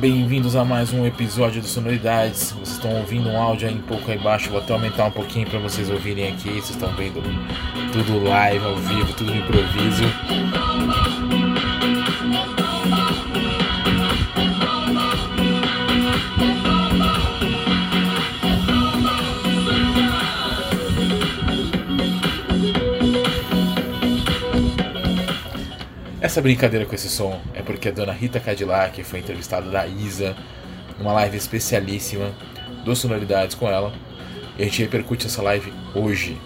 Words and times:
Bem-vindos 0.00 0.54
a 0.54 0.62
mais 0.62 0.92
um 0.92 1.06
episódio 1.06 1.62
do 1.62 1.66
Sonoridades. 1.66 2.52
Vocês 2.52 2.72
estão 2.72 2.94
ouvindo 2.96 3.30
um 3.30 3.40
áudio 3.40 3.66
aí 3.66 3.74
um 3.74 3.80
pouco 3.80 4.10
aí 4.10 4.18
embaixo, 4.18 4.50
vou 4.50 4.60
até 4.60 4.74
aumentar 4.74 5.06
um 5.06 5.10
pouquinho 5.10 5.48
para 5.48 5.58
vocês 5.58 5.88
ouvirem 5.88 6.32
aqui. 6.32 6.50
Vocês 6.50 6.70
estão 6.70 6.92
vendo 6.94 7.22
tudo 7.92 8.22
live, 8.22 8.64
ao 8.64 8.76
vivo, 8.76 9.12
tudo 9.14 9.32
no 9.32 9.38
improviso. 9.38 11.15
Essa 26.36 26.42
brincadeira 26.42 26.84
com 26.84 26.94
esse 26.94 27.08
som 27.08 27.40
é 27.54 27.62
porque 27.62 27.88
a 27.88 27.90
dona 27.90 28.12
Rita 28.12 28.38
Cadillac 28.38 29.02
foi 29.04 29.20
entrevistada 29.20 29.70
da 29.70 29.86
Isa 29.86 30.36
numa 30.98 31.10
live 31.14 31.34
especialíssima 31.34 32.30
do 32.84 32.94
Sonoridades 32.94 33.54
com 33.54 33.66
ela. 33.66 33.90
E 34.58 34.62
a 34.62 34.66
gente 34.66 34.82
repercute 34.82 35.28
essa 35.28 35.40
live 35.40 35.72
hoje. 35.94 36.36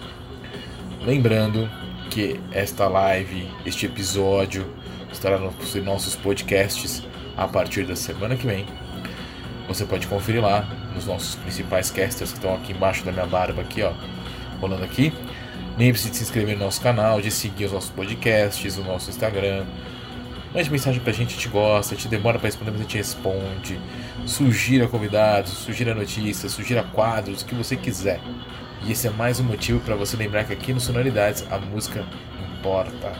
Lembrando 1.01 1.69
que 2.09 2.39
esta 2.53 2.87
live, 2.87 3.45
este 3.65 3.85
episódio, 3.85 4.65
estará 5.11 5.37
nos 5.37 5.75
nossos 5.83 6.15
podcasts 6.15 7.03
a 7.35 7.45
partir 7.45 7.83
da 7.83 7.97
semana 7.97 8.37
que 8.37 8.47
vem. 8.47 8.65
Você 9.67 9.83
pode 9.83 10.07
conferir 10.07 10.41
lá 10.41 10.69
nos 10.95 11.05
nossos 11.05 11.35
principais 11.35 11.91
casters 11.91 12.31
que 12.31 12.37
estão 12.37 12.55
aqui 12.55 12.71
embaixo 12.71 13.03
da 13.03 13.11
minha 13.11 13.25
barba, 13.25 13.61
aqui 13.61 13.83
ó, 13.83 13.91
rolando 14.61 14.85
aqui. 14.85 15.11
Lembre-se 15.77 16.09
de 16.09 16.17
se 16.17 16.23
inscrever 16.23 16.57
no 16.57 16.65
nosso 16.65 16.81
canal, 16.81 17.21
de 17.21 17.31
seguir 17.31 17.65
os 17.65 17.71
nossos 17.71 17.89
podcasts, 17.89 18.77
o 18.77 18.83
nosso 18.83 19.09
Instagram. 19.09 19.65
Mande 20.53 20.69
mensagem 20.69 21.01
pra 21.01 21.13
gente, 21.13 21.29
a 21.29 21.33
gente 21.35 21.47
gosta, 21.47 21.93
a 21.93 21.97
gente 21.97 22.09
demora 22.09 22.37
pra 22.37 22.47
responder, 22.47 22.71
mas 22.71 22.81
a 22.81 22.83
gente 22.83 22.97
responde. 22.97 23.79
Sugira 24.25 24.87
convidados, 24.87 25.51
sugira 25.51 25.95
notícias, 25.95 26.51
sugira 26.51 26.83
quadros, 26.83 27.41
o 27.41 27.45
que 27.45 27.55
você 27.55 27.75
quiser. 27.75 28.19
E 28.83 28.91
esse 28.91 29.07
é 29.07 29.09
mais 29.11 29.39
um 29.39 29.43
motivo 29.43 29.79
para 29.79 29.95
você 29.95 30.17
lembrar 30.17 30.43
que 30.43 30.53
aqui 30.53 30.73
no 30.73 30.79
Sonoridades 30.79 31.45
a 31.49 31.57
música 31.57 32.05
importa. 32.57 33.13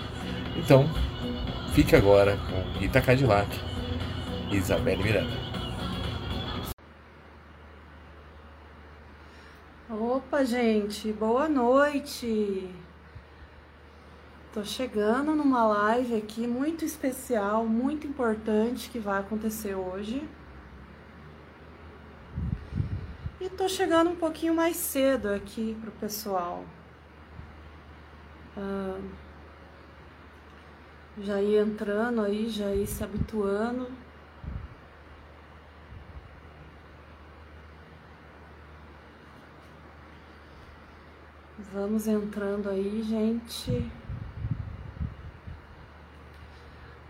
Então, 0.58 0.90
fique 1.74 1.96
agora 1.96 2.38
com 2.50 2.80
Rita 2.80 3.00
Cadillac 3.00 3.48
e 4.52 4.58
Isabelle 4.58 5.02
Miranda. 5.02 5.41
Opa, 10.04 10.44
gente, 10.44 11.14
boa 11.14 11.48
noite. 11.48 12.74
Tô 14.52 14.64
chegando 14.64 15.36
numa 15.36 15.64
live 15.64 16.16
aqui 16.16 16.48
muito 16.48 16.84
especial, 16.84 17.68
muito 17.68 18.08
importante 18.08 18.90
que 18.90 18.98
vai 18.98 19.20
acontecer 19.20 19.76
hoje. 19.76 20.28
E 23.40 23.48
tô 23.48 23.70
chegando 23.70 24.10
um 24.10 24.16
pouquinho 24.16 24.56
mais 24.56 24.76
cedo 24.76 25.30
aqui 25.30 25.78
pro 25.80 25.92
pessoal. 25.92 26.66
Ah, 28.58 29.00
já 31.20 31.40
ir 31.40 31.58
entrando 31.58 32.22
aí, 32.22 32.50
já 32.50 32.74
ir 32.74 32.88
se 32.88 33.04
habituando. 33.04 33.88
Vamos 41.74 42.06
entrando 42.06 42.70
aí, 42.70 43.02
gente. 43.02 43.90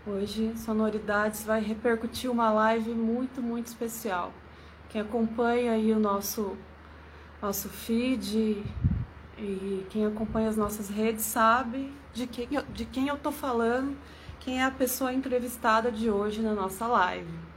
Hoje, 0.06 0.56
Sonoridades 0.56 1.42
vai 1.42 1.60
repercutir 1.60 2.30
uma 2.30 2.48
live 2.52 2.92
muito, 2.92 3.42
muito 3.42 3.66
especial. 3.66 4.32
Quem 4.88 5.00
acompanha 5.00 5.72
aí 5.72 5.90
o 5.90 5.98
nosso, 5.98 6.56
nosso 7.42 7.68
feed 7.68 8.62
e 9.36 9.84
quem 9.90 10.06
acompanha 10.06 10.48
as 10.48 10.56
nossas 10.56 10.88
redes 10.88 11.24
sabe 11.24 11.92
de 12.14 12.28
quem, 12.28 12.48
de 12.72 12.84
quem 12.84 13.08
eu 13.08 13.16
tô 13.16 13.32
falando, 13.32 13.96
quem 14.38 14.60
é 14.60 14.64
a 14.64 14.70
pessoa 14.70 15.12
entrevistada 15.12 15.90
de 15.90 16.08
hoje 16.08 16.40
na 16.40 16.54
nossa 16.54 16.86
live. 16.86 17.51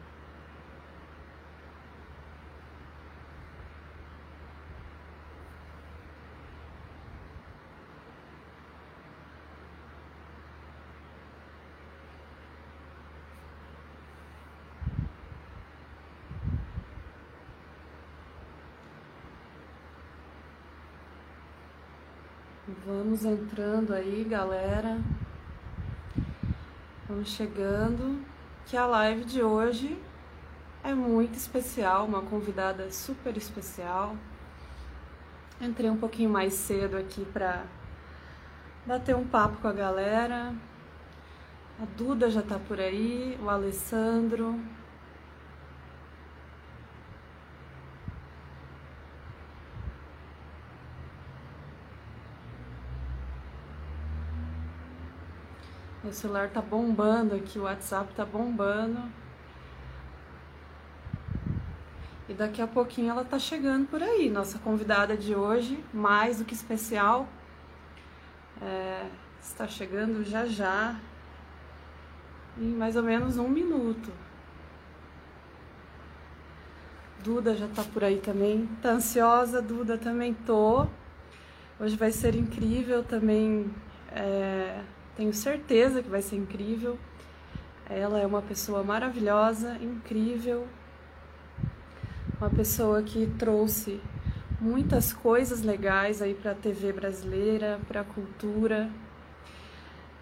Vamos 22.85 23.25
entrando 23.25 23.95
aí, 23.95 24.23
galera. 24.29 25.01
Vamos 27.09 27.29
chegando. 27.29 28.23
Que 28.67 28.77
a 28.77 28.85
live 28.85 29.25
de 29.25 29.41
hoje 29.41 29.99
é 30.83 30.93
muito 30.93 31.33
especial, 31.33 32.05
uma 32.05 32.21
convidada 32.21 32.91
super 32.91 33.35
especial. 33.37 34.15
Entrei 35.59 35.89
um 35.89 35.97
pouquinho 35.97 36.29
mais 36.29 36.53
cedo 36.53 36.95
aqui 36.95 37.25
para 37.25 37.63
bater 38.85 39.15
um 39.15 39.25
papo 39.25 39.57
com 39.57 39.67
a 39.67 39.73
galera. 39.73 40.53
A 41.81 41.85
Duda 41.97 42.29
já 42.29 42.43
tá 42.43 42.59
por 42.67 42.79
aí, 42.79 43.35
o 43.41 43.49
Alessandro, 43.49 44.59
Meu 56.05 56.13
celular 56.13 56.51
tá 56.51 56.61
bombando 56.61 57.33
aqui, 57.33 57.57
o 57.57 57.63
WhatsApp 57.63 58.13
tá 58.13 58.23
bombando. 58.23 59.01
E 62.29 62.33
daqui 62.35 62.61
a 62.61 62.67
pouquinho 62.67 63.09
ela 63.09 63.25
tá 63.25 63.39
chegando 63.39 63.87
por 63.87 64.03
aí. 64.03 64.29
Nossa 64.29 64.59
convidada 64.59 65.17
de 65.17 65.33
hoje, 65.33 65.83
mais 65.91 66.37
do 66.37 66.45
que 66.45 66.53
especial, 66.53 67.27
é, 68.61 69.07
está 69.41 69.67
chegando 69.67 70.23
já 70.23 70.45
já, 70.45 70.95
em 72.55 72.67
mais 72.67 72.95
ou 72.95 73.01
menos 73.01 73.37
um 73.37 73.49
minuto. 73.49 74.11
Duda 77.23 77.55
já 77.55 77.67
tá 77.67 77.83
por 77.83 78.03
aí 78.03 78.19
também. 78.19 78.69
Tá 78.79 78.91
ansiosa, 78.91 79.59
Duda? 79.59 79.97
Também 79.97 80.35
tô. 80.35 80.85
Hoje 81.79 81.95
vai 81.95 82.11
ser 82.11 82.35
incrível 82.35 83.03
também. 83.03 83.73
É, 84.11 84.83
tenho 85.15 85.33
certeza 85.33 86.03
que 86.03 86.09
vai 86.09 86.21
ser 86.21 86.35
incrível. 86.35 86.97
Ela 87.89 88.19
é 88.19 88.25
uma 88.25 88.41
pessoa 88.41 88.83
maravilhosa, 88.83 89.77
incrível. 89.81 90.67
Uma 92.39 92.49
pessoa 92.49 93.01
que 93.01 93.27
trouxe 93.37 94.01
muitas 94.59 95.13
coisas 95.13 95.61
legais 95.61 96.21
aí 96.21 96.33
para 96.33 96.51
a 96.51 96.55
TV 96.55 96.91
brasileira, 96.91 97.79
para 97.87 98.01
a 98.01 98.03
cultura. 98.03 98.89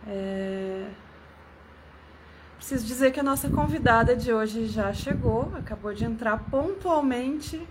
É... 0.06 0.90
Preciso 2.58 2.86
dizer 2.86 3.12
que 3.12 3.20
a 3.20 3.24
nossa 3.24 3.50
convidada 3.50 4.16
de 4.16 4.32
hoje 4.32 4.68
já 4.68 4.94
chegou, 4.94 5.52
acabou 5.56 5.94
de 5.94 6.06
entrar 6.06 6.38
pontualmente 6.50 7.62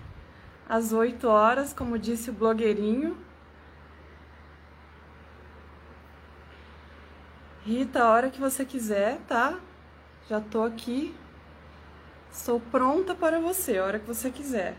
às 0.68 0.92
8 0.92 1.26
horas, 1.28 1.72
como 1.72 1.98
disse 1.98 2.30
o 2.30 2.32
blogueirinho. 2.32 3.16
Rita, 7.64 8.02
a 8.04 8.10
hora 8.10 8.30
que 8.30 8.38
você 8.38 8.64
quiser, 8.64 9.18
tá? 9.26 9.58
Já 10.28 10.40
tô 10.40 10.62
aqui. 10.62 11.14
Sou 12.32 12.58
pronta 12.58 13.14
para 13.14 13.38
você, 13.40 13.78
a 13.78 13.84
hora 13.84 14.00
que 14.00 14.06
você 14.06 14.28
quiser. 14.30 14.76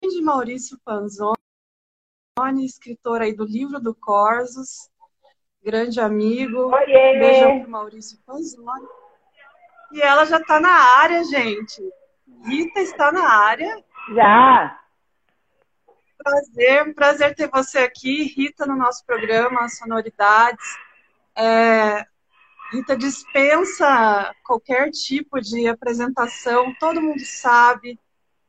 de 0.00 0.20
Maurício 0.22 0.78
Panzoni, 0.84 1.36
escritor 2.64 3.20
aí 3.22 3.34
do 3.34 3.44
livro 3.44 3.80
do 3.80 3.94
Corsos, 3.94 4.88
grande 5.62 6.00
amigo. 6.00 6.70
Oiê. 6.74 7.18
Beijo 7.18 7.60
pro 7.60 7.70
Maurício 7.70 8.18
Panzoni. 8.26 8.86
E 9.92 10.00
ela 10.00 10.24
já 10.24 10.38
está 10.38 10.58
na 10.58 10.70
área, 10.70 11.22
gente. 11.24 11.82
Rita 12.44 12.80
está 12.80 13.12
na 13.12 13.28
área. 13.28 13.84
Já. 14.14 14.80
Prazer, 16.18 16.94
prazer 16.94 17.34
ter 17.34 17.48
você 17.48 17.80
aqui, 17.80 18.24
Rita, 18.24 18.66
no 18.66 18.76
nosso 18.76 19.04
programa 19.04 19.68
Sonoridades. 19.68 20.64
É, 21.36 22.04
Rita 22.72 22.96
dispensa 22.96 24.32
qualquer 24.44 24.90
tipo 24.90 25.40
de 25.40 25.68
apresentação, 25.68 26.74
todo 26.78 27.02
mundo 27.02 27.20
sabe 27.24 27.98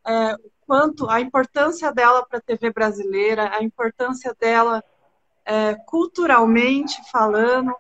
é, 0.05 0.35
quanto 0.65 1.09
a 1.09 1.19
importância 1.19 1.91
dela 1.91 2.25
para 2.25 2.39
a 2.39 2.41
TV 2.41 2.71
brasileira, 2.71 3.53
a 3.53 3.63
importância 3.63 4.33
dela 4.39 4.83
é, 5.45 5.75
culturalmente 5.75 6.95
falando, 7.11 7.75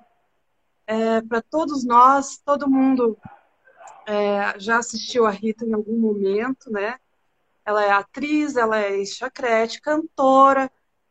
é, 0.85 1.21
para 1.21 1.41
todos 1.41 1.85
nós, 1.85 2.37
todo 2.37 2.69
mundo 2.69 3.17
é, 4.05 4.59
já 4.59 4.77
assistiu 4.77 5.25
a 5.25 5.31
Rita 5.31 5.65
em 5.65 5.73
algum 5.73 5.97
momento, 5.97 6.71
né? 6.71 6.97
Ela 7.65 7.85
é 7.85 7.91
atriz, 7.91 8.57
ela 8.57 8.77
é 8.77 9.05
chacrete, 9.05 9.81
cantora, 9.81 10.69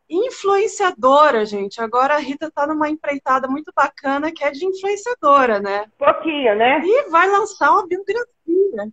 influenciadora, 0.08 1.46
gente. 1.46 1.81
Agora 1.81 2.14
a 2.14 2.19
Rita 2.19 2.49
está 2.49 2.66
numa 2.66 2.90
empreitada 2.90 3.49
muito 3.49 3.72
bacana 3.75 4.31
que 4.31 4.44
é 4.44 4.50
de 4.50 4.66
influenciadora, 4.66 5.58
né? 5.58 5.90
Pouquinho, 5.99 6.54
né? 6.54 6.81
E 6.84 7.08
vai 7.08 7.28
lançar 7.28 7.70
uma 7.70 7.87
biografia. 7.87 8.93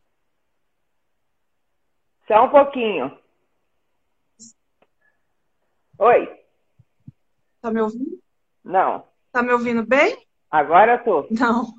Só 2.26 2.46
um 2.46 2.50
pouquinho. 2.50 3.18
Oi. 5.98 6.39
Tá 7.62 7.72
me 7.72 7.82
ouvindo? 7.82 8.20
Não. 8.64 9.04
Tá 9.32 9.44
me 9.44 9.52
ouvindo 9.52 9.86
bem? 9.86 10.26
Agora 10.50 10.98
tô. 10.98 11.28
Não. 11.30 11.74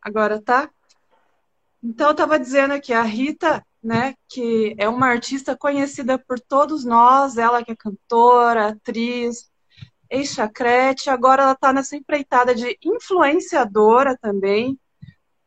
Agora 0.00 0.40
tá? 0.40 0.70
Então 1.82 2.08
eu 2.08 2.14
tava 2.14 2.38
dizendo 2.38 2.74
aqui, 2.74 2.92
a 2.92 3.02
Rita 3.02 3.64
né, 3.84 4.14
que 4.30 4.74
é 4.78 4.88
uma 4.88 5.08
artista 5.08 5.54
conhecida 5.54 6.18
por 6.18 6.40
todos 6.40 6.86
nós, 6.86 7.36
ela 7.36 7.62
que 7.62 7.72
é 7.72 7.76
cantora, 7.76 8.68
atriz, 8.68 9.50
ex-chacrete, 10.08 11.10
agora 11.10 11.42
ela 11.42 11.52
está 11.52 11.70
nessa 11.70 11.94
empreitada 11.94 12.54
de 12.54 12.78
influenciadora 12.82 14.16
também. 14.16 14.78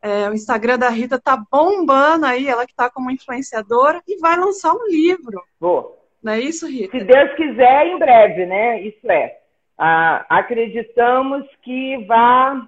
É, 0.00 0.30
o 0.30 0.34
Instagram 0.34 0.78
da 0.78 0.88
Rita 0.88 1.20
tá 1.20 1.42
bombando 1.50 2.26
aí, 2.26 2.46
ela 2.46 2.64
que 2.64 2.72
está 2.72 2.88
como 2.88 3.10
influenciadora, 3.10 4.00
e 4.06 4.16
vai 4.18 4.38
lançar 4.38 4.72
um 4.72 4.86
livro. 4.86 5.42
Vou. 5.58 6.07
Não 6.22 6.32
é 6.32 6.40
isso, 6.40 6.66
Rita? 6.66 6.98
Se 6.98 7.04
Deus 7.04 7.34
quiser, 7.34 7.86
em 7.86 7.98
breve, 7.98 8.46
né? 8.46 8.82
Isso 8.82 9.10
é. 9.10 9.38
Ah, 9.76 10.26
acreditamos 10.28 11.46
que 11.62 12.04
vá, 12.06 12.66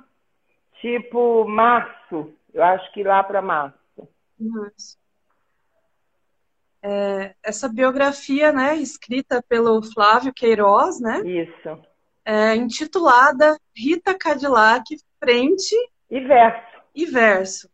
tipo, 0.81 1.45
março. 1.47 2.33
Eu 2.55 2.63
acho 2.63 2.93
que 2.93 3.03
lá 3.03 3.23
para 3.23 3.43
março. 3.43 3.79
Março 4.39 5.01
é, 6.83 7.35
essa 7.43 7.69
biografia, 7.69 8.53
né, 8.53 8.77
escrita 8.77 9.43
pelo 9.43 9.83
Flávio 9.83 10.33
Queiroz, 10.33 11.01
né? 11.01 11.21
Isso. 11.25 11.79
É, 12.25 12.55
intitulada 12.55 13.59
Rita 13.75 14.17
Cadillac, 14.17 14.85
frente 15.19 15.75
e 16.11 16.21
verso. 16.21 16.81
E 16.95 17.07
verso. 17.07 17.71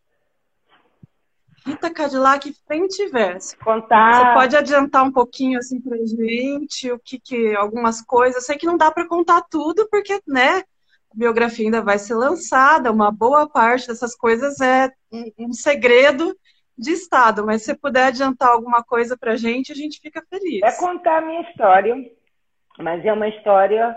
Rita 1.67 1.93
Cadillac, 1.93 2.55
frente 2.65 3.03
e 3.03 3.09
verso. 3.09 3.59
Contar. 3.59 4.13
Você 4.13 4.35
pode 4.35 4.57
adiantar 4.57 5.03
um 5.05 5.11
pouquinho 5.11 5.59
assim 5.59 5.81
pra 5.81 5.97
gente, 5.97 6.93
o 6.93 6.99
que 6.99 7.19
que 7.19 7.57
algumas 7.57 8.01
coisas. 8.01 8.37
Eu 8.37 8.43
sei 8.43 8.57
que 8.57 8.67
não 8.67 8.77
dá 8.77 8.89
para 8.91 9.09
contar 9.09 9.43
tudo 9.51 9.89
porque, 9.91 10.21
né, 10.29 10.59
a 10.59 10.63
biografia 11.13 11.65
ainda 11.65 11.83
vai 11.83 11.99
ser 11.99 12.15
lançada, 12.15 12.93
uma 12.93 13.11
boa 13.11 13.49
parte 13.49 13.89
dessas 13.89 14.15
coisas 14.15 14.61
é 14.61 14.93
um, 15.13 15.33
um 15.39 15.53
segredo 15.53 16.37
de 16.79 16.93
Estado, 16.93 17.45
mas 17.45 17.63
se 17.63 17.67
você 17.67 17.75
puder 17.75 18.05
adiantar 18.05 18.51
alguma 18.51 18.85
coisa 18.85 19.17
para 19.17 19.33
a 19.33 19.37
gente, 19.37 19.73
a 19.73 19.75
gente 19.75 19.99
fica 20.01 20.23
feliz. 20.31 20.63
É 20.63 20.71
contar 20.73 21.19
a 21.19 21.21
minha 21.23 21.41
história, 21.41 21.97
mas 22.79 23.05
é 23.05 23.13
uma 23.13 23.29
história 23.29 23.97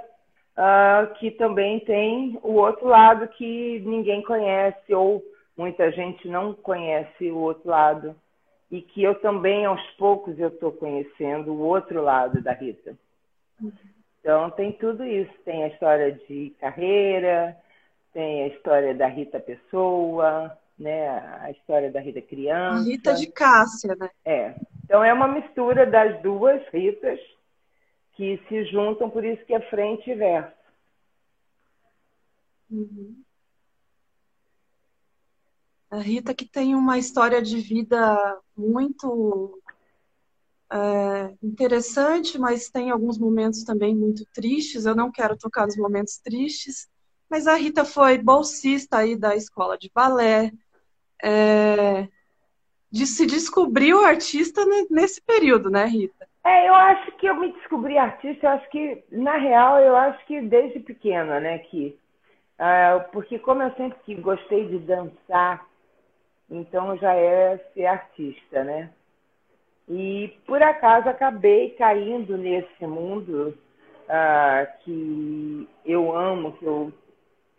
uh, 0.57 1.13
que 1.19 1.29
também 1.31 1.81
tem 1.81 2.39
o 2.41 2.53
outro 2.53 2.87
lado 2.87 3.27
que 3.27 3.79
ninguém 3.85 4.23
conhece 4.23 4.93
ou 4.93 5.21
muita 5.59 5.91
gente 5.91 6.25
não 6.25 6.53
conhece 6.53 7.29
o 7.29 7.37
outro 7.37 7.69
lado 7.69 8.15
e 8.71 8.81
que 8.81 9.03
eu 9.03 9.13
também 9.15 9.65
aos 9.65 9.85
poucos 9.97 10.39
eu 10.39 10.47
estou 10.47 10.71
conhecendo 10.71 11.51
o 11.51 11.59
outro 11.59 12.01
lado 12.01 12.41
da 12.41 12.53
Rita. 12.53 12.97
Então 14.21 14.49
tem 14.51 14.71
tudo 14.71 15.03
isso, 15.03 15.33
tem 15.43 15.65
a 15.65 15.67
história 15.67 16.13
de 16.13 16.55
carreira, 16.61 17.57
tem 18.13 18.43
a 18.43 18.47
história 18.47 18.95
da 18.95 19.07
Rita 19.07 19.37
Pessoa, 19.37 20.57
né? 20.77 21.09
A 21.41 21.51
história 21.51 21.91
da 21.91 21.99
Rita 21.99 22.21
criança. 22.21 22.89
Rita 22.89 23.13
de 23.15 23.27
Cássia, 23.27 23.97
né? 23.99 24.09
É. 24.23 24.55
Então 24.85 25.03
é 25.03 25.11
uma 25.11 25.27
mistura 25.27 25.85
das 25.85 26.21
duas 26.21 26.65
Ritas 26.69 27.19
que 28.13 28.41
se 28.47 28.63
juntam, 28.67 29.09
por 29.09 29.25
isso 29.25 29.43
que 29.43 29.53
é 29.53 29.59
frente 29.59 30.09
e 30.09 30.15
verso. 30.15 30.53
Uhum. 32.71 33.23
A 35.91 35.97
Rita 35.97 36.33
que 36.33 36.45
tem 36.45 36.75
uma 36.75 36.97
história 36.97 37.41
de 37.41 37.57
vida 37.59 38.39
muito 38.55 39.59
é, 40.71 41.33
interessante, 41.41 42.37
mas 42.37 42.69
tem 42.69 42.91
alguns 42.91 43.17
momentos 43.17 43.63
também 43.63 43.95
muito 43.95 44.23
tristes. 44.33 44.85
Eu 44.85 44.95
não 44.95 45.11
quero 45.11 45.35
tocar 45.35 45.65
nos 45.65 45.77
momentos 45.77 46.19
tristes, 46.19 46.87
mas 47.29 47.47
a 47.47 47.55
Rita 47.55 47.83
foi 47.83 48.17
bolsista 48.17 48.97
aí 48.97 49.15
da 49.15 49.35
escola 49.35 49.77
de 49.77 49.89
balé, 49.93 50.51
é, 51.23 52.07
de 52.91 53.05
se 53.05 53.25
descobrir 53.25 53.93
o 53.93 54.03
artista 54.03 54.63
nesse 54.89 55.21
período, 55.21 55.69
né, 55.69 55.85
Rita? 55.85 56.27
É, 56.43 56.69
eu 56.69 56.73
acho 56.73 57.11
que 57.13 57.27
eu 57.27 57.35
me 57.35 57.51
descobri 57.51 57.97
artista, 57.97 58.45
eu 58.45 58.51
acho 58.51 58.69
que, 58.69 59.03
na 59.11 59.37
real, 59.37 59.79
eu 59.79 59.95
acho 59.95 60.25
que 60.25 60.41
desde 60.41 60.79
pequena, 60.79 61.39
né, 61.39 61.59
que, 61.59 61.97
uh, 62.59 63.11
porque 63.11 63.37
como 63.39 63.61
eu 63.61 63.73
sempre 63.75 64.15
gostei 64.15 64.67
de 64.67 64.79
dançar, 64.79 65.68
então 66.49 66.97
já 66.97 67.13
é 67.13 67.57
ser 67.73 67.85
artista, 67.85 68.63
né? 68.63 68.89
E 69.87 70.37
por 70.45 70.61
acaso 70.61 71.09
acabei 71.09 71.71
caindo 71.71 72.37
nesse 72.37 72.85
mundo 72.85 73.57
uh, 74.05 74.83
que 74.83 75.67
eu 75.85 76.15
amo, 76.15 76.53
que 76.53 76.65
eu, 76.65 76.93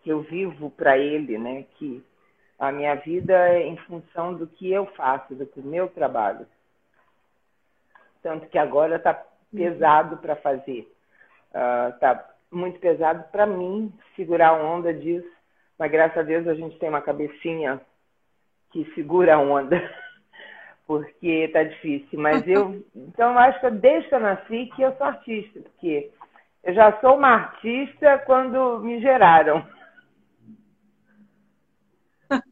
que 0.02 0.10
eu 0.10 0.20
vivo 0.22 0.70
para 0.70 0.96
ele, 0.98 1.38
né? 1.38 1.64
Que 1.76 2.04
a 2.59 2.70
minha 2.70 2.94
vida 2.97 3.35
é 3.49 3.66
em 3.66 3.76
função 3.78 4.35
do 4.35 4.47
que 4.47 4.70
eu 4.70 4.87
faço, 4.87 5.35
do 5.35 5.49
meu 5.62 5.88
trabalho. 5.88 6.47
Tanto 8.23 8.47
que 8.49 8.59
agora 8.59 8.97
está 8.97 9.14
pesado 9.52 10.18
para 10.18 10.37
fazer. 10.37 10.92
Está 11.94 12.12
uh, 12.52 12.56
muito 12.56 12.78
pesado 12.78 13.25
para 13.32 13.47
mim 13.47 13.92
segurar 14.14 14.50
a 14.50 14.62
onda 14.62 14.92
disso. 14.92 15.28
Mas 15.78 15.90
graças 15.90 16.18
a 16.18 16.23
Deus 16.23 16.47
a 16.47 16.54
gente 16.54 16.78
tem 16.78 16.88
uma 16.88 17.00
cabecinha 17.00 17.80
que 18.71 18.85
segura 18.95 19.35
a 19.35 19.41
onda. 19.41 19.81
Porque 20.87 21.45
está 21.45 21.62
difícil. 21.62 22.19
Mas 22.19 22.47
eu. 22.47 22.85
Então 22.95 23.33
eu 23.33 23.39
acho 23.39 23.61
que 23.61 23.71
desde 23.71 24.09
que 24.09 24.15
eu 24.15 24.21
nasci 24.21 24.71
que 24.75 24.83
eu 24.83 24.97
sou 24.97 25.07
artista. 25.07 25.61
Porque 25.61 26.11
eu 26.65 26.75
já 26.75 26.99
sou 27.00 27.17
uma 27.17 27.29
artista 27.29 28.19
quando 28.27 28.81
me 28.81 29.00
geraram. 29.00 29.65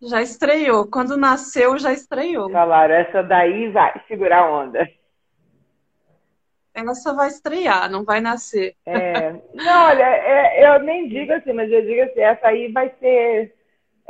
Já 0.00 0.22
estreou. 0.22 0.90
Quando 0.90 1.16
nasceu, 1.16 1.78
já 1.78 1.92
estreou. 1.92 2.50
Falaram, 2.50 2.94
essa 2.94 3.22
daí 3.22 3.70
vai 3.70 4.02
segurar 4.08 4.40
a 4.40 4.50
onda. 4.50 4.88
Essa 6.72 7.12
vai 7.14 7.28
estrear, 7.28 7.90
não 7.90 8.04
vai 8.04 8.20
nascer. 8.20 8.74
É, 8.86 9.32
não, 9.54 9.86
olha, 9.86 10.04
é, 10.04 10.66
eu 10.66 10.80
nem 10.80 11.08
digo 11.08 11.32
assim, 11.32 11.52
mas 11.52 11.70
eu 11.70 11.82
digo 11.82 12.02
assim, 12.02 12.20
essa 12.20 12.46
aí 12.46 12.72
vai 12.72 12.90
ser 13.00 13.54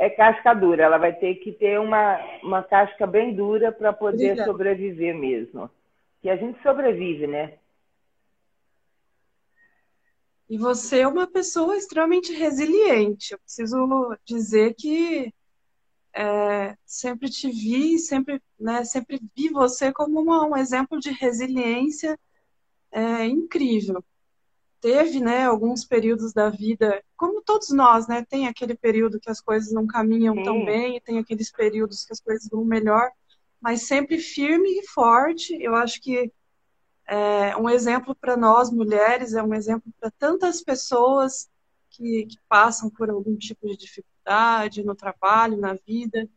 é 0.01 0.09
casca 0.09 0.51
dura. 0.55 0.83
Ela 0.83 0.97
vai 0.97 1.13
ter 1.13 1.35
que 1.35 1.51
ter 1.51 1.79
uma, 1.79 2.17
uma 2.41 2.63
casca 2.63 3.05
bem 3.05 3.35
dura 3.35 3.71
para 3.71 3.93
poder 3.93 4.31
Obrigada. 4.31 4.51
sobreviver 4.51 5.15
mesmo. 5.15 5.69
E 6.23 6.29
a 6.29 6.35
gente 6.35 6.59
sobrevive, 6.63 7.27
né? 7.27 7.53
E 10.49 10.57
você 10.57 11.01
é 11.01 11.07
uma 11.07 11.27
pessoa 11.27 11.77
extremamente 11.77 12.33
resiliente. 12.33 13.31
Eu 13.31 13.39
preciso 13.39 14.17
dizer 14.25 14.73
que 14.73 15.31
é, 16.15 16.75
sempre 16.83 17.29
te 17.29 17.47
vi, 17.47 17.99
sempre, 17.99 18.41
né, 18.59 18.83
sempre 18.83 19.21
vi 19.35 19.49
você 19.49 19.93
como 19.93 20.19
uma, 20.19 20.47
um 20.47 20.57
exemplo 20.57 20.99
de 20.99 21.11
resiliência 21.11 22.19
é, 22.91 23.27
incrível. 23.27 24.03
Teve, 24.81 25.19
né, 25.19 25.45
alguns 25.45 25.85
períodos 25.85 26.33
da 26.33 26.49
vida, 26.49 27.03
como 27.15 27.41
todos 27.41 27.69
nós, 27.69 28.07
né, 28.07 28.25
tem 28.27 28.47
aquele 28.47 28.75
período 28.75 29.19
que 29.19 29.29
as 29.29 29.39
coisas 29.39 29.71
não 29.71 29.85
caminham 29.85 30.35
Sim. 30.35 30.43
tão 30.43 30.65
bem, 30.65 30.97
e 30.97 31.01
tem 31.01 31.19
aqueles 31.19 31.51
períodos 31.51 32.03
que 32.03 32.11
as 32.11 32.19
coisas 32.19 32.49
vão 32.49 32.65
melhor, 32.65 33.11
mas 33.61 33.83
sempre 33.83 34.17
firme 34.17 34.79
e 34.79 34.87
forte. 34.87 35.55
Eu 35.61 35.75
acho 35.75 36.01
que 36.01 36.31
é 37.07 37.55
um 37.57 37.69
exemplo 37.69 38.15
para 38.15 38.35
nós 38.35 38.71
mulheres, 38.71 39.33
é 39.33 39.43
um 39.43 39.53
exemplo 39.53 39.91
para 39.99 40.09
tantas 40.17 40.63
pessoas 40.63 41.49
que, 41.89 42.25
que 42.25 42.37
passam 42.49 42.89
por 42.89 43.09
algum 43.09 43.35
tipo 43.35 43.67
de 43.67 43.77
dificuldade 43.77 44.83
no 44.83 44.95
trabalho, 44.95 45.57
na 45.57 45.75
vida. 45.85 46.27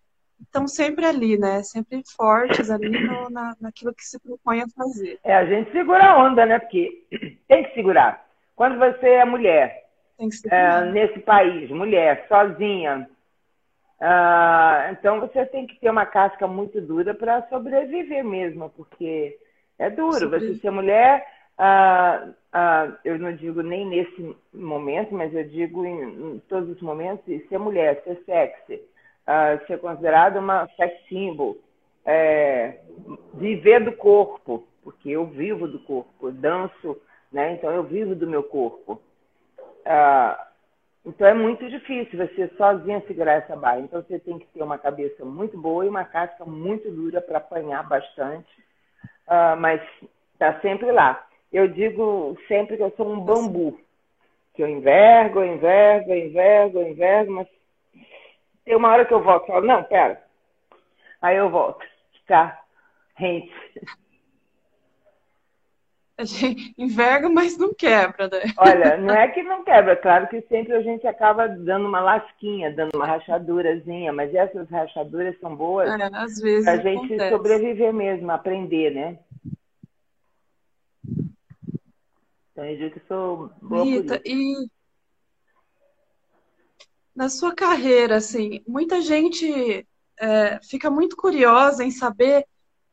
Estão 0.41 0.67
sempre 0.67 1.07
ali, 1.07 1.39
né? 1.39 1.63
Sempre 1.63 2.03
fortes 2.17 2.71
ali 2.71 2.91
no, 2.91 3.31
na, 3.31 3.57
naquilo 3.61 3.95
que 3.95 4.05
se 4.05 4.19
propõe 4.19 4.63
a 4.63 4.69
fazer. 4.69 5.19
É, 5.23 5.35
a 5.35 5.47
gente 5.47 5.71
segura 5.73 6.05
a 6.05 6.27
onda, 6.27 6.45
né? 6.45 6.59
Porque 6.59 7.07
tem 7.49 7.65
que 7.65 7.75
segurar. 7.75 8.24
Quando 8.57 8.79
você 8.79 9.09
é 9.09 9.25
mulher 9.25 9.85
uh, 10.19 10.93
nesse 10.93 11.21
país, 11.21 11.71
mulher, 11.71 12.27
sozinha. 12.29 13.09
Uh, 14.01 14.93
então 14.93 15.21
você 15.21 15.47
tem 15.47 15.67
que 15.67 15.79
ter 15.81 15.91
uma 15.91 16.07
casca 16.07 16.47
muito 16.47 16.81
dura 16.81 17.15
para 17.15 17.47
sobreviver 17.49 18.25
mesmo, 18.25 18.71
porque 18.71 19.37
é 19.79 19.91
duro. 19.91 20.31
Você 20.31 20.55
ser 20.57 20.71
mulher, 20.71 21.27
uh, 21.59 22.31
uh, 22.31 22.97
eu 23.05 23.19
não 23.19 23.35
digo 23.35 23.63
nem 23.63 23.87
nesse 23.87 24.37
momento, 24.53 25.15
mas 25.15 25.35
eu 25.35 25.45
digo 25.45 25.85
em, 25.85 26.35
em 26.35 26.39
todos 26.49 26.71
os 26.71 26.83
momentos, 26.83 27.25
ser 27.49 27.59
mulher, 27.59 28.03
ser 28.05 28.23
sexy, 28.25 28.83
ser 29.67 29.79
considerada 29.79 30.39
uma 30.39 30.69
sex 30.77 30.95
symbol, 31.09 31.57
é, 32.05 32.81
viver 33.35 33.83
do 33.83 33.93
corpo, 33.93 34.67
porque 34.83 35.11
eu 35.11 35.25
vivo 35.27 35.67
do 35.67 35.79
corpo, 35.79 36.31
danço, 36.31 37.01
né? 37.35 37.53
Então 37.53 37.71
eu 37.73 37.83
vivo 37.83 38.15
do 38.15 38.27
meu 38.27 38.45
corpo. 38.45 39.03
Então 41.05 41.27
é 41.27 41.35
muito 41.35 41.69
difícil 41.69 42.17
você 42.17 42.49
sozinha 42.57 43.03
segurar 43.07 43.35
essa 43.35 43.55
barra. 43.55 43.81
Então 43.81 44.01
você 44.01 44.19
tem 44.19 44.39
que 44.39 44.47
ter 44.47 44.63
uma 44.63 44.79
cabeça 44.79 45.25
muito 45.25 45.59
boa 45.61 45.85
e 45.85 45.89
uma 45.89 46.05
casca 46.05 46.45
muito 46.47 46.91
dura 46.91 47.21
para 47.21 47.39
apanhar 47.39 47.87
bastante. 47.87 48.49
Uh, 49.27 49.57
mas 49.59 49.83
está 50.33 50.61
sempre 50.61 50.91
lá. 50.93 51.27
Eu 51.53 51.69
digo 51.69 52.39
sempre 52.49 52.77
que 52.77 52.83
eu 52.83 52.93
sou 52.97 53.13
um 53.13 53.21
bambu. 53.21 53.79
Que 54.55 54.63
eu 54.63 54.69
envergo, 54.69 55.41
eu 55.41 55.55
envergo, 55.55 56.11
eu 56.13 56.27
envergo, 56.27 56.79
eu 56.79 56.89
envergo, 56.89 57.33
mas 57.33 57.49
tem 58.65 58.77
uma 58.77 58.91
hora 58.91 59.05
que 59.05 59.13
eu 59.13 59.23
volto 59.23 59.45
e 59.45 59.47
falo, 59.49 59.67
não, 59.67 59.83
pera. 59.83 60.23
Aí 61.21 61.37
eu 61.37 61.51
volto. 61.51 61.85
Tá? 62.27 62.63
Rente. 63.17 63.53
A 66.17 66.25
gente 66.25 66.73
enverga, 66.79 67.29
mas 67.29 67.59
não 67.59 67.75
quebra, 67.75 68.29
né? 68.29 68.53
Olha, 68.57 68.97
não 68.97 69.15
é 69.15 69.27
que 69.29 69.43
não 69.43 69.65
quebra, 69.65 69.97
claro 69.97 70.29
que 70.29 70.41
sempre 70.43 70.73
a 70.75 70.81
gente 70.81 71.05
acaba 71.09 71.49
dando 71.49 71.89
uma 71.89 72.01
lasquinha, 72.01 72.73
dando 72.73 72.95
uma 72.95 73.07
rachadurazinha, 73.07 74.13
mas 74.13 74.33
essas 74.33 74.71
rachaduras 74.71 75.37
são 75.41 75.57
boas 75.57 75.91
é, 75.91 76.11
às 76.13 76.39
vezes 76.39 76.65
pra 76.65 76.77
gente 76.77 77.15
acontece. 77.15 77.29
sobreviver 77.31 77.93
mesmo, 77.93 78.31
aprender, 78.31 78.91
né? 78.93 79.19
Então 82.53 82.65
eu 82.65 82.77
digo 82.77 82.91
que 82.93 83.07
sou 83.09 83.51
boa 83.61 83.85
Rita, 83.85 84.23
e 84.25 84.55
na 87.15 87.29
sua 87.29 87.53
carreira, 87.53 88.17
assim, 88.17 88.63
muita 88.69 89.01
gente 89.01 89.85
é, 90.21 90.61
fica 90.63 90.89
muito 90.89 91.17
curiosa 91.17 91.85
em 91.85 91.91
saber 91.91 92.47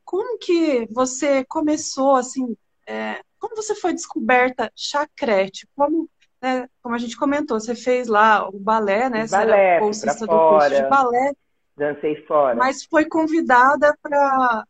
como 0.03 0.39
que 0.39 0.87
você 0.91 1.45
começou, 1.45 2.15
assim, 2.15 2.57
é, 2.88 3.21
como 3.39 3.55
você 3.55 3.75
foi 3.75 3.93
descoberta 3.93 4.71
chacrete? 4.75 5.67
Como, 5.75 6.09
né, 6.41 6.67
como 6.81 6.95
a 6.95 6.97
gente 6.97 7.17
comentou, 7.17 7.59
você 7.59 7.75
fez 7.75 8.07
lá 8.07 8.47
o 8.47 8.59
balé, 8.59 9.09
né? 9.09 9.27
Você 9.27 9.35
balé, 9.35 9.67
era 9.67 9.79
bolsista 9.79 10.25
do 10.25 10.38
curso 10.38 10.69
de 10.69 10.83
balé. 10.88 11.33
Dancei 11.75 12.15
fora. 12.25 12.55
Mas 12.55 12.83
foi 12.85 13.05
convidada 13.05 13.97
para. 14.01 14.63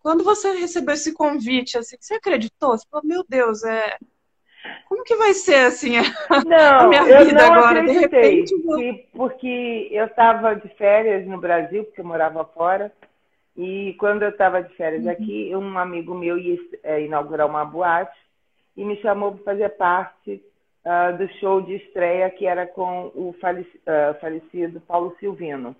Quando 0.00 0.24
você 0.24 0.52
recebeu 0.52 0.94
esse 0.94 1.12
convite, 1.12 1.78
assim, 1.78 1.96
você 1.98 2.14
acreditou? 2.14 2.76
Você 2.76 2.84
falou, 2.90 3.06
meu 3.06 3.24
Deus, 3.28 3.62
é. 3.62 3.96
Como 4.88 5.02
que 5.02 5.16
vai 5.16 5.34
ser 5.34 5.66
assim 5.66 5.94
não, 6.46 6.78
a 6.78 6.86
minha 6.88 7.02
vida 7.04 7.20
eu 7.20 7.34
não 7.34 7.54
agora? 7.54 7.80
Acreditei, 7.80 8.44
De 8.44 8.50
repente. 8.52 9.08
Porque 9.12 9.88
eu 9.90 10.04
estava 10.06 10.54
de 10.54 10.68
férias 10.76 11.26
no 11.26 11.38
Brasil, 11.38 11.84
porque 11.84 12.00
eu 12.00 12.04
morava 12.04 12.44
fora. 12.44 12.92
E 13.56 13.94
quando 13.98 14.22
eu 14.22 14.30
estava 14.30 14.62
de 14.62 14.74
férias 14.74 15.04
uhum. 15.04 15.10
aqui, 15.10 15.52
um 15.54 15.78
amigo 15.78 16.14
meu 16.14 16.38
ia 16.38 16.58
é, 16.82 17.02
inaugurar 17.02 17.46
uma 17.46 17.64
boate 17.64 18.16
e 18.76 18.84
me 18.84 18.96
chamou 19.02 19.32
para 19.32 19.44
fazer 19.44 19.68
parte 19.70 20.42
uh, 20.84 21.16
do 21.16 21.28
show 21.34 21.60
de 21.60 21.74
estreia 21.76 22.30
que 22.30 22.46
era 22.46 22.66
com 22.66 23.12
o 23.14 23.34
falecido, 23.40 23.78
uh, 23.86 24.18
falecido 24.20 24.80
Paulo 24.80 25.14
Silvino, 25.20 25.76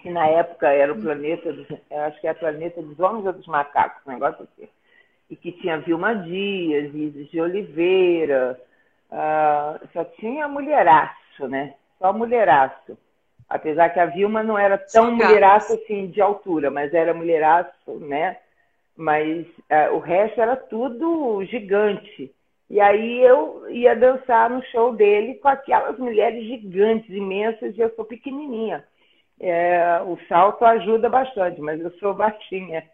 que 0.00 0.10
na 0.10 0.26
época 0.26 0.68
era 0.68 0.92
o 0.92 0.96
uhum. 0.96 1.02
planeta, 1.02 1.52
dos, 1.52 1.66
acho 1.90 2.20
que 2.20 2.26
era 2.26 2.36
o 2.36 2.40
planeta 2.40 2.82
dos 2.82 3.00
homens 3.00 3.26
ou 3.26 3.32
dos 3.32 3.46
macacos, 3.46 4.02
um 4.06 4.12
negócio 4.12 4.44
assim. 4.44 4.68
E 5.30 5.36
que 5.36 5.52
tinha 5.52 5.78
Vilma 5.78 6.14
Dias, 6.14 6.94
Isis 6.94 7.30
de 7.30 7.40
Oliveira, 7.40 8.58
uh, 9.10 9.88
só 9.92 10.04
tinha 10.04 10.48
mulheraço, 10.48 11.48
né? 11.48 11.74
Só 11.98 12.12
mulheraço. 12.12 12.96
Apesar 13.48 13.88
que 13.90 13.98
a 13.98 14.06
Vilma 14.06 14.42
não 14.42 14.58
era 14.58 14.76
tão 14.76 15.12
mulheraço 15.12 15.72
assim 15.72 16.08
de 16.08 16.20
altura, 16.20 16.70
mas 16.70 16.92
era 16.92 17.14
mulheraço, 17.14 17.98
né? 18.00 18.36
Mas 18.96 19.46
uh, 19.46 19.94
o 19.94 19.98
resto 19.98 20.40
era 20.40 20.54
tudo 20.56 21.42
gigante. 21.44 22.30
E 22.68 22.78
aí 22.80 23.22
eu 23.22 23.70
ia 23.70 23.96
dançar 23.96 24.50
no 24.50 24.62
show 24.64 24.92
dele 24.92 25.36
com 25.36 25.48
aquelas 25.48 25.98
mulheres 25.98 26.44
gigantes, 26.44 27.08
imensas, 27.08 27.76
e 27.76 27.80
eu 27.80 27.94
sou 27.94 28.04
pequenininha. 28.04 28.84
É, 29.40 30.02
o 30.04 30.18
salto 30.28 30.64
ajuda 30.64 31.08
bastante, 31.08 31.60
mas 31.60 31.80
eu 31.80 31.90
sou 31.92 32.12
baixinha. 32.14 32.84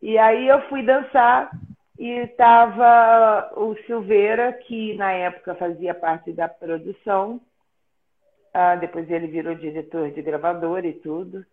E 0.00 0.16
aí 0.16 0.48
eu 0.48 0.62
fui 0.68 0.82
dançar 0.82 1.50
e 1.98 2.08
estava 2.20 3.50
o 3.56 3.74
Silveira, 3.86 4.52
que 4.52 4.94
na 4.94 5.12
época 5.12 5.54
fazia 5.56 5.92
parte 5.92 6.32
da 6.32 6.48
produção, 6.48 7.40
ah, 8.58 8.74
depois 8.74 9.08
ele 9.08 9.28
virou 9.28 9.54
diretor 9.54 10.10
de 10.10 10.20
gravador 10.20 10.84
e 10.84 10.92
tudo. 10.94 11.46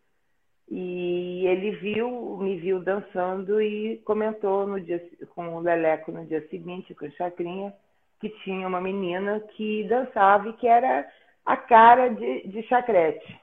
E 0.68 1.46
ele 1.46 1.72
viu, 1.72 2.38
me 2.38 2.58
viu 2.58 2.80
dançando 2.80 3.62
e 3.62 3.98
comentou 3.98 4.66
no 4.66 4.82
dia, 4.82 5.00
com 5.36 5.56
o 5.56 5.60
Leleco 5.60 6.12
no 6.12 6.26
dia 6.26 6.42
seguinte, 6.48 6.96
com 6.96 7.06
o 7.06 7.12
Chacrinha, 7.12 7.72
que 8.20 8.30
tinha 8.44 8.68
uma 8.68 8.82
menina 8.82 9.40
que 9.56 9.84
dançava 9.84 10.50
e 10.50 10.54
que 10.54 10.68
era 10.68 11.08
a 11.46 11.56
cara 11.56 12.10
de, 12.10 12.48
de 12.48 12.64
Chacrete. 12.64 13.40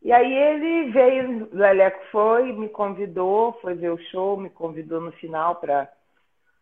E 0.00 0.10
aí 0.10 0.32
ele 0.32 0.90
veio, 0.92 1.48
o 1.52 1.54
Leleco 1.54 2.02
foi, 2.10 2.54
me 2.54 2.70
convidou, 2.70 3.52
foi 3.60 3.74
ver 3.74 3.90
o 3.90 4.02
show, 4.10 4.38
me 4.38 4.48
convidou 4.48 5.00
no 5.00 5.12
final 5.12 5.56
para 5.56 5.92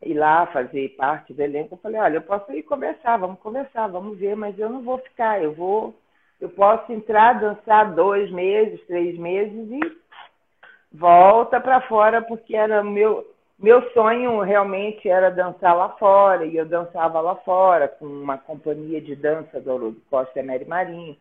ir 0.03 0.15
lá 0.15 0.47
fazer 0.47 0.89
parte 0.97 1.33
do 1.33 1.41
elenco. 1.41 1.75
Eu 1.75 1.79
falei, 1.79 2.01
olha, 2.01 2.17
eu 2.17 2.23
posso 2.23 2.53
ir 2.53 2.63
conversar, 2.63 3.19
vamos 3.19 3.39
conversar, 3.41 3.87
vamos 3.87 4.19
ver, 4.19 4.35
mas 4.35 4.59
eu 4.59 4.69
não 4.69 4.83
vou 4.83 4.99
ficar, 4.99 5.43
eu 5.43 5.53
vou, 5.53 5.95
eu 6.41 6.49
posso 6.49 6.91
entrar, 6.93 7.41
dançar 7.41 7.95
dois 7.95 8.31
meses, 8.31 8.81
três 8.87 9.19
meses 9.19 9.71
e 9.71 9.81
volta 10.93 11.61
para 11.61 11.81
fora, 11.83 12.23
porque 12.23 12.57
era 12.57 12.83
meu 12.83 13.27
meu 13.59 13.91
sonho 13.91 14.41
realmente 14.41 15.07
era 15.07 15.31
dançar 15.31 15.77
lá 15.77 15.91
fora, 15.91 16.47
e 16.47 16.57
eu 16.57 16.65
dançava 16.65 17.21
lá 17.21 17.37
fora 17.37 17.89
com 17.89 18.07
uma 18.07 18.39
companhia 18.39 19.03
de 19.03 19.15
dança 19.15 19.61
do 19.61 19.71
Haroldo 19.71 20.01
Costa 20.09 20.41
e 20.41 20.43
Mary 20.43 20.65
Marinho. 20.65 21.15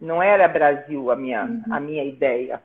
Não 0.00 0.20
era 0.20 0.48
Brasil 0.48 1.12
a 1.12 1.16
minha, 1.16 1.44
uhum. 1.44 1.62
a 1.70 1.78
minha 1.78 2.04
ideia. 2.04 2.60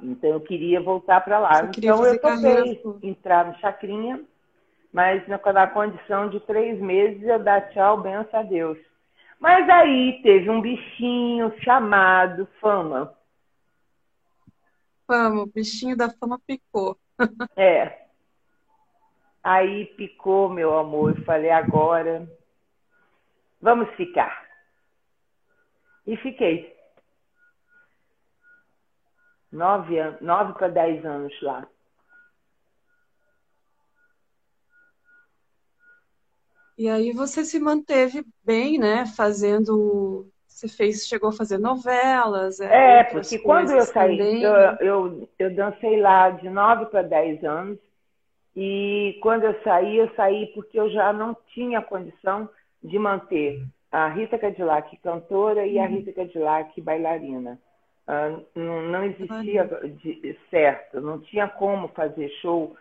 Então 0.00 0.30
eu 0.30 0.40
queria 0.40 0.80
voltar 0.80 1.20
para 1.22 1.40
lá. 1.40 1.68
Então 1.76 2.06
eu 2.06 2.20
topei 2.20 2.80
entrar 3.02 3.46
no 3.46 3.58
Chacrinha, 3.58 4.20
mas 4.92 5.26
na, 5.26 5.40
na 5.52 5.66
condição 5.66 6.28
de 6.28 6.38
três 6.40 6.78
meses 6.78 7.24
eu 7.24 7.40
dar 7.40 7.70
tchau, 7.70 8.00
benção 8.00 8.38
a 8.38 8.42
Deus. 8.44 8.78
Mas 9.42 9.68
aí 9.68 10.22
teve 10.22 10.48
um 10.48 10.60
bichinho 10.60 11.52
chamado 11.64 12.46
fama. 12.60 13.12
Fama, 15.04 15.42
o 15.42 15.46
bichinho 15.46 15.96
da 15.96 16.08
fama 16.10 16.40
picou. 16.46 16.96
é. 17.56 18.06
Aí 19.42 19.86
picou, 19.96 20.48
meu 20.48 20.78
amor. 20.78 21.18
Eu 21.18 21.24
falei, 21.24 21.50
agora 21.50 22.24
vamos 23.60 23.92
ficar. 23.96 24.46
E 26.06 26.16
fiquei. 26.18 26.72
Nove, 29.50 29.96
nove 30.20 30.52
para 30.52 30.68
dez 30.68 31.04
anos 31.04 31.34
lá. 31.42 31.66
E 36.76 36.88
aí 36.88 37.12
você 37.12 37.44
se 37.44 37.58
manteve 37.58 38.24
bem, 38.44 38.78
né? 38.78 39.04
Fazendo. 39.06 40.26
Você 40.46 40.68
fez, 40.68 41.06
chegou 41.06 41.30
a 41.30 41.32
fazer 41.32 41.58
novelas. 41.58 42.60
É, 42.60 43.00
é 43.00 43.04
porque 43.04 43.38
quando 43.38 43.72
eu 43.72 43.82
saí, 43.82 44.42
eu, 44.42 44.54
eu, 44.80 45.28
eu, 45.38 45.54
dancei 45.54 46.00
lá 46.00 46.30
de 46.30 46.48
nove 46.48 46.86
para 46.86 47.02
dez 47.02 47.42
anos. 47.44 47.78
E 48.54 49.18
quando 49.22 49.44
eu 49.44 49.60
saí, 49.64 49.96
eu 49.96 50.10
saí 50.14 50.46
porque 50.54 50.78
eu 50.78 50.90
já 50.90 51.12
não 51.12 51.36
tinha 51.54 51.80
condição 51.80 52.48
de 52.82 52.98
manter 52.98 53.64
a 53.90 54.08
Rita 54.08 54.38
Cadillac 54.38 54.96
cantora 54.98 55.66
e 55.66 55.78
a 55.78 55.82
uhum. 55.82 55.88
Rita 55.88 56.12
Cadillac 56.12 56.80
bailarina. 56.80 57.58
Uh, 58.08 58.44
não, 58.54 58.82
não, 58.82 59.04
existia 59.04 59.68
certo, 60.50 61.00
não 61.00 61.20
tinha 61.20 61.46
como 61.46 61.86
fazer 61.88 62.28
show 62.40 62.76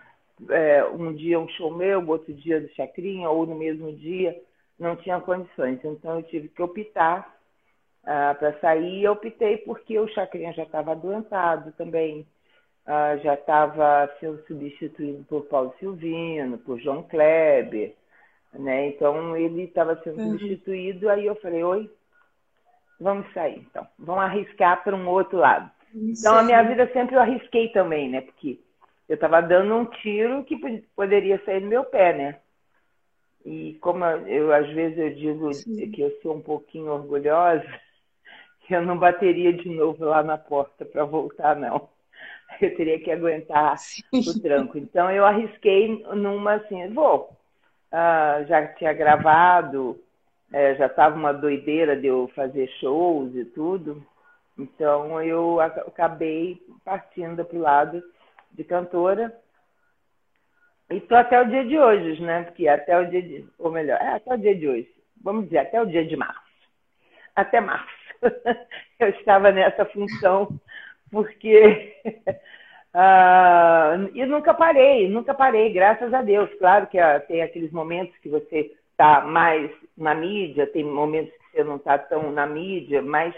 é, 0.49 0.83
um 0.85 1.13
dia 1.13 1.39
um 1.39 1.47
show 1.49 1.75
meu, 1.75 2.07
outro 2.07 2.33
dia 2.33 2.59
do 2.59 2.69
Chacrinha, 2.69 3.29
ou 3.29 3.45
no 3.45 3.55
mesmo 3.55 3.91
dia, 3.93 4.35
não 4.79 4.95
tinha 4.95 5.19
condições. 5.19 5.79
Então 5.83 6.17
eu 6.17 6.23
tive 6.23 6.47
que 6.49 6.61
optar 6.61 7.35
uh, 8.03 8.37
para 8.37 8.57
sair. 8.59 9.03
Eu 9.03 9.13
optei 9.13 9.57
porque 9.57 9.97
o 9.99 10.07
Chacrinha 10.07 10.53
já 10.53 10.63
estava 10.63 10.91
adoentado 10.91 11.71
também, 11.73 12.25
uh, 12.85 13.21
já 13.23 13.35
estava 13.35 14.09
sendo 14.19 14.43
substituído 14.47 15.23
por 15.25 15.45
Paulo 15.45 15.73
Silvino, 15.79 16.57
por 16.57 16.79
João 16.79 17.03
Kleber. 17.03 17.93
né? 18.53 18.87
Então 18.87 19.37
ele 19.37 19.63
estava 19.63 19.95
sendo 20.03 20.21
uhum. 20.21 20.31
substituído, 20.31 21.09
aí 21.09 21.25
eu 21.25 21.35
falei, 21.35 21.63
oi, 21.63 21.89
vamos 22.99 23.31
sair, 23.33 23.59
então, 23.59 23.87
vamos 23.97 24.23
arriscar 24.23 24.83
para 24.83 24.95
um 24.95 25.07
outro 25.07 25.37
lado. 25.37 25.69
Isso 25.93 26.21
então 26.21 26.37
a 26.37 26.43
minha 26.43 26.63
vida 26.63 26.89
sempre 26.93 27.15
eu 27.15 27.19
arrisquei 27.19 27.69
também, 27.69 28.09
né? 28.09 28.21
Porque 28.21 28.59
eu 29.11 29.15
estava 29.15 29.41
dando 29.41 29.75
um 29.75 29.83
tiro 29.83 30.41
que 30.45 30.55
poderia 30.95 31.37
sair 31.43 31.59
do 31.59 31.67
meu 31.67 31.83
pé, 31.83 32.13
né? 32.13 32.39
E 33.43 33.77
como 33.81 34.05
eu 34.05 34.53
às 34.53 34.69
vezes 34.69 34.97
eu 34.97 35.13
digo 35.13 35.53
Sim. 35.53 35.91
que 35.91 35.99
eu 35.99 36.17
sou 36.21 36.37
um 36.37 36.41
pouquinho 36.41 36.93
orgulhosa, 36.93 37.65
eu 38.71 38.81
não 38.85 38.97
bateria 38.97 39.51
de 39.51 39.67
novo 39.67 40.05
lá 40.05 40.23
na 40.23 40.37
porta 40.37 40.85
para 40.85 41.03
voltar, 41.03 41.57
não. 41.57 41.89
Eu 42.61 42.75
teria 42.75 42.99
que 42.99 43.09
aguentar 43.09 43.77
Sim. 43.77 44.01
o 44.13 44.41
tranco. 44.41 44.77
Então 44.77 45.09
eu 45.09 45.25
arrisquei 45.25 46.03
numa 46.13 46.55
assim, 46.55 46.93
vou. 46.93 47.29
Uh, 47.91 48.45
já 48.45 48.67
tinha 48.73 48.91
gravado, 48.91 49.97
é, 50.51 50.75
já 50.75 50.87
estava 50.87 51.15
uma 51.15 51.33
doideira 51.33 51.95
de 51.95 52.07
eu 52.07 52.29
fazer 52.35 52.67
shows 52.79 53.33
e 53.35 53.45
tudo. 53.45 54.05
Então 54.59 55.21
eu 55.21 55.61
acabei 55.61 56.61
partindo 56.83 57.43
para 57.45 57.57
o 57.57 57.61
lado 57.61 58.03
de 58.61 58.63
cantora. 58.63 59.33
E 60.89 60.97
estou 60.97 61.17
até 61.17 61.41
o 61.41 61.47
dia 61.47 61.65
de 61.65 61.79
hoje, 61.79 62.21
né? 62.21 62.43
Porque 62.43 62.67
até 62.67 62.97
o 62.99 63.09
dia 63.09 63.21
de. 63.21 63.45
Ou 63.57 63.71
melhor, 63.71 63.99
é 63.99 64.09
até 64.09 64.33
o 64.33 64.37
dia 64.37 64.55
de 64.55 64.67
hoje. 64.67 64.87
Vamos 65.23 65.45
dizer, 65.45 65.59
até 65.59 65.81
o 65.81 65.85
dia 65.85 66.05
de 66.05 66.15
março. 66.15 66.41
Até 67.35 67.59
março. 67.59 67.87
eu 68.99 69.09
estava 69.09 69.51
nessa 69.51 69.85
função, 69.85 70.49
porque. 71.11 71.95
uh, 72.93 74.09
e 74.13 74.25
nunca 74.25 74.53
parei, 74.53 75.09
nunca 75.09 75.33
parei, 75.33 75.73
graças 75.73 76.13
a 76.13 76.21
Deus. 76.21 76.53
Claro 76.59 76.87
que 76.87 76.97
tem 77.27 77.41
aqueles 77.41 77.71
momentos 77.71 78.15
que 78.17 78.29
você 78.29 78.71
está 78.91 79.21
mais 79.21 79.71
na 79.97 80.13
mídia, 80.13 80.67
tem 80.67 80.83
momentos 80.83 81.33
que 81.33 81.51
você 81.51 81.63
não 81.63 81.77
está 81.77 81.97
tão 81.97 82.31
na 82.31 82.45
mídia, 82.45 83.01
mas 83.01 83.33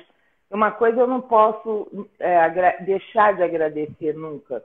uma 0.51 0.72
coisa 0.72 1.01
eu 1.01 1.08
não 1.08 1.22
posso 1.22 2.10
é, 2.20 2.84
deixar 2.84 3.36
de 3.36 3.44
agradecer 3.44 4.13
nunca. 4.13 4.63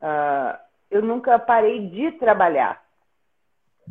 Uh, 0.00 0.58
eu 0.90 1.02
nunca 1.02 1.38
parei 1.38 1.88
de 1.88 2.12
trabalhar, 2.12 2.84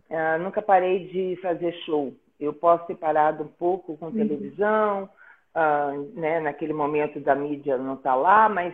uh, 0.09 0.41
nunca 0.41 0.61
parei 0.61 1.07
de 1.07 1.35
fazer 1.41 1.73
show. 1.85 2.13
Eu 2.39 2.53
posso 2.53 2.85
ter 2.85 2.95
parado 2.95 3.43
um 3.43 3.47
pouco 3.47 3.97
com 3.97 4.07
uhum. 4.07 4.11
televisão, 4.13 5.09
uh, 5.55 6.19
né, 6.19 6.39
naquele 6.39 6.73
momento 6.73 7.19
da 7.19 7.35
mídia 7.35 7.77
não 7.77 7.95
está 7.95 8.15
lá, 8.15 8.47
mas 8.49 8.73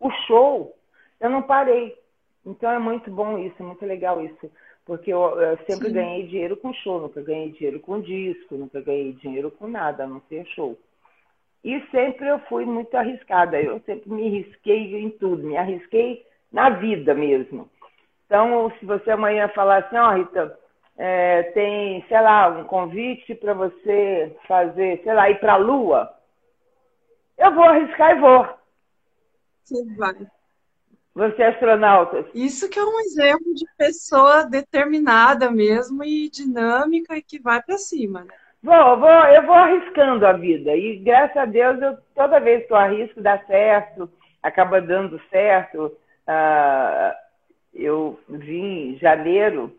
o 0.00 0.10
show 0.26 0.74
eu 1.20 1.30
não 1.30 1.42
parei. 1.42 1.96
Então 2.44 2.70
é 2.70 2.78
muito 2.78 3.10
bom 3.10 3.38
isso, 3.38 3.56
é 3.58 3.62
muito 3.62 3.84
legal 3.86 4.22
isso. 4.22 4.50
Porque 4.84 5.10
eu, 5.10 5.40
eu 5.40 5.56
sempre 5.66 5.88
Sim. 5.88 5.94
ganhei 5.94 6.26
dinheiro 6.26 6.56
com 6.58 6.72
show, 6.74 7.00
nunca 7.00 7.22
ganhei 7.22 7.50
dinheiro 7.52 7.80
com 7.80 8.00
disco, 8.00 8.54
nunca 8.54 8.82
ganhei 8.82 9.14
dinheiro 9.14 9.50
com 9.50 9.66
nada, 9.66 10.04
a 10.04 10.06
não 10.06 10.20
ser 10.28 10.44
show. 10.48 10.78
E 11.64 11.80
sempre 11.90 12.28
eu 12.28 12.38
fui 12.40 12.66
muito 12.66 12.94
arriscada, 12.94 13.58
eu 13.58 13.80
sempre 13.86 14.10
me 14.10 14.26
arrisquei 14.26 14.96
em 14.96 15.08
tudo, 15.08 15.42
me 15.42 15.56
arrisquei 15.56 16.26
na 16.54 16.70
vida 16.70 17.12
mesmo. 17.12 17.68
Então, 18.24 18.72
se 18.78 18.86
você 18.86 19.10
amanhã 19.10 19.48
falar 19.48 19.78
assim, 19.78 19.96
ó, 19.96 20.08
oh, 20.08 20.14
Rita, 20.14 20.58
é, 20.96 21.42
tem, 21.52 22.04
sei 22.08 22.20
lá, 22.20 22.48
um 22.48 22.64
convite 22.64 23.34
para 23.34 23.52
você 23.52 24.34
fazer, 24.46 25.02
sei 25.02 25.12
lá, 25.12 25.28
ir 25.28 25.40
para 25.40 25.54
a 25.54 25.58
Lua, 25.58 26.14
eu 27.36 27.52
vou 27.52 27.64
arriscar 27.64 28.16
e 28.16 28.20
vou. 28.20 28.48
Você 29.64 29.84
vai. 29.96 30.14
Você 31.16 31.42
é 31.42 31.48
astronauta. 31.48 32.24
Isso 32.32 32.70
que 32.70 32.78
é 32.78 32.84
um 32.84 33.00
exemplo 33.00 33.52
de 33.52 33.66
pessoa 33.76 34.44
determinada 34.46 35.50
mesmo 35.50 36.04
e 36.04 36.30
dinâmica 36.30 37.16
e 37.16 37.22
que 37.22 37.40
vai 37.40 37.60
para 37.62 37.78
cima, 37.78 38.22
né? 38.22 38.34
Vou, 38.62 38.98
vou, 38.98 39.10
eu 39.10 39.44
vou 39.44 39.54
arriscando 39.56 40.24
a 40.24 40.32
vida. 40.32 40.74
E 40.74 40.98
graças 40.98 41.36
a 41.36 41.44
Deus, 41.44 41.82
eu, 41.82 41.98
toda 42.14 42.40
vez 42.40 42.64
que 42.66 42.72
eu 42.72 42.76
arrisco, 42.76 43.20
dá 43.20 43.38
certo, 43.44 44.08
acaba 44.42 44.80
dando 44.80 45.20
certo. 45.30 45.94
Uh, 46.28 47.14
eu 47.74 48.18
vim 48.28 48.92
em 48.92 48.98
janeiro, 48.98 49.74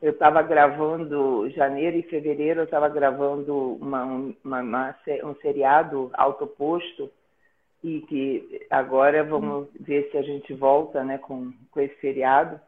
eu 0.00 0.12
estava 0.12 0.42
gravando, 0.42 1.48
janeiro 1.50 1.96
e 1.96 2.02
fevereiro, 2.02 2.60
eu 2.60 2.64
estava 2.64 2.88
gravando 2.88 3.74
uma, 3.76 4.04
uma, 4.04 4.60
uma, 4.60 4.96
um 5.24 5.34
seriado 5.36 6.10
autoposto 6.14 7.10
e 7.82 8.00
que 8.02 8.66
agora 8.70 9.22
vamos 9.24 9.68
ver 9.78 10.10
se 10.10 10.16
a 10.16 10.22
gente 10.22 10.54
volta 10.54 11.04
né, 11.04 11.18
com, 11.18 11.52
com 11.70 11.80
esse 11.80 11.98
seriado, 12.00 12.58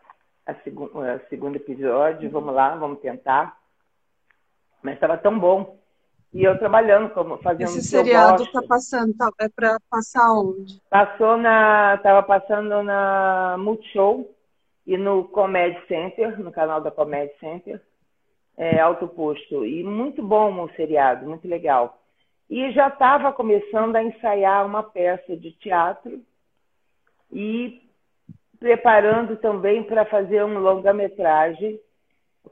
a, 0.47 0.53
a 0.53 1.19
segundo 1.29 1.57
episódio, 1.57 2.31
vamos 2.31 2.55
lá, 2.55 2.77
vamos 2.77 3.01
tentar. 3.01 3.57
Mas 4.83 4.95
estava 4.95 5.17
tão 5.17 5.39
bom. 5.39 5.79
E 6.37 6.45
eu 6.45 6.59
trabalhando, 6.59 7.09
como 7.15 7.39
fazendo 7.39 7.69
Esse 7.69 7.83
seriado 7.83 8.43
está 8.43 8.61
passando, 8.63 9.17
tá, 9.17 9.31
é 9.41 9.49
para 9.49 9.79
passar 9.91 10.35
onde? 10.35 10.79
Passou 10.91 11.39
na. 11.39 11.95
Estava 11.95 12.23
passando 12.23 12.83
na 12.83 13.57
Multishow 13.59 14.31
e 14.87 14.99
no 14.99 15.25
Comedy 15.25 15.81
Center, 15.89 16.39
no 16.39 16.53
canal 16.53 16.83
da 16.83 16.91
Comedy 16.91 17.33
Center, 17.41 17.81
é, 18.55 18.79
Alto 18.79 19.09
Posto. 19.09 19.65
E 19.65 19.83
muito 19.83 20.23
bom 20.23 20.63
o 20.63 20.71
seriado, 20.77 21.27
muito 21.27 21.49
legal. 21.49 22.03
E 22.51 22.71
já 22.73 22.89
estava 22.89 23.33
começando 23.33 23.97
a 23.97 24.03
ensaiar 24.05 24.67
uma 24.67 24.83
peça 24.83 25.35
de 25.35 25.53
teatro 25.53 26.21
e 27.33 27.81
preparando 28.61 29.37
também 29.37 29.83
para 29.83 30.05
fazer 30.05 30.45
um 30.45 30.59
longa-metragem 30.59 31.81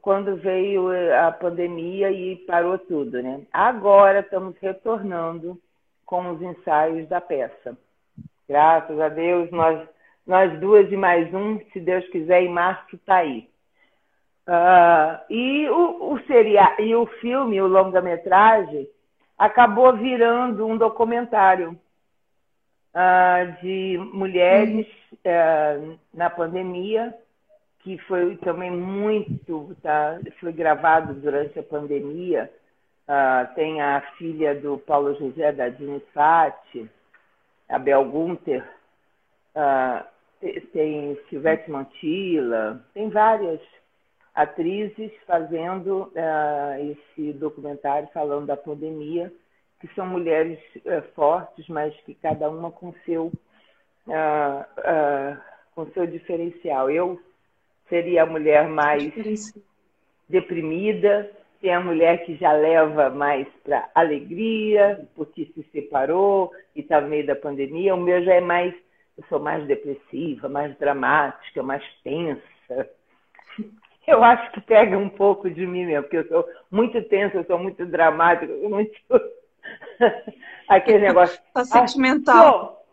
quando 0.01 0.37
veio 0.37 0.89
a 1.15 1.33
pandemia 1.33 2.11
e 2.11 2.37
parou 2.47 2.79
tudo, 2.79 3.23
né? 3.23 3.43
Agora 3.53 4.21
estamos 4.21 4.57
retornando 4.61 5.59
com 6.05 6.31
os 6.31 6.43
ensaios 6.43 7.09
da 7.09 7.21
peça. 7.21 7.77
Graças 8.49 9.01
a 9.01 9.09
Deus, 9.09 9.51
nós, 9.51 9.89
nós 10.27 10.61
duas 10.61 10.91
e 10.93 10.97
mais 10.97 11.33
um, 11.33 11.59
se 11.73 11.81
Deus 11.81 12.07
quiser, 12.09 12.43
em 12.43 12.49
março 12.49 12.97
está 12.97 13.17
aí. 13.17 13.49
Uh, 14.47 15.33
e 15.33 15.69
o, 15.71 16.13
o, 16.13 16.21
seria, 16.27 16.77
e 16.79 16.95
o 16.95 17.07
filme, 17.07 17.61
o 17.63 17.67
longa-metragem, 17.67 18.87
acabou 19.39 19.97
virando 19.97 20.67
um 20.67 20.77
documentário 20.77 21.79
uh, 22.95 23.63
de 23.63 23.99
mulheres 24.13 24.87
uh, 25.15 25.99
na 26.13 26.29
pandemia 26.29 27.15
que 27.85 27.99
foi 27.99 28.37
também 28.39 28.71
muito, 28.71 29.77
tá, 29.83 30.19
foi 30.41 30.53
gravado 30.53 31.13
durante 31.15 31.59
a 31.59 31.63
pandemia. 31.63 32.51
Uh, 33.07 33.55
tem 33.55 33.83
a 33.83 34.01
filha 34.17 34.55
do 34.55 34.79
Paulo 34.79 35.15
José 35.17 35.53
da 35.53 35.69
Dini 35.69 36.01
Fati, 36.15 36.91
a 37.69 37.79
Bel 37.79 38.03
Gunter, 38.07 38.67
uh, 39.55 40.03
tem 40.73 41.19
Silvete 41.29 41.71
Mantilla, 41.71 42.83
tem 42.95 43.11
várias 43.11 43.61
atrizes 44.35 45.13
fazendo 45.27 46.11
uh, 46.15 46.91
esse 46.91 47.35
documentário 47.35 48.09
falando 48.15 48.47
da 48.47 48.57
pandemia, 48.57 49.31
que 49.79 49.87
são 49.95 50.07
mulheres 50.07 50.59
uh, 50.77 51.03
fortes, 51.15 51.69
mas 51.69 51.95
que 52.07 52.15
cada 52.15 52.49
uma 52.49 52.71
com 52.71 52.95
seu, 53.05 53.27
uh, 54.07 55.37
com 55.75 55.87
seu 55.93 56.07
diferencial. 56.07 56.91
Eu 56.91 57.21
seria 57.95 58.25
a 58.25 58.27
mulher 58.27 58.69
mais 58.69 59.55
deprimida, 60.29 61.31
tem 61.61 61.73
a 61.73 61.81
mulher 61.81 62.25
que 62.25 62.35
já 62.35 62.53
leva 62.53 63.09
mais 63.09 63.47
para 63.63 63.89
alegria, 63.95 65.07
porque 65.15 65.49
se 65.55 65.63
separou 65.71 66.51
e 66.75 66.81
está 66.81 67.01
no 67.01 67.09
meio 67.09 67.25
da 67.25 67.37
pandemia. 67.37 67.95
O 67.95 68.01
meu 68.01 68.21
já 68.25 68.35
é 68.35 68.41
mais, 68.41 68.75
eu 69.17 69.25
sou 69.29 69.39
mais 69.39 69.65
depressiva, 69.69 70.49
mais 70.49 70.77
dramática, 70.77 71.63
mais 71.63 71.85
tensa. 72.03 72.43
Eu 74.07 74.23
acho 74.23 74.53
que 74.53 74.61
pega 74.61 74.99
um 74.99 75.09
pouco 75.09 75.49
de 75.49 75.67
mim 75.67 75.87
mesmo, 75.87 76.03
porque 76.03 76.19
eu 76.19 76.29
sou 76.29 76.47
muito 76.71 77.01
tensa, 77.05 77.39
eu 77.39 77.45
sou 77.45 77.59
muito 77.59 77.87
dramática, 77.87 78.53
muito. 78.69 78.93
aquele 80.69 80.99
negócio. 80.99 81.41
Tá 81.55 81.65
sentimental. 81.65 82.85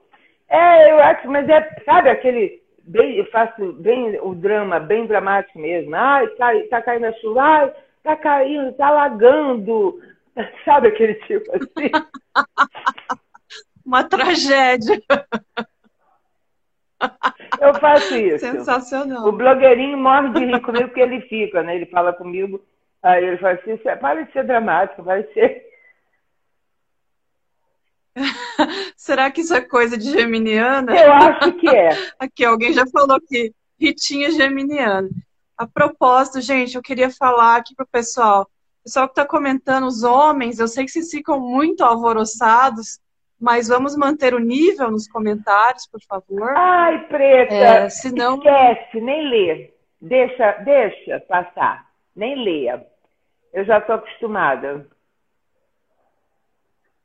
Ah, 0.49 0.77
é, 0.77 0.89
eu 0.89 0.99
acho, 1.03 1.27
mas 1.29 1.49
é, 1.49 1.69
sabe, 1.83 2.09
aquele 2.09 2.60
bem, 2.91 3.15
eu 3.15 3.25
faço 3.31 3.73
bem 3.73 4.19
o 4.21 4.35
drama, 4.35 4.79
bem 4.79 5.07
dramático 5.07 5.57
mesmo. 5.57 5.95
Ai, 5.95 6.27
cai, 6.35 6.63
tá 6.63 6.81
caindo 6.81 7.05
a 7.05 7.13
chuva, 7.13 7.41
ai, 7.41 7.73
tá 8.03 8.15
caindo, 8.17 8.73
tá 8.73 8.87
alagando. 8.87 9.99
Sabe 10.65 10.89
aquele 10.89 11.15
tipo 11.15 11.49
assim? 11.55 11.89
Uma 13.85 14.03
tragédia. 14.03 15.01
Eu 17.59 17.73
faço 17.75 18.15
isso. 18.15 18.45
Sensacional. 18.45 19.27
O 19.27 19.31
blogueirinho 19.31 19.97
morre 19.97 20.29
de 20.29 20.45
rir 20.45 20.61
comigo 20.61 20.85
porque 20.85 21.01
ele 21.01 21.21
fica, 21.21 21.63
né? 21.63 21.75
Ele 21.75 21.87
fala 21.87 22.13
comigo, 22.13 22.63
aí 23.01 23.25
ele 23.25 23.37
fala 23.37 23.53
assim, 23.53 23.75
para 23.77 24.23
de 24.23 24.31
ser 24.31 24.45
dramático, 24.45 25.01
vai 25.01 25.23
ser 25.33 25.70
Será 28.95 29.29
que 29.31 29.41
isso 29.41 29.53
é 29.53 29.61
coisa 29.61 29.97
de 29.97 30.11
geminiana? 30.11 30.95
Eu 30.95 31.13
acho 31.13 31.53
que 31.53 31.69
é. 31.69 31.89
Aqui, 32.19 32.45
alguém 32.45 32.73
já 32.73 32.85
falou 32.87 33.19
que 33.19 33.53
Ritinha 33.79 34.29
geminiana. 34.29 35.09
A 35.57 35.65
propósito, 35.65 36.39
gente, 36.39 36.75
eu 36.75 36.81
queria 36.81 37.09
falar 37.09 37.57
aqui 37.57 37.75
pro 37.75 37.87
pessoal. 37.87 38.43
O 38.43 38.83
pessoal 38.83 39.07
que 39.07 39.13
está 39.13 39.25
comentando, 39.25 39.85
os 39.85 40.03
homens, 40.03 40.59
eu 40.59 40.67
sei 40.67 40.85
que 40.85 40.91
vocês 40.91 41.09
ficam 41.09 41.39
muito 41.39 41.83
alvoroçados, 41.83 42.99
mas 43.39 43.67
vamos 43.67 43.95
manter 43.95 44.35
o 44.35 44.39
nível 44.39 44.91
nos 44.91 45.07
comentários, 45.07 45.87
por 45.87 45.99
favor. 46.01 46.55
Ai, 46.55 47.07
preta, 47.07 47.53
é, 47.53 47.89
senão... 47.89 48.35
esquece, 48.37 49.01
nem 49.01 49.29
lê. 49.29 49.73
Deixa, 49.99 50.51
deixa 50.63 51.19
passar, 51.21 51.87
nem 52.15 52.43
leia. 52.43 52.85
Eu 53.51 53.65
já 53.65 53.79
estou 53.79 53.95
acostumada. 53.95 54.87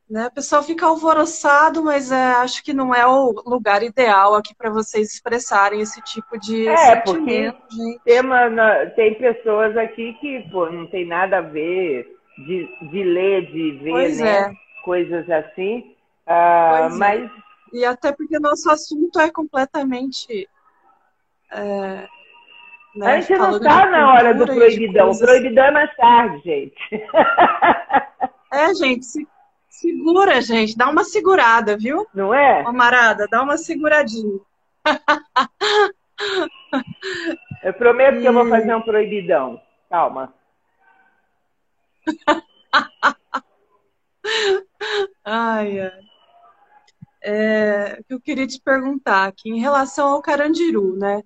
Né? 0.09 0.29
O 0.29 0.31
pessoal 0.31 0.63
fica 0.63 0.87
alvoroçado, 0.87 1.83
mas 1.83 2.13
é, 2.13 2.33
acho 2.35 2.63
que 2.63 2.73
não 2.73 2.95
é 2.95 3.05
o 3.05 3.33
lugar 3.45 3.83
ideal 3.83 4.37
aqui 4.37 4.55
para 4.55 4.71
vocês 4.71 5.13
expressarem 5.13 5.81
esse 5.81 6.01
tipo 6.03 6.39
de 6.39 6.69
é, 6.69 6.77
sentimento. 6.77 7.59
Porque 7.59 8.01
tem, 8.05 8.21
uma, 8.21 8.87
tem 8.95 9.15
pessoas 9.15 9.77
aqui 9.77 10.17
que 10.21 10.49
pô, 10.51 10.71
não 10.71 10.87
tem 10.87 11.05
nada 11.05 11.39
a 11.39 11.41
ver 11.41 12.07
de, 12.39 12.89
de 12.89 13.03
ler, 13.03 13.47
de 13.51 13.73
ver, 13.83 13.91
pois 13.91 14.21
né? 14.21 14.39
É. 14.39 14.53
Coisas 14.85 15.29
assim. 15.29 15.97
Ah, 16.25 16.89
é. 16.93 16.95
mas... 16.97 17.25
É. 17.25 17.47
E 17.73 17.85
até 17.85 18.13
porque 18.13 18.39
nosso 18.39 18.71
assunto 18.71 19.19
é 19.19 19.29
completamente. 19.29 20.49
É, 21.51 22.07
né, 22.95 23.07
a 23.07 23.21
gente 23.21 23.37
não 23.37 23.57
está 23.57 23.87
na 23.87 24.13
hora 24.15 24.33
do 24.35 24.47
proibidão. 24.47 25.11
O 25.11 25.19
proibidão 25.19 25.65
é 25.65 25.71
mais 25.73 25.97
tarde, 25.97 26.43
gente. 26.45 26.77
É, 28.53 28.73
gente, 28.75 29.05
se 29.05 29.27
Segura, 29.77 30.41
gente, 30.41 30.75
dá 30.75 30.89
uma 30.89 31.05
segurada, 31.05 31.77
viu? 31.77 32.07
Não 32.15 32.33
é? 32.33 32.65
Camarada, 32.65 33.29
dá 33.29 33.43
uma 33.43 33.59
seguradinha. 33.59 34.41
Eu 37.63 37.75
prometo 37.75 38.21
que 38.21 38.27
eu 38.27 38.33
vou 38.33 38.49
fazer 38.49 38.75
um 38.75 38.81
proibidão. 38.81 39.61
Calma. 39.91 40.33
ai, 45.23 45.81
ai. 45.81 46.01
É, 47.23 48.01
eu 48.09 48.19
queria 48.21 48.47
te 48.47 48.59
perguntar 48.61 49.27
aqui, 49.27 49.51
em 49.51 49.61
relação 49.61 50.09
ao 50.09 50.23
Carandiru, 50.23 50.97
né? 50.97 51.23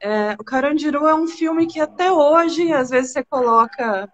É, 0.00 0.32
o 0.40 0.44
Carandiru 0.44 1.06
é 1.06 1.14
um 1.14 1.28
filme 1.28 1.68
que 1.68 1.78
até 1.80 2.10
hoje, 2.10 2.72
às 2.72 2.90
vezes, 2.90 3.12
você 3.12 3.22
coloca 3.22 4.10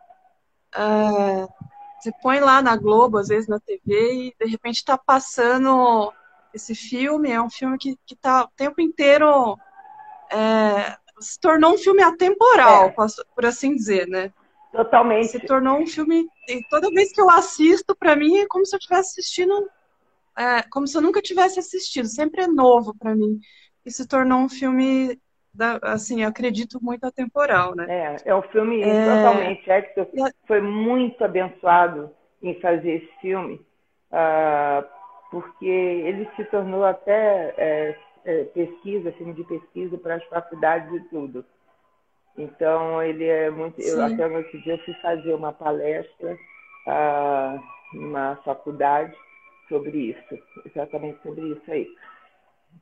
é, 0.74 1.48
você 2.08 2.12
põe 2.22 2.40
lá 2.40 2.62
na 2.62 2.76
Globo, 2.76 3.18
às 3.18 3.28
vezes 3.28 3.48
na 3.48 3.60
TV, 3.60 4.12
e 4.12 4.34
de 4.44 4.50
repente 4.50 4.76
está 4.76 4.96
passando 4.96 6.12
esse 6.54 6.74
filme. 6.74 7.30
É 7.30 7.40
um 7.40 7.50
filme 7.50 7.76
que 7.78 7.96
está 8.10 8.44
o 8.44 8.48
tempo 8.56 8.80
inteiro. 8.80 9.56
É, 10.30 10.96
se 11.20 11.38
tornou 11.38 11.74
um 11.74 11.78
filme 11.78 12.02
atemporal, 12.02 12.86
é. 12.86 12.94
por 13.34 13.46
assim 13.46 13.74
dizer, 13.74 14.06
né? 14.06 14.32
Totalmente. 14.72 15.28
Se 15.28 15.40
tornou 15.40 15.78
um 15.78 15.86
filme. 15.86 16.26
E 16.48 16.62
toda 16.70 16.90
vez 16.90 17.12
que 17.12 17.20
eu 17.20 17.30
assisto, 17.30 17.94
para 17.94 18.16
mim 18.16 18.38
é 18.38 18.46
como 18.46 18.64
se 18.64 18.74
eu 18.74 18.78
estivesse 18.78 19.20
assistindo. 19.20 19.68
É, 20.36 20.62
como 20.70 20.86
se 20.86 20.96
eu 20.96 21.02
nunca 21.02 21.20
tivesse 21.20 21.58
assistido. 21.58 22.06
Sempre 22.08 22.42
é 22.42 22.46
novo 22.46 22.94
para 22.98 23.14
mim. 23.14 23.40
E 23.84 23.90
se 23.90 24.06
tornou 24.06 24.40
um 24.40 24.48
filme 24.48 25.20
da, 25.52 25.78
assim, 25.82 26.24
acredito 26.24 26.78
muito 26.82 27.04
atemporal, 27.04 27.74
né? 27.74 27.87
É, 27.88 28.30
é 28.30 28.34
um 28.34 28.42
filme 28.42 28.82
é... 28.82 29.04
totalmente. 29.04 29.70
Hector 29.70 30.06
foi 30.46 30.61
muito 30.61 31.24
abençoado 31.24 32.11
em 32.42 32.54
fazer 32.61 33.02
esse 33.02 33.20
filme, 33.20 33.54
uh, 34.12 34.87
porque 35.30 35.66
ele 35.66 36.28
se 36.37 36.44
tornou 36.44 36.84
até 36.84 37.54
é, 37.56 37.96
é, 38.24 38.44
pesquisa, 38.44 39.12
filme 39.12 39.34
de 39.34 39.44
pesquisa 39.44 39.98
para 39.98 40.16
as 40.16 40.24
faculdades 40.24 40.92
e 40.92 41.00
tudo. 41.08 41.44
Então, 42.37 43.02
ele 43.02 43.24
é 43.24 43.50
muito. 43.50 43.80
Eu, 43.80 44.00
até 44.00 44.28
no 44.28 44.37
outro 44.37 44.62
dia 44.62 44.74
eu 44.74 44.84
fui 44.84 44.94
fazer 45.02 45.34
uma 45.34 45.52
palestra 45.52 46.38
uh, 46.87 47.61
numa 47.92 48.37
faculdade 48.44 49.12
sobre 49.68 50.11
isso, 50.11 50.38
exatamente 50.64 51.20
sobre 51.22 51.48
isso 51.48 51.70
aí. 51.70 51.88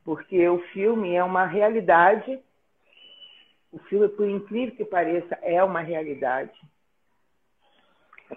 Porque 0.05 0.47
o 0.47 0.59
filme 0.73 1.15
é 1.15 1.23
uma 1.23 1.45
realidade 1.45 2.39
o 3.71 3.79
filme, 3.79 4.07
por 4.09 4.27
incrível 4.27 4.75
que 4.75 4.85
pareça, 4.85 5.37
é 5.41 5.63
uma 5.63 5.81
realidade. 5.81 6.51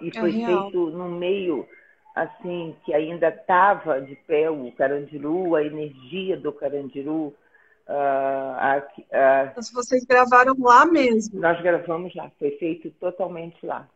E 0.01 0.09
é 0.09 0.13
foi 0.13 0.33
feito 0.33 0.91
num 0.91 1.11
meio 1.11 1.67
assim 2.15 2.77
que 2.85 2.93
ainda 2.93 3.29
estava 3.29 4.01
de 4.01 4.17
pé 4.17 4.51
o 4.51 4.71
Carandiru, 4.73 5.55
a 5.55 5.65
energia 5.65 6.37
do 6.37 6.53
Carandiru. 6.53 7.35
Uh, 7.89 8.55
a, 8.57 8.77
a... 9.13 9.53
Mas 9.57 9.73
vocês 9.73 10.05
gravaram 10.05 10.55
lá 10.59 10.85
mesmo? 10.85 11.41
Nós 11.41 11.61
gravamos 11.61 12.15
lá, 12.15 12.31
foi 12.39 12.53
feito 12.53 12.91
totalmente 12.93 13.65
lá. 13.65 13.89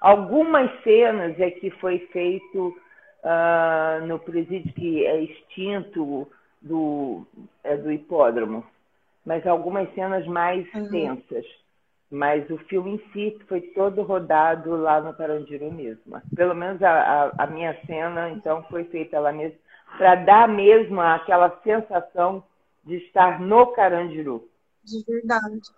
Algumas 0.00 0.70
cenas 0.82 1.38
é 1.38 1.50
que 1.50 1.70
foi 1.70 1.98
feito 2.12 2.76
uh, 3.22 4.06
no 4.06 4.18
presídio 4.18 4.72
que 4.72 5.06
é 5.06 5.22
extinto 5.22 6.28
do, 6.60 7.26
é 7.62 7.76
do 7.76 7.92
hipódromo 7.92 8.64
mas 9.24 9.46
algumas 9.46 9.92
cenas 9.94 10.26
mais 10.26 10.66
uhum. 10.74 10.88
tensas. 10.90 11.46
Mas 12.10 12.48
o 12.50 12.58
filme 12.58 12.94
em 12.94 13.12
si 13.12 13.38
foi 13.48 13.60
todo 13.60 14.02
rodado 14.02 14.76
lá 14.76 15.00
no 15.00 15.14
Carandiru 15.14 15.72
mesmo. 15.72 16.20
Pelo 16.36 16.54
menos 16.54 16.82
a, 16.82 16.90
a, 16.90 17.44
a 17.44 17.46
minha 17.46 17.74
cena, 17.86 18.30
então, 18.30 18.62
foi 18.64 18.84
feita 18.84 19.18
lá 19.18 19.32
mesmo, 19.32 19.56
para 19.96 20.16
dar 20.16 20.48
mesmo 20.48 21.00
aquela 21.00 21.58
sensação 21.62 22.44
de 22.84 22.96
estar 22.96 23.40
no 23.40 23.68
Carandiru. 23.68 24.48
De 24.84 25.02
verdade. 25.04 25.70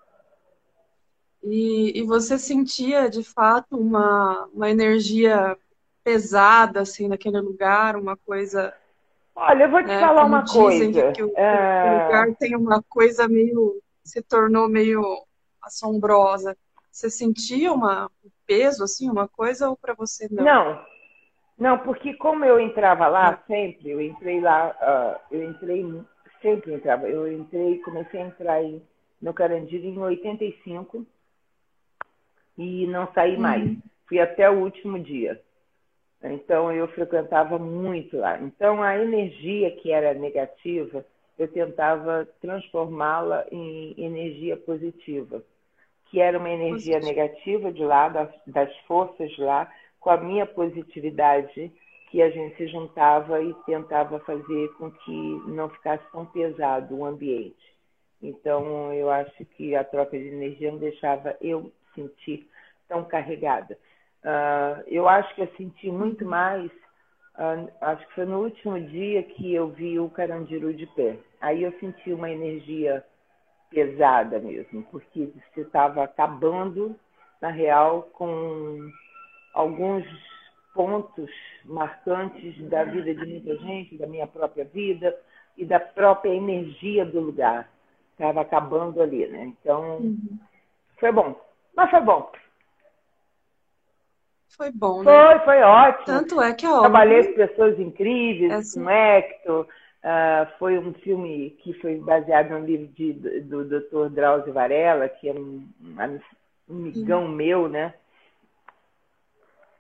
E, 1.42 2.00
e 2.00 2.02
você 2.02 2.38
sentia, 2.38 3.09
de 3.09 3.22
fato, 3.22 3.76
uma, 3.76 4.48
uma 4.52 4.70
energia 4.70 5.57
pesada, 6.02 6.80
assim, 6.80 7.07
naquele 7.07 7.40
lugar, 7.40 7.96
uma 7.96 8.16
coisa 8.16 8.74
Olha, 9.36 9.64
eu 9.64 9.70
vou 9.70 9.82
te 9.82 9.88
né? 9.88 10.00
falar 10.00 10.22
Como 10.22 10.34
uma 10.34 10.44
coisa. 10.44 11.12
Que 11.12 11.22
o, 11.22 11.32
é... 11.36 11.90
o, 11.90 12.04
lugar 12.04 12.34
tem 12.36 12.56
uma 12.56 12.82
coisa 12.88 13.26
meio. 13.26 13.80
se 14.04 14.22
tornou 14.22 14.68
meio 14.68 15.02
assombrosa. 15.62 16.56
Você 16.90 17.10
sentia 17.10 17.72
uma, 17.72 18.06
um 18.24 18.30
peso, 18.46 18.84
assim, 18.84 19.10
uma 19.10 19.26
coisa, 19.26 19.68
ou 19.68 19.76
para 19.76 19.94
você 19.94 20.28
não? 20.30 20.44
Não. 20.44 20.84
Não, 21.58 21.78
porque 21.78 22.14
como 22.14 22.44
eu 22.44 22.58
entrava 22.58 23.06
lá 23.08 23.30
ah. 23.30 23.38
sempre, 23.46 23.90
eu 23.90 24.00
entrei 24.00 24.40
lá, 24.40 25.20
uh, 25.30 25.34
eu 25.34 25.50
entrei, 25.50 25.84
sempre 26.42 26.74
entrava, 26.74 27.08
eu 27.08 27.30
entrei, 27.30 27.78
comecei 27.78 28.20
a 28.20 28.26
entrar 28.26 28.52
aí 28.54 28.82
no 29.22 29.32
Carandiru 29.32 29.84
em 29.84 29.98
85 29.98 31.06
e 32.58 32.86
não 32.86 33.10
saí 33.12 33.34
uhum. 33.34 33.40
mais. 33.40 33.78
Fui 34.06 34.20
até 34.20 34.50
o 34.50 34.60
último 34.60 34.98
dia. 34.98 35.40
Então 36.32 36.72
eu 36.72 36.88
frequentava 36.88 37.58
muito 37.58 38.16
lá. 38.16 38.38
Então 38.40 38.82
a 38.82 38.96
energia 38.96 39.70
que 39.76 39.92
era 39.92 40.14
negativa, 40.14 41.04
eu 41.38 41.48
tentava 41.48 42.26
transformá-la 42.40 43.44
em 43.50 43.94
energia 43.98 44.56
positiva, 44.56 45.42
que 46.06 46.20
era 46.20 46.38
uma 46.38 46.50
energia 46.50 46.98
Positivo. 46.98 47.06
negativa 47.06 47.72
de 47.72 47.84
lá, 47.84 48.08
das, 48.08 48.30
das 48.46 48.74
forças 48.87 49.37
lá, 49.37 49.70
com 50.00 50.10
a 50.10 50.16
minha 50.16 50.46
positividade, 50.46 51.72
que 52.10 52.22
a 52.22 52.30
gente 52.30 52.56
se 52.56 52.68
juntava 52.68 53.42
e 53.42 53.52
tentava 53.66 54.20
fazer 54.20 54.68
com 54.78 54.90
que 54.90 55.42
não 55.48 55.68
ficasse 55.68 56.04
tão 56.12 56.24
pesado 56.24 56.96
o 56.96 57.04
ambiente. 57.04 57.74
Então 58.22 58.92
eu 58.94 59.10
acho 59.10 59.44
que 59.44 59.74
a 59.74 59.84
troca 59.84 60.16
de 60.18 60.28
energia 60.28 60.70
não 60.70 60.78
deixava 60.78 61.37
eu 61.40 61.72
sentir 61.94 62.48
tão 62.88 63.04
carregada. 63.04 63.76
Uh, 64.24 64.82
eu 64.87 65.06
acho 65.06 65.34
que 65.34 65.42
eu 65.42 65.48
senti 65.56 65.90
muito 65.90 66.24
mais, 66.24 66.70
uh, 67.37 67.70
acho 67.82 68.06
que 68.06 68.14
foi 68.14 68.24
no 68.24 68.42
último 68.42 68.80
dia 68.80 69.22
que 69.22 69.54
eu 69.54 69.68
vi 69.68 70.00
o 70.00 70.08
Carandiru 70.08 70.72
de 70.72 70.87
pé. 70.87 71.18
Aí 71.42 71.62
eu 71.62 71.72
senti 71.78 72.10
uma 72.10 72.30
energia 72.30 73.04
pesada 73.68 74.38
mesmo, 74.38 74.82
porque 74.84 75.30
você 75.52 75.60
estava 75.60 76.04
acabando, 76.04 76.98
na 77.42 77.50
real, 77.50 78.08
com 78.14 78.90
alguns 79.52 80.06
pontos 80.72 81.30
marcantes 81.64 82.56
da 82.68 82.84
vida 82.84 83.14
de 83.14 83.26
muita 83.26 83.56
gente, 83.58 83.98
da 83.98 84.06
minha 84.06 84.26
própria 84.26 84.64
vida 84.64 85.14
e 85.56 85.66
da 85.66 85.78
própria 85.78 86.34
energia 86.34 87.04
do 87.04 87.20
lugar. 87.20 87.68
Estava 88.12 88.40
acabando 88.40 89.02
ali, 89.02 89.26
né? 89.26 89.52
Então, 89.60 89.98
uhum. 89.98 90.38
foi 90.98 91.12
bom. 91.12 91.38
Mas 91.76 91.90
foi 91.90 92.00
bom. 92.00 92.30
Foi 94.56 94.70
bom, 94.70 95.02
né? 95.02 95.12
Foi, 95.12 95.38
foi 95.40 95.62
ótimo. 95.62 96.04
Tanto 96.06 96.40
é 96.40 96.52
que, 96.54 96.66
Trabalhei 96.66 97.24
com 97.24 97.34
pessoas 97.34 97.78
incríveis, 97.78 98.52
essa... 98.52 98.80
com 98.80 98.90
Hector. 98.90 99.66
Uh, 100.04 100.58
foi 100.58 100.78
um 100.78 100.92
filme 100.92 101.50
que 101.62 101.72
foi 101.74 101.96
baseado 101.96 102.50
no 102.50 102.64
livro 102.64 102.86
de, 102.88 103.14
do, 103.14 103.64
do 103.64 103.80
Dr. 103.80 104.10
Drauzio 104.10 104.52
Varela, 104.52 105.08
que 105.08 105.28
é 105.28 105.32
um, 105.32 105.66
um 105.80 106.20
amigão 106.68 107.26
meu, 107.26 107.68
né? 107.68 107.94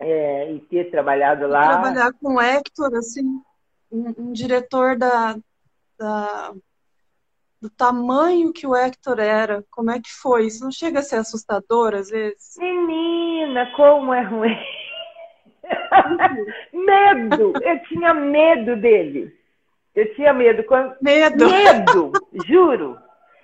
É, 0.00 0.52
e 0.52 0.60
ter 0.60 0.90
trabalhado 0.90 1.46
lá. 1.46 1.80
Trabalhar 1.80 2.12
com 2.14 2.40
Hector, 2.40 2.94
assim, 2.94 3.40
um, 3.92 4.14
um 4.18 4.32
diretor 4.32 4.96
da, 4.96 5.36
da 5.98 6.52
do 7.64 7.70
tamanho 7.70 8.52
que 8.52 8.66
o 8.66 8.74
Hector 8.74 9.18
era. 9.18 9.64
Como 9.70 9.90
é 9.90 9.98
que 9.98 10.10
foi? 10.10 10.46
Isso 10.46 10.62
não 10.64 10.70
chega 10.70 10.98
a 10.98 11.02
ser 11.02 11.16
assustador 11.16 11.94
às 11.94 12.10
vezes? 12.10 12.56
Menina, 13.54 13.70
como 13.76 14.12
é 14.12 14.22
ruim. 14.22 14.58
medo! 16.72 17.52
Eu 17.62 17.78
tinha 17.84 18.12
medo 18.12 18.76
dele. 18.76 19.32
Eu 19.94 20.12
tinha 20.14 20.32
medo. 20.32 20.64
Quando... 20.64 20.96
Medo! 21.00 21.46
Medo! 21.48 22.12
Juro! 22.44 22.98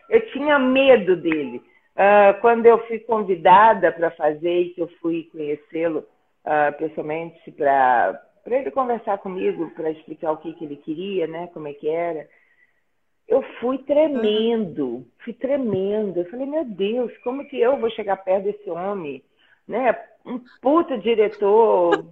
Eu 0.09 0.21
tinha 0.33 0.59
medo 0.59 1.15
dele. 1.15 1.63
Uh, 1.95 2.41
quando 2.41 2.67
eu 2.67 2.85
fui 2.89 2.99
convidada 2.99 3.93
para 3.93 4.11
fazer 4.11 4.63
e 4.63 4.71
que 4.71 4.83
eu 4.83 4.89
fui 5.01 5.29
conhecê-lo 5.31 6.01
uh, 6.01 6.77
pessoalmente 6.77 7.53
para 7.53 8.21
ele 8.47 8.71
conversar 8.73 9.19
comigo, 9.19 9.71
para 9.77 9.93
explicar 9.93 10.33
o 10.33 10.39
que, 10.39 10.53
que 10.55 10.65
ele 10.65 10.77
queria, 10.77 11.29
né, 11.29 11.49
como 11.53 11.69
é 11.69 11.73
que 11.73 11.89
era, 11.89 12.27
eu 13.29 13.43
fui 13.61 13.79
tremendo, 13.79 15.07
fui 15.25 15.35
tremendo. 15.35 16.19
Eu 16.19 16.31
falei, 16.31 16.47
meu 16.47 16.65
Deus, 16.65 17.17
como 17.19 17.47
que 17.47 17.61
eu 17.61 17.79
vou 17.79 17.91
chegar 17.91 18.17
perto 18.17 18.45
desse 18.45 18.69
homem? 18.69 19.23
Né? 19.71 19.97
Um 20.27 20.41
puta 20.61 20.99
diretor, 20.99 22.05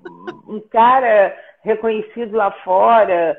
um 0.46 0.60
cara 0.70 1.36
reconhecido 1.62 2.36
lá 2.36 2.52
fora, 2.62 3.36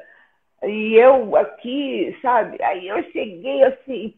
e 0.63 0.93
eu 0.95 1.37
aqui, 1.37 2.17
sabe? 2.21 2.61
Aí 2.61 2.87
eu 2.87 3.01
cheguei 3.11 3.63
assim, 3.63 4.13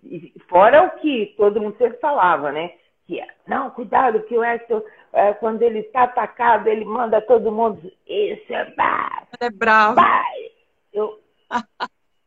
fora 0.49 0.83
o 0.83 0.99
que 0.99 1.35
todo 1.37 1.61
mundo 1.61 1.77
sempre 1.77 1.99
falava, 1.99 2.51
né? 2.51 2.71
Que 3.05 3.23
não, 3.47 3.69
cuidado, 3.69 4.23
que 4.23 4.35
o 4.35 4.43
Hector, 4.43 4.83
é, 5.13 5.33
quando 5.33 5.61
ele 5.61 5.79
está 5.79 6.03
atacado, 6.03 6.67
ele 6.67 6.83
manda 6.83 7.21
todo 7.21 7.51
mundo. 7.51 7.79
Isso 8.07 8.53
é 8.53 8.73
É 9.39 9.49
bravo. 9.51 9.95
Bah. 9.95 10.23
Eu, 10.91 11.19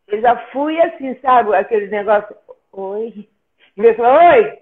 eu 0.08 0.20
já 0.20 0.36
fui 0.52 0.80
assim, 0.80 1.18
sabe? 1.20 1.54
Aquele 1.56 1.88
negócio. 1.88 2.36
Oi. 2.72 3.28
Ele 3.76 3.94
falou, 3.94 4.30
oi, 4.30 4.58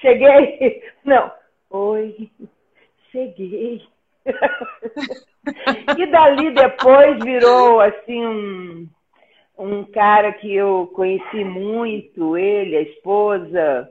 cheguei. 0.00 0.82
Não, 1.04 1.30
oi, 1.70 2.30
cheguei. 3.10 3.82
e 5.96 6.06
dali 6.06 6.52
depois 6.52 7.18
virou 7.24 7.80
assim 7.80 8.26
um, 8.26 8.88
um 9.58 9.84
cara 9.84 10.32
que 10.32 10.54
eu 10.54 10.90
conheci 10.94 11.44
muito, 11.44 12.36
ele, 12.36 12.76
a 12.76 12.82
esposa, 12.82 13.90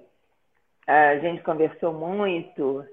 a 0.86 1.18
gente 1.18 1.42
conversou 1.44 1.94
muito, 1.94 2.86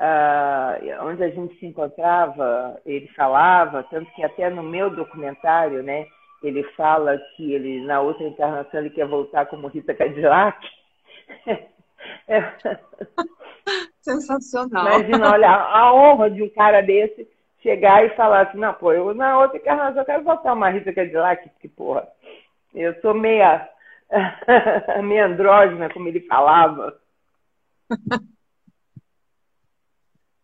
uh, 0.00 1.04
onde 1.04 1.22
a 1.22 1.30
gente 1.30 1.58
se 1.58 1.66
encontrava, 1.66 2.80
ele 2.84 3.06
falava, 3.08 3.82
tanto 3.84 4.10
que 4.12 4.24
até 4.24 4.48
no 4.50 4.62
meu 4.62 4.90
documentário, 4.90 5.82
né, 5.82 6.06
ele 6.42 6.62
fala 6.72 7.18
que 7.36 7.52
ele 7.52 7.84
na 7.84 8.00
outra 8.00 8.26
encarnação 8.26 8.80
ele 8.80 8.90
quer 8.90 9.06
voltar 9.06 9.46
como 9.46 9.68
Rita 9.68 9.94
Cadillac. 9.94 10.58
É. 12.26 12.40
Sensacional. 14.00 14.86
Imagina, 14.86 15.32
olha, 15.32 15.50
a 15.50 15.92
honra 15.92 16.30
de 16.30 16.42
um 16.42 16.48
cara 16.48 16.80
desse 16.80 17.28
chegar 17.62 18.04
e 18.04 18.16
falar 18.16 18.46
assim, 18.46 18.58
não, 18.58 18.72
pô, 18.74 18.92
eu 18.92 19.14
na 19.14 19.38
outra 19.38 19.58
encarnação 19.58 20.00
eu 20.00 20.06
quero 20.06 20.24
voltar 20.24 20.54
uma 20.54 20.70
Rita 20.70 20.92
Cadillac, 20.92 21.48
que 21.60 21.68
porra, 21.68 22.08
eu 22.74 22.98
sou 23.00 23.14
meia, 23.14 23.68
meia 25.04 25.26
andrógena, 25.26 25.92
como 25.92 26.08
ele 26.08 26.20
falava. 26.20 26.98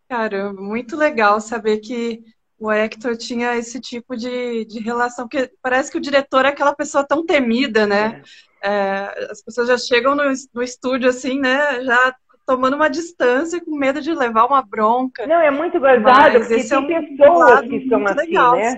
Caramba, 0.07 0.61
muito 0.61 0.95
legal 0.95 1.41
saber 1.41 1.79
que 1.79 2.23
o 2.59 2.71
Hector 2.71 3.15
tinha 3.15 3.55
esse 3.55 3.79
tipo 3.79 4.15
de, 4.15 4.65
de 4.65 4.79
relação, 4.79 5.27
porque 5.27 5.51
parece 5.61 5.91
que 5.91 5.97
o 5.97 6.01
diretor 6.01 6.45
é 6.45 6.49
aquela 6.49 6.75
pessoa 6.75 7.05
tão 7.05 7.25
temida, 7.25 7.85
né? 7.85 8.21
É. 8.23 8.47
É, 8.69 9.29
as 9.31 9.43
pessoas 9.43 9.67
já 9.67 9.77
chegam 9.77 10.15
no, 10.15 10.23
no 10.53 10.63
estúdio 10.63 11.09
assim, 11.09 11.39
né? 11.39 11.83
Já 11.83 12.15
tomando 12.45 12.75
uma 12.75 12.89
distância, 12.89 13.63
com 13.63 13.75
medo 13.75 14.01
de 14.01 14.13
levar 14.13 14.45
uma 14.45 14.61
bronca. 14.61 15.27
Não, 15.27 15.41
é 15.41 15.51
muito 15.51 15.79
gozado, 15.79 16.39
porque 16.39 16.63
tem 16.63 16.73
é 16.73 16.79
um 16.79 17.17
pessoas 17.17 17.61
que 17.61 17.87
são 17.89 18.05
assim, 18.07 18.15
legal, 18.15 18.55
né? 18.55 18.77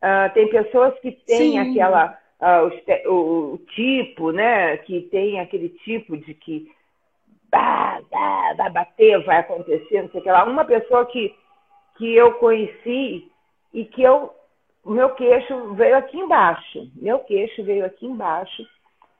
Uh, 0.00 0.32
tem 0.32 0.48
pessoas 0.48 0.94
que 1.00 1.10
têm 1.26 1.52
Sim. 1.52 1.58
aquela. 1.58 2.16
Uh, 2.40 3.10
o, 3.10 3.54
o, 3.54 3.58
tipo, 3.74 4.30
né? 4.30 4.76
Que 4.78 5.02
tem 5.10 5.40
aquele 5.40 5.70
tipo 5.84 6.16
de 6.16 6.32
que 6.32 6.70
bah, 7.50 8.00
bah, 8.10 8.54
vai 8.56 8.70
bater, 8.70 9.24
vai 9.24 9.38
acontecer, 9.38 10.02
não 10.02 10.10
sei 10.10 10.20
o 10.20 10.22
que 10.22 10.30
lá. 10.30 10.44
Uma 10.44 10.64
pessoa 10.64 11.04
que, 11.06 11.34
que 11.98 12.14
eu 12.14 12.34
conheci 12.34 13.30
e 13.74 13.84
que 13.84 14.02
eu. 14.02 14.32
O 14.84 14.92
meu 14.92 15.10
queixo 15.10 15.74
veio 15.74 15.98
aqui 15.98 16.16
embaixo. 16.16 16.90
Meu 16.94 17.18
queixo 17.18 17.62
veio 17.62 17.84
aqui 17.84 18.06
embaixo. 18.06 18.62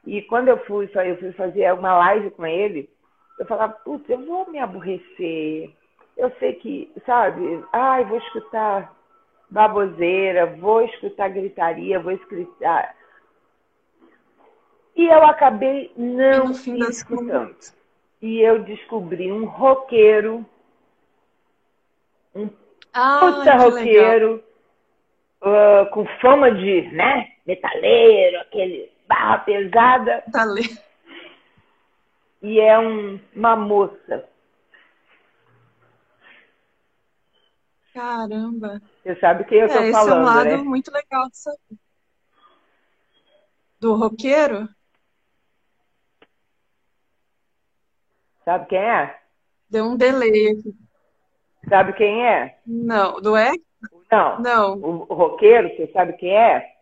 E 0.07 0.23
quando 0.23 0.49
eu 0.49 0.57
fui, 0.65 0.89
eu 0.95 1.19
fui 1.19 1.33
fazer 1.33 1.71
uma 1.75 1.99
live 1.99 2.31
com 2.31 2.47
ele, 2.47 2.89
eu 3.39 3.45
falava, 3.45 3.75
putz, 3.85 4.09
eu 4.09 4.25
vou 4.25 4.51
me 4.51 4.59
aborrecer. 4.59 5.71
Eu 6.17 6.31
sei 6.39 6.55
que, 6.55 6.91
sabe, 7.05 7.63
ai, 7.73 8.05
vou 8.05 8.17
escutar 8.19 8.97
baboseira, 9.51 10.47
vou 10.47 10.83
escutar 10.83 11.29
gritaria, 11.29 12.01
vou 12.01 12.13
escutar. 12.13 12.97
E 14.97 15.07
eu 15.07 15.25
acabei 15.25 15.93
não 15.97 16.51
escutando. 16.51 17.57
E 18.21 18.41
eu 18.41 18.63
descobri 18.65 19.31
um 19.31 19.45
roqueiro, 19.45 20.45
um 22.35 22.49
ah, 22.99 23.21
puta 23.21 23.57
roqueiro, 23.57 24.45
uh, 25.43 25.91
com 25.91 26.07
fama 26.21 26.51
de, 26.51 26.83
né, 26.93 27.29
metaleiro, 27.47 28.41
aquele 28.41 28.91
barra 29.07 29.39
pesada. 29.39 30.23
Metaleiro 30.27 30.89
e 32.43 32.61
é 32.61 32.79
um, 32.79 33.21
uma 33.35 33.57
moça. 33.57 34.29
Caramba! 37.93 38.81
Você 39.03 39.19
sabe 39.19 39.45
quem 39.45 39.59
eu 39.59 39.67
é, 39.67 39.69
falando, 39.69 39.89
Esse 39.89 40.11
é 40.11 40.15
um 40.15 40.23
lado 40.23 40.51
né? 40.51 40.57
muito 40.59 40.91
legal 40.93 41.29
de 41.29 41.39
saber. 41.39 41.79
Do 43.81 43.95
roqueiro? 43.95 44.69
Sabe 48.45 48.67
quem 48.67 48.79
é? 48.79 49.21
Deu 49.69 49.85
um 49.85 49.97
delay 49.97 50.53
aqui. 50.53 50.88
Sabe 51.69 51.93
quem 51.93 52.27
é? 52.27 52.59
Não. 52.67 53.21
Do 53.21 53.37
é? 53.37 53.53
Não. 54.11 54.41
Não. 54.41 54.75
O, 54.79 55.07
o 55.09 55.15
roqueiro, 55.15 55.69
você 55.69 55.91
sabe 55.93 56.15
quem 56.15 56.37
é? 56.37 56.75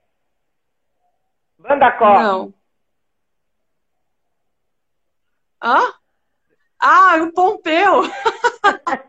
Banda 1.58 1.90
Cor. 1.92 2.22
Não. 2.22 2.54
Hã? 5.62 5.92
Ah, 6.78 7.16
o 7.22 7.32
Pompeu! 7.32 8.02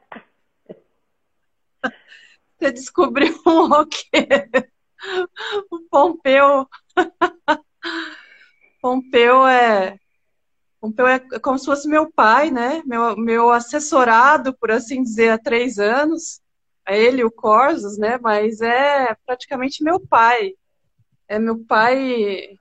Você 2.58 2.72
descobriu 2.72 3.40
um 3.46 3.68
roqueiro. 3.68 4.68
O 5.70 5.80
Pompeu. 5.92 6.68
Pompeu 8.82 9.46
é. 9.46 10.00
Pompeu 10.80 11.08
é 11.08 11.20
como 11.42 11.58
se 11.58 11.66
fosse 11.66 11.88
meu 11.88 12.12
pai, 12.12 12.52
né? 12.52 12.82
Meu, 12.86 13.16
meu 13.18 13.52
assessorado, 13.52 14.56
por 14.58 14.72
assim 14.72 15.02
dizer, 15.02 15.30
há 15.30 15.38
três 15.38 15.80
anos. 15.80 16.42
É 16.88 16.98
ele, 16.98 17.24
o 17.24 17.32
Corsos, 17.32 17.98
né? 17.98 18.18
Mas 18.22 18.62
é 18.62 19.16
praticamente 19.26 19.84
meu 19.84 20.00
pai. 20.00 20.54
É 21.28 21.38
meu 21.38 21.60
pai 21.66 22.58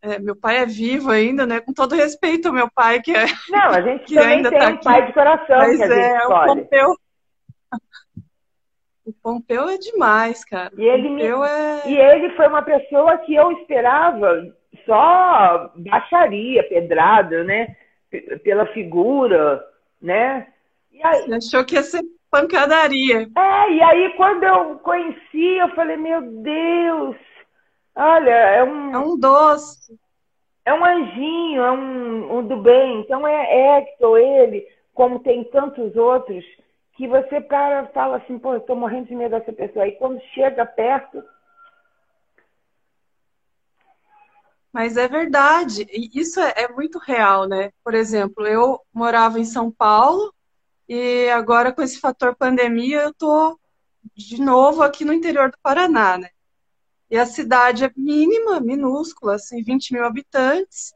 é, 0.00 0.18
meu 0.18 0.36
pai 0.36 0.58
é 0.58 0.66
vivo 0.66 1.10
ainda, 1.10 1.44
né? 1.44 1.60
Com 1.60 1.72
todo 1.72 1.94
respeito 1.94 2.48
ao 2.48 2.54
meu 2.54 2.70
pai, 2.70 3.02
que 3.02 3.12
é. 3.14 3.26
Não, 3.50 3.70
a 3.70 3.80
gente 3.80 4.04
que 4.06 4.14
também 4.14 4.36
ainda 4.36 4.50
tem 4.50 4.58
tá 4.58 4.66
um 4.66 4.74
aqui. 4.74 4.84
pai 4.84 5.06
de 5.06 5.12
coração, 5.12 5.58
Mas 5.58 5.80
é, 5.80 6.26
o 6.26 6.44
Pompeu. 6.44 6.94
O 9.04 9.12
Pompeu 9.22 9.70
é 9.70 9.78
demais, 9.78 10.44
cara. 10.44 10.70
E 10.76 10.84
ele, 10.84 11.08
me... 11.08 11.22
é... 11.22 11.88
e 11.88 11.96
ele 11.96 12.36
foi 12.36 12.46
uma 12.46 12.60
pessoa 12.60 13.16
que 13.16 13.34
eu 13.34 13.50
esperava 13.52 14.54
só 14.88 15.70
baixaria, 15.76 16.66
pedrada, 16.68 17.44
né? 17.44 17.76
P 18.10 18.38
pela 18.38 18.66
figura, 18.66 19.62
né? 20.00 20.48
E 20.90 21.04
aí... 21.04 21.22
Você 21.22 21.34
achou 21.34 21.64
que 21.64 21.74
ia 21.74 21.82
ser 21.82 22.02
pancadaria. 22.30 23.28
É, 23.36 23.72
e 23.72 23.82
aí 23.82 24.14
quando 24.16 24.44
eu 24.44 24.78
conheci, 24.78 25.58
eu 25.58 25.68
falei, 25.74 25.96
meu 25.96 26.22
Deus, 26.22 27.16
Olha, 27.98 28.30
é 28.30 28.62
um. 28.62 28.94
É 28.94 28.98
um 28.98 29.18
doce. 29.18 29.98
É 30.64 30.72
um 30.72 30.84
anjinho, 30.84 31.62
é 31.62 31.72
um, 31.72 32.38
um 32.38 32.46
do 32.46 32.58
bem. 32.58 33.00
Então 33.00 33.26
é 33.26 33.78
Hector, 33.78 34.16
ele, 34.18 34.64
como 34.94 35.18
tem 35.18 35.42
tantos 35.42 35.96
outros, 35.96 36.44
que 36.96 37.08
você 37.08 37.40
para 37.40 37.86
fala 37.88 38.18
assim, 38.18 38.38
pô, 38.38 38.54
eu 38.54 38.60
tô 38.60 38.76
morrendo 38.76 39.08
de 39.08 39.16
medo 39.16 39.32
dessa 39.32 39.52
pessoa. 39.52 39.84
Aí 39.84 39.92
quando 39.92 40.20
chega 40.32 40.64
perto. 40.64 41.24
Mas 44.78 44.96
é 44.96 45.08
verdade, 45.08 45.88
isso 46.14 46.38
é, 46.38 46.54
é 46.56 46.68
muito 46.68 47.00
real, 47.00 47.48
né? 47.48 47.72
Por 47.82 47.94
exemplo, 47.94 48.46
eu 48.46 48.80
morava 48.94 49.40
em 49.40 49.44
São 49.44 49.72
Paulo 49.72 50.32
e 50.88 51.28
agora 51.30 51.72
com 51.72 51.82
esse 51.82 51.98
fator 51.98 52.36
pandemia 52.36 53.02
eu 53.02 53.12
tô 53.12 53.58
de 54.14 54.40
novo 54.40 54.84
aqui 54.84 55.04
no 55.04 55.12
interior 55.12 55.50
do 55.50 55.58
Paraná, 55.60 56.16
né? 56.16 56.28
E 57.10 57.18
a 57.18 57.26
cidade 57.26 57.84
é 57.84 57.90
mínima, 57.96 58.60
minúscula, 58.60 59.34
assim, 59.34 59.64
20 59.64 59.94
mil 59.94 60.04
habitantes. 60.04 60.94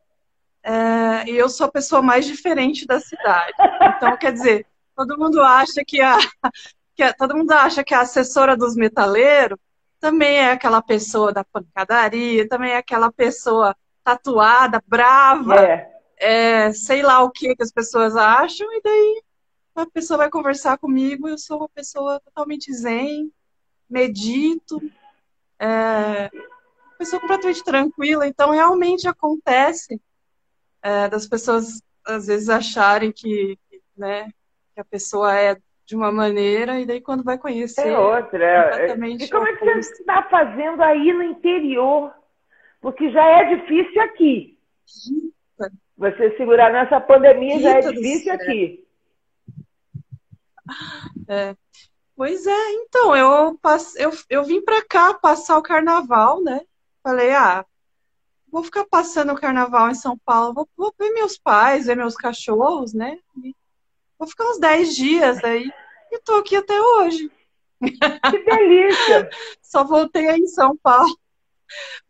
é, 0.63 1.29
e 1.29 1.37
eu 1.37 1.49
sou 1.49 1.67
a 1.67 1.73
pessoa 1.73 2.01
mais 2.01 2.25
diferente 2.25 2.87
da 2.87 3.01
cidade. 3.01 3.53
Então, 3.97 4.17
quer 4.17 4.33
dizer, 4.33 4.65
todo 4.95 5.19
mundo 5.19 5.43
acha 5.43 5.83
que 5.85 6.01
a, 6.01 6.19
que 6.95 7.03
a, 7.03 7.13
todo 7.13 7.37
mundo 7.37 7.51
acha 7.51 7.83
que 7.83 7.95
a 7.95 8.03
assessora 8.03 8.57
dos 8.57 8.77
metaleiros 8.77 9.59
também 10.03 10.39
é 10.39 10.51
aquela 10.51 10.83
pessoa 10.83 11.33
da 11.33 11.45
pancadaria, 11.45 12.49
também 12.49 12.73
é 12.73 12.77
aquela 12.77 13.13
pessoa 13.13 13.77
tatuada, 14.03 14.83
brava, 14.85 15.55
é. 15.65 15.93
É, 16.17 16.73
sei 16.73 17.03
lá 17.03 17.23
o 17.23 17.31
que, 17.31 17.55
que 17.55 17.63
as 17.63 17.71
pessoas 17.71 18.17
acham, 18.17 18.67
e 18.73 18.83
daí 18.83 19.23
a 19.77 19.87
pessoa 19.87 20.19
vai 20.19 20.29
conversar 20.29 20.77
comigo, 20.77 21.29
eu 21.29 21.39
sou 21.39 21.59
uma 21.59 21.69
pessoa 21.69 22.19
totalmente 22.19 22.75
zen, 22.75 23.33
medito, 23.89 24.83
é, 25.57 26.29
pessoa 26.99 27.21
completamente 27.21 27.63
tranquila, 27.63 28.27
então 28.27 28.51
realmente 28.51 29.07
acontece 29.07 30.01
é, 30.83 31.09
das 31.09 31.29
pessoas 31.29 31.81
às 32.05 32.27
vezes 32.27 32.49
acharem 32.49 33.13
que, 33.13 33.57
né, 33.97 34.33
que 34.75 34.81
a 34.81 34.85
pessoa 34.85 35.33
é 35.39 35.57
de 35.93 35.97
uma 35.97 36.11
maneira 36.11 36.81
e 36.81 36.87
daí 36.87 37.03
quando 37.03 37.23
vai 37.23 37.37
conhecer 37.37 37.89
é 37.89 37.99
outra. 37.99 38.43
É, 38.43 38.97
e 38.97 39.29
como 39.29 39.47
é 39.47 39.57
que 39.57 39.65
você 39.75 39.93
está 39.93 40.23
fazendo 40.23 40.83
aí 40.83 41.13
no 41.13 41.23
interior? 41.23 42.11
Porque 42.81 43.11
já 43.11 43.23
é 43.23 43.57
difícil 43.57 44.01
aqui. 44.01 44.59
Você 45.99 46.35
segurar 46.39 46.73
nessa 46.73 46.99
pandemia 46.99 47.61
já 47.61 47.77
é 47.77 47.81
difícil 47.81 48.33
aqui. 48.33 48.87
É. 51.29 51.55
Pois 52.17 52.47
é, 52.47 52.73
então, 52.73 53.15
eu, 53.15 53.59
passe... 53.61 54.03
eu, 54.03 54.11
eu 54.31 54.45
vim 54.45 54.63
para 54.63 54.83
cá 54.83 55.13
passar 55.13 55.59
o 55.59 55.63
carnaval, 55.63 56.43
né? 56.43 56.63
Falei, 57.03 57.33
ah, 57.33 57.67
vou 58.51 58.65
ficar 58.65 58.87
passando 58.87 59.33
o 59.33 59.39
carnaval 59.39 59.91
em 59.91 59.95
São 59.95 60.17
Paulo, 60.25 60.55
vou, 60.55 60.69
vou 60.75 60.95
ver 60.99 61.11
meus 61.11 61.37
pais, 61.37 61.87
ver 61.87 61.97
meus 61.97 62.15
cachorros, 62.15 62.95
né? 62.95 63.19
E 63.45 63.55
vou 64.19 64.27
ficar 64.27 64.45
uns 64.45 64.59
10 64.59 64.97
dias 64.97 65.45
aí. 65.45 65.71
E 66.13 66.19
tô 66.19 66.35
aqui 66.35 66.55
até 66.55 66.79
hoje. 66.79 67.33
Que 67.81 68.45
delícia! 68.45 69.31
Só 69.63 69.83
voltei 69.83 70.29
aí 70.29 70.41
em 70.41 70.47
São 70.47 70.77
Paulo. 70.77 71.19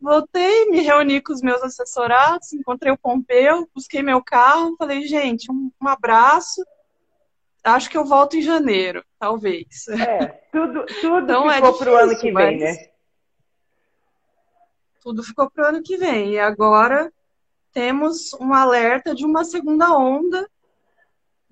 Voltei, 0.01 0.69
me 0.71 0.81
reuni 0.81 1.21
com 1.21 1.33
os 1.33 1.41
meus 1.41 1.63
assessorados, 1.63 2.53
encontrei 2.53 2.93
o 2.93 2.99
Pompeu, 2.99 3.71
busquei 3.73 4.03
meu 4.03 4.21
carro, 4.21 4.75
falei, 4.77 5.07
gente, 5.07 5.51
um, 5.53 5.71
um 5.81 5.87
abraço. 5.87 6.67
Acho 7.63 7.89
que 7.89 7.97
eu 7.97 8.05
volto 8.05 8.37
em 8.37 8.43
janeiro, 8.43 9.05
talvez. 9.21 9.87
É, 9.87 10.27
tudo, 10.51 10.85
tudo 11.01 11.23
então, 11.23 11.49
ficou 11.49 11.69
é 11.71 11.79
para 11.79 11.93
o 11.93 11.97
ano 11.97 12.19
que 12.19 12.33
vem, 12.33 12.59
né? 12.59 12.89
Tudo 15.01 15.23
ficou 15.23 15.49
para 15.49 15.65
o 15.65 15.69
ano 15.69 15.83
que 15.83 15.97
vem. 15.97 16.33
E 16.33 16.41
agora 16.41 17.13
temos 17.73 18.33
um 18.35 18.53
alerta 18.53 19.15
de 19.15 19.25
uma 19.25 19.45
segunda 19.45 19.97
onda 19.97 20.51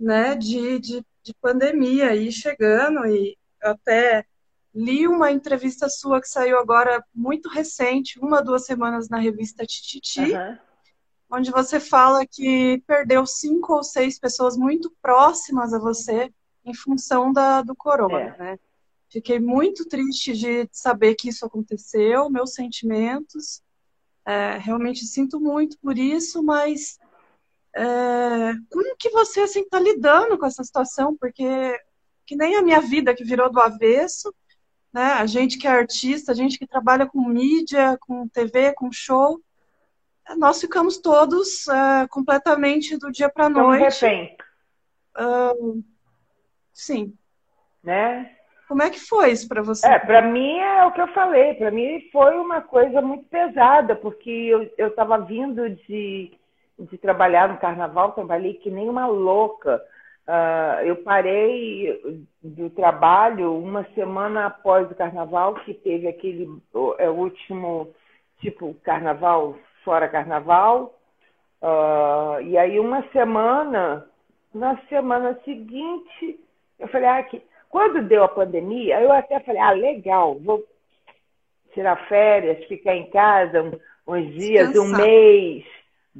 né, 0.00 0.34
de, 0.34 0.78
de, 0.78 1.06
de 1.22 1.34
pandemia 1.40 2.10
aí 2.10 2.30
chegando. 2.30 3.06
E 3.06 3.36
até 3.62 4.24
li 4.74 5.06
uma 5.06 5.30
entrevista 5.30 5.88
sua 5.88 6.20
que 6.20 6.28
saiu 6.28 6.58
agora 6.58 7.04
muito 7.14 7.48
recente, 7.48 8.18
uma, 8.18 8.42
duas 8.42 8.64
semanas 8.64 9.08
na 9.08 9.18
revista 9.18 9.66
Tititi, 9.66 10.32
uhum. 10.32 10.58
onde 11.32 11.50
você 11.50 11.80
fala 11.80 12.24
que 12.26 12.82
perdeu 12.86 13.26
cinco 13.26 13.74
ou 13.74 13.82
seis 13.82 14.18
pessoas 14.18 14.56
muito 14.56 14.92
próximas 15.02 15.74
a 15.74 15.78
você 15.78 16.32
em 16.64 16.74
função 16.74 17.32
da, 17.32 17.62
do 17.62 17.74
corona, 17.74 18.20
é. 18.20 18.38
né? 18.38 18.58
Fiquei 19.08 19.40
muito 19.40 19.88
triste 19.88 20.32
de 20.34 20.68
saber 20.70 21.16
que 21.16 21.28
isso 21.30 21.44
aconteceu, 21.44 22.30
meus 22.30 22.54
sentimentos. 22.54 23.60
É, 24.24 24.56
realmente 24.58 25.04
sinto 25.04 25.40
muito 25.40 25.76
por 25.80 25.98
isso, 25.98 26.44
mas 26.44 26.96
é, 27.74 28.52
como 28.70 28.96
que 28.98 29.10
você 29.10 29.42
está 29.42 29.60
assim, 29.60 29.68
tá 29.68 29.80
lidando 29.80 30.38
com 30.38 30.46
essa 30.46 30.64
situação? 30.64 31.16
Porque 31.16 31.78
que 32.26 32.36
nem 32.36 32.56
a 32.56 32.62
minha 32.62 32.80
vida 32.80 33.14
que 33.14 33.24
virou 33.24 33.50
do 33.50 33.60
avesso, 33.60 34.34
né? 34.92 35.12
A 35.14 35.26
gente 35.26 35.58
que 35.58 35.66
é 35.66 35.70
artista, 35.70 36.32
a 36.32 36.34
gente 36.34 36.58
que 36.58 36.66
trabalha 36.66 37.06
com 37.06 37.20
mídia, 37.28 37.96
com 38.00 38.28
TV, 38.28 38.72
com 38.74 38.90
show, 38.92 39.40
nós 40.36 40.60
ficamos 40.60 40.98
todos 40.98 41.66
é, 41.68 42.06
completamente 42.08 42.96
do 42.96 43.10
dia 43.10 43.28
para 43.28 43.48
noite. 43.48 43.82
Refém. 43.82 44.36
Uh, 45.18 45.82
sim. 46.72 47.14
Né? 47.82 48.36
Como 48.68 48.82
é 48.82 48.90
que 48.90 49.00
foi 49.00 49.32
isso 49.32 49.48
para 49.48 49.62
você? 49.62 49.84
É, 49.84 49.98
para 49.98 50.22
mim 50.22 50.58
é 50.58 50.84
o 50.84 50.92
que 50.92 51.00
eu 51.00 51.08
falei. 51.08 51.54
Para 51.54 51.72
mim 51.72 52.08
foi 52.12 52.36
uma 52.36 52.60
coisa 52.60 53.02
muito 53.02 53.24
pesada, 53.24 53.96
porque 53.96 54.30
eu 54.78 54.88
estava 54.88 55.18
vindo 55.18 55.68
de, 55.70 56.30
de 56.80 56.98
trabalhar 56.98 57.48
no 57.48 57.58
carnaval, 57.58 58.12
trabalhei 58.12 58.54
que 58.54 58.70
nem 58.70 58.88
uma 58.88 59.06
louca. 59.06 59.82
Uh, 60.26 60.84
eu 60.84 60.96
parei 60.96 62.00
do 62.42 62.70
trabalho 62.70 63.54
uma 63.56 63.84
semana 63.94 64.46
após 64.46 64.90
o 64.90 64.94
carnaval, 64.94 65.54
que 65.56 65.74
teve 65.74 66.06
aquele 66.06 66.48
é, 66.98 67.08
o 67.08 67.14
último 67.14 67.88
tipo 68.40 68.74
carnaval 68.82 69.56
fora 69.84 70.08
carnaval. 70.08 70.94
Uh, 71.60 72.40
e 72.42 72.56
aí 72.56 72.78
uma 72.78 73.02
semana, 73.12 74.06
na 74.54 74.78
semana 74.88 75.38
seguinte, 75.44 76.40
eu 76.78 76.88
falei, 76.88 77.08
ah, 77.08 77.22
que 77.22 77.42
quando 77.68 78.02
deu 78.02 78.24
a 78.24 78.28
pandemia, 78.28 79.00
eu 79.00 79.12
até 79.12 79.38
falei, 79.40 79.60
ah, 79.60 79.72
legal, 79.72 80.38
vou 80.38 80.64
tirar 81.74 82.08
férias, 82.08 82.64
ficar 82.66 82.94
em 82.94 83.10
casa 83.10 83.78
uns 84.06 84.32
dias, 84.34 84.68
Descansar. 84.68 85.00
um 85.00 85.04
mês, 85.04 85.64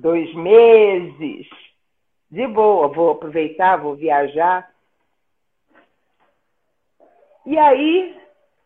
dois 0.00 0.32
meses. 0.34 1.46
De 2.30 2.46
boa, 2.46 2.88
vou 2.88 3.10
aproveitar, 3.10 3.76
vou 3.76 3.94
viajar. 3.94 4.70
E 7.44 7.58
aí, 7.58 8.16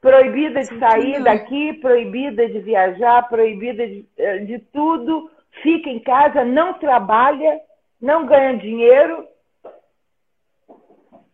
proibida 0.01 0.61
de 0.61 0.79
sair 0.79 1.23
daqui, 1.23 1.73
proibida 1.75 2.47
de 2.49 2.59
viajar, 2.61 3.29
proibida 3.29 3.87
de, 3.87 4.07
eh, 4.19 4.39
de 4.39 4.59
tudo, 4.59 5.31
fica 5.63 5.89
em 5.89 6.01
casa, 6.01 6.45
não 6.45 6.75
trabalha, 6.75 7.61
não 8.01 8.27
ganha 8.27 8.59
dinheiro. 8.59 9.27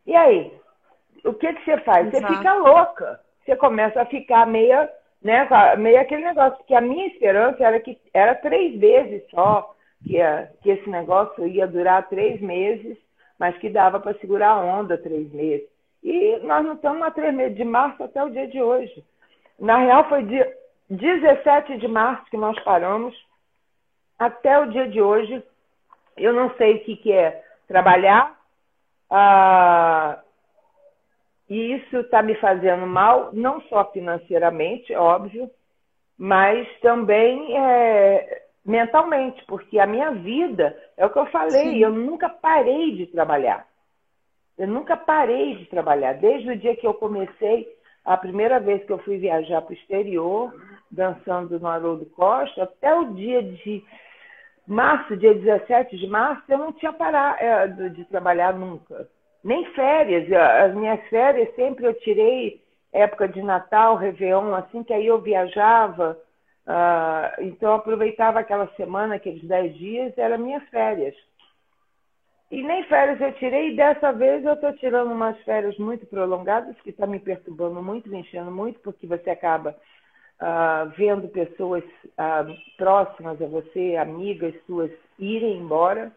E 0.06 0.14
aí? 0.14 0.60
o 1.24 1.34
que, 1.34 1.52
que 1.52 1.64
você 1.64 1.78
faz? 1.78 2.06
Exato. 2.08 2.26
Você 2.26 2.36
fica 2.36 2.54
louca. 2.54 3.20
Você 3.44 3.56
começa 3.56 4.02
a 4.02 4.06
ficar 4.06 4.46
meia, 4.46 4.90
né, 5.22 5.48
meio 5.76 6.00
aquele 6.00 6.24
negócio. 6.24 6.62
Que 6.66 6.74
a 6.74 6.80
minha 6.80 7.06
esperança 7.06 7.62
era 7.64 7.80
que 7.80 7.98
era 8.12 8.34
três 8.34 8.76
meses 8.76 9.22
só, 9.30 9.74
que, 10.04 10.18
que 10.62 10.70
esse 10.70 10.88
negócio 10.88 11.46
ia 11.46 11.66
durar 11.66 12.08
três 12.08 12.40
meses, 12.40 12.96
mas 13.38 13.56
que 13.58 13.68
dava 13.68 14.00
para 14.00 14.18
segurar 14.18 14.50
a 14.50 14.64
onda 14.64 14.98
três 14.98 15.30
meses. 15.32 15.68
E 16.02 16.38
nós 16.38 16.64
não 16.64 16.74
estamos 16.74 17.02
há 17.02 17.10
três 17.10 17.34
meses, 17.34 17.56
de 17.56 17.64
março 17.64 18.02
até 18.02 18.22
o 18.22 18.30
dia 18.30 18.46
de 18.46 18.62
hoje. 18.62 19.04
Na 19.58 19.78
real, 19.78 20.08
foi 20.08 20.24
dia 20.24 20.50
17 20.88 21.78
de 21.78 21.88
março 21.88 22.30
que 22.30 22.36
nós 22.36 22.58
paramos, 22.64 23.14
até 24.18 24.58
o 24.58 24.66
dia 24.66 24.88
de 24.88 25.00
hoje. 25.00 25.42
Eu 26.16 26.32
não 26.32 26.54
sei 26.56 26.76
o 26.76 26.84
que, 26.84 26.96
que 26.96 27.12
é 27.12 27.44
trabalhar. 27.68 28.38
Ah, 29.10 30.20
e 31.48 31.74
isso 31.74 31.96
está 31.98 32.22
me 32.22 32.36
fazendo 32.36 32.86
mal, 32.86 33.30
não 33.32 33.60
só 33.62 33.84
financeiramente, 33.90 34.94
óbvio, 34.94 35.50
mas 36.16 36.66
também 36.80 37.58
é, 37.58 38.42
mentalmente, 38.64 39.44
porque 39.46 39.78
a 39.78 39.86
minha 39.86 40.10
vida, 40.10 40.76
é 40.96 41.06
o 41.06 41.10
que 41.10 41.18
eu 41.18 41.26
falei, 41.26 41.72
Sim. 41.72 41.78
eu 41.78 41.90
nunca 41.90 42.28
parei 42.28 42.94
de 42.96 43.06
trabalhar. 43.06 43.66
Eu 44.58 44.68
nunca 44.68 44.96
parei 44.96 45.56
de 45.56 45.66
trabalhar. 45.66 46.14
Desde 46.14 46.50
o 46.50 46.56
dia 46.56 46.76
que 46.76 46.86
eu 46.86 46.94
comecei, 46.94 47.68
a 48.04 48.16
primeira 48.16 48.60
vez 48.60 48.84
que 48.84 48.92
eu 48.92 48.98
fui 48.98 49.18
viajar 49.18 49.62
para 49.62 49.72
o 49.72 49.74
exterior, 49.74 50.54
dançando 50.90 51.58
no 51.58 51.66
Haroldo 51.66 52.06
Costa, 52.06 52.64
até 52.64 52.94
o 52.94 53.14
dia 53.14 53.42
de 53.42 53.82
março, 54.66 55.16
dia 55.16 55.34
17 55.34 55.96
de 55.96 56.06
março, 56.06 56.42
eu 56.48 56.58
não 56.58 56.72
tinha 56.72 56.92
parado 56.92 57.38
é, 57.40 57.88
de 57.88 58.04
trabalhar 58.04 58.52
nunca 58.52 59.08
nem 59.42 59.64
férias. 59.72 60.30
As 60.32 60.74
minhas 60.74 61.00
férias 61.08 61.54
sempre 61.54 61.86
eu 61.86 61.94
tirei 61.94 62.62
época 62.92 63.28
de 63.28 63.42
Natal, 63.42 63.96
Réveillon, 63.96 64.54
assim, 64.54 64.82
que 64.82 64.92
aí 64.92 65.06
eu 65.06 65.20
viajava. 65.20 66.18
Uh, 66.66 67.42
então 67.42 67.70
eu 67.70 67.76
aproveitava 67.76 68.40
aquela 68.40 68.68
semana, 68.76 69.16
aqueles 69.16 69.42
dez 69.44 69.76
dias, 69.76 70.16
era 70.16 70.38
minhas 70.38 70.62
férias. 70.68 71.14
E 72.50 72.62
nem 72.62 72.82
férias 72.84 73.20
eu 73.20 73.32
tirei, 73.34 73.70
e 73.70 73.76
dessa 73.76 74.12
vez 74.12 74.44
eu 74.44 74.54
estou 74.54 74.72
tirando 74.74 75.12
umas 75.12 75.38
férias 75.42 75.76
muito 75.78 76.04
prolongadas, 76.06 76.76
que 76.80 76.90
está 76.90 77.06
me 77.06 77.20
perturbando 77.20 77.80
muito, 77.80 78.10
me 78.10 78.18
enchendo 78.18 78.50
muito, 78.50 78.80
porque 78.80 79.06
você 79.06 79.30
acaba 79.30 79.70
uh, 79.70 80.90
vendo 80.96 81.28
pessoas 81.28 81.84
uh, 81.84 82.76
próximas 82.76 83.40
a 83.40 83.46
você, 83.46 83.96
amigas 83.96 84.54
suas, 84.66 84.90
irem 85.18 85.58
embora 85.58 86.10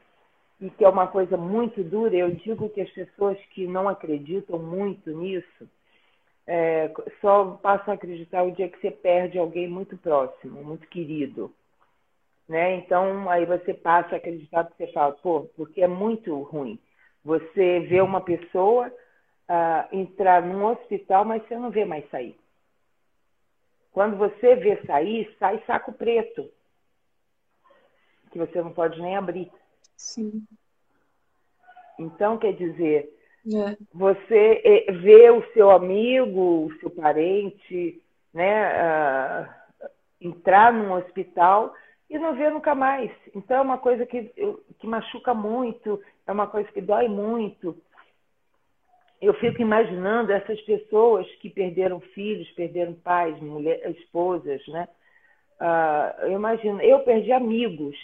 e 0.60 0.70
que 0.72 0.84
é 0.84 0.89
uma 0.89 1.08
coisa 1.08 1.38
muito 1.38 1.84
dura. 1.84 2.16
Eu 2.16 2.32
digo 2.32 2.70
que 2.70 2.82
as 2.82 2.89
pessoas 2.89 3.38
que 3.52 3.68
não 3.68 3.88
acreditam 3.88 4.58
muito 4.58 5.12
nisso 5.12 5.70
é, 6.46 6.91
só 7.22 7.52
passam 7.62 7.94
a 7.94 7.96
acreditar 7.96 8.44
o 8.44 8.52
dia 8.52 8.70
que 8.70 8.80
você 8.80 8.91
perde 8.91 9.38
alguém 9.38 9.68
muito 9.68 9.98
próximo, 9.98 10.64
muito 10.64 10.88
querido. 10.88 11.54
né? 12.48 12.76
Então 12.76 13.30
aí 13.30 13.46
você 13.46 13.74
passa 13.74 14.16
a 14.16 14.18
acreditar 14.18 14.66
que 14.66 14.76
você 14.78 14.91
fala, 14.91 15.14
pô, 15.14 15.50
porque 15.56 15.82
é 15.82 15.88
muito 15.88 16.41
ruim. 16.44 16.80
Você 17.24 17.80
vê 17.82 18.02
uma 18.02 18.22
pessoa 18.22 18.88
uh, 18.88 19.96
entrar 19.96 20.41
num 20.41 20.66
hospital, 20.66 21.24
mas 21.26 21.41
você 21.48 21.58
não 21.58 21.72
vê 21.72 21.86
mais 21.86 22.10
sair. 22.10 22.38
Quando 23.91 24.18
você 24.18 24.56
vê 24.56 24.84
sair, 24.86 25.34
sai 25.39 25.64
saco 25.66 25.94
preto, 25.94 26.50
que 28.32 28.39
você 28.39 28.62
não 28.62 28.74
pode 28.74 29.00
nem 29.02 29.16
abrir. 29.16 29.52
Sim. 29.96 30.46
Então, 32.00 32.38
quer 32.39 32.54
dizer, 32.54 33.12
é. 33.46 33.78
você 33.94 34.62
eh, 34.64 34.91
vê 34.91 35.30
o 35.30 35.44
seu 35.54 35.70
amigo, 35.70 36.68
o 36.68 36.74
seu 36.80 36.89
parente, 36.89 38.02
né, 38.34 38.72
uh, 38.72 39.50
entrar 40.20 40.72
num 40.74 40.94
hospital 40.94 41.74
e 42.10 42.18
não 42.18 42.36
vê 42.36 42.50
nunca 42.50 42.74
mais. 42.74 43.12
Então, 43.36 43.58
é 43.58 43.62
uma 43.62 43.78
coisa 43.78 44.06
que, 44.06 44.32
que 44.80 44.88
machuca 44.88 45.34
muito, 45.34 46.02
é 46.26 46.32
uma 46.32 46.48
coisa 46.48 46.72
que 46.72 46.82
dói 46.82 47.08
muito. 47.08 47.76
Eu 49.22 49.34
fico 49.36 49.62
imaginando 49.62 50.32
essas 50.32 50.60
pessoas 50.62 51.28
que 51.36 51.50
perderam 51.50 52.00
filhos, 52.00 52.50
perderam 52.52 52.94
pais, 52.94 53.39
mulher, 53.41 53.89
esposas, 53.91 54.66
né? 54.68 54.88
Uh, 55.60 56.26
eu 56.26 56.32
imagino, 56.34 56.82
eu 56.82 57.00
perdi 57.00 57.32
amigos, 57.32 57.96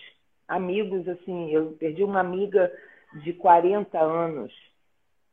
amigos 0.47 1.07
assim, 1.07 1.51
eu 1.51 1.75
perdi 1.79 2.03
uma 2.03 2.19
amiga 2.19 2.71
de 3.23 3.33
40 3.33 3.99
anos. 3.99 4.53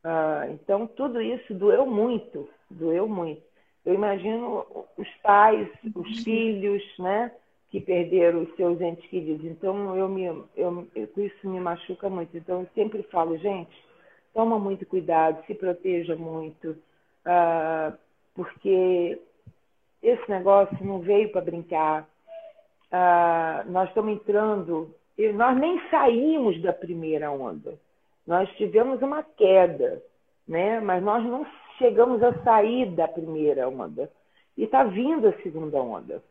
Uh, 0.07 0.53
então, 0.53 0.87
tudo 0.87 1.21
isso 1.21 1.53
doeu 1.53 1.85
muito, 1.85 2.47
doeu 2.69 3.09
muito. 3.09 3.41
Eu 3.85 3.93
imagino 3.93 4.65
os 4.97 5.09
pais, 5.21 5.67
os 5.93 6.23
filhos, 6.23 6.81
né? 6.97 7.29
que 7.69 7.81
perderam 7.81 8.43
os 8.43 8.55
seus 8.55 8.79
entes 8.79 9.05
queridos. 9.09 9.45
Então, 9.45 9.97
eu 9.97 10.07
me, 10.07 10.23
eu, 10.55 10.87
isso 11.17 11.49
me 11.49 11.59
machuca 11.59 12.09
muito. 12.09 12.37
Então, 12.37 12.61
eu 12.61 12.67
sempre 12.73 13.03
falo, 13.03 13.37
gente, 13.37 13.75
toma 14.33 14.57
muito 14.57 14.85
cuidado, 14.85 15.45
se 15.45 15.53
proteja 15.53 16.15
muito, 16.15 16.69
uh, 17.25 17.97
porque 18.33 19.19
esse 20.01 20.31
negócio 20.31 20.77
não 20.85 20.99
veio 20.99 21.29
para 21.33 21.41
brincar. 21.41 22.07
Uh, 22.89 23.69
nós 23.69 23.89
estamos 23.89 24.13
entrando, 24.13 24.95
nós 25.33 25.57
nem 25.57 25.81
saímos 25.89 26.61
da 26.61 26.71
primeira 26.71 27.29
onda. 27.29 27.77
Nós 28.27 28.49
tivemos 28.57 29.01
uma 29.01 29.23
queda, 29.23 30.03
né? 30.45 30.81
mas 30.81 31.01
nós 31.01 31.23
não 31.23 31.47
chegamos 31.77 32.21
a 32.21 32.33
sair 32.43 32.91
da 32.91 33.07
primeira 33.07 33.69
onda. 33.69 34.11
E 34.57 34.65
está 34.65 34.83
vindo 34.83 35.27
a 35.27 35.41
segunda 35.41 35.81
onda. 35.81 36.21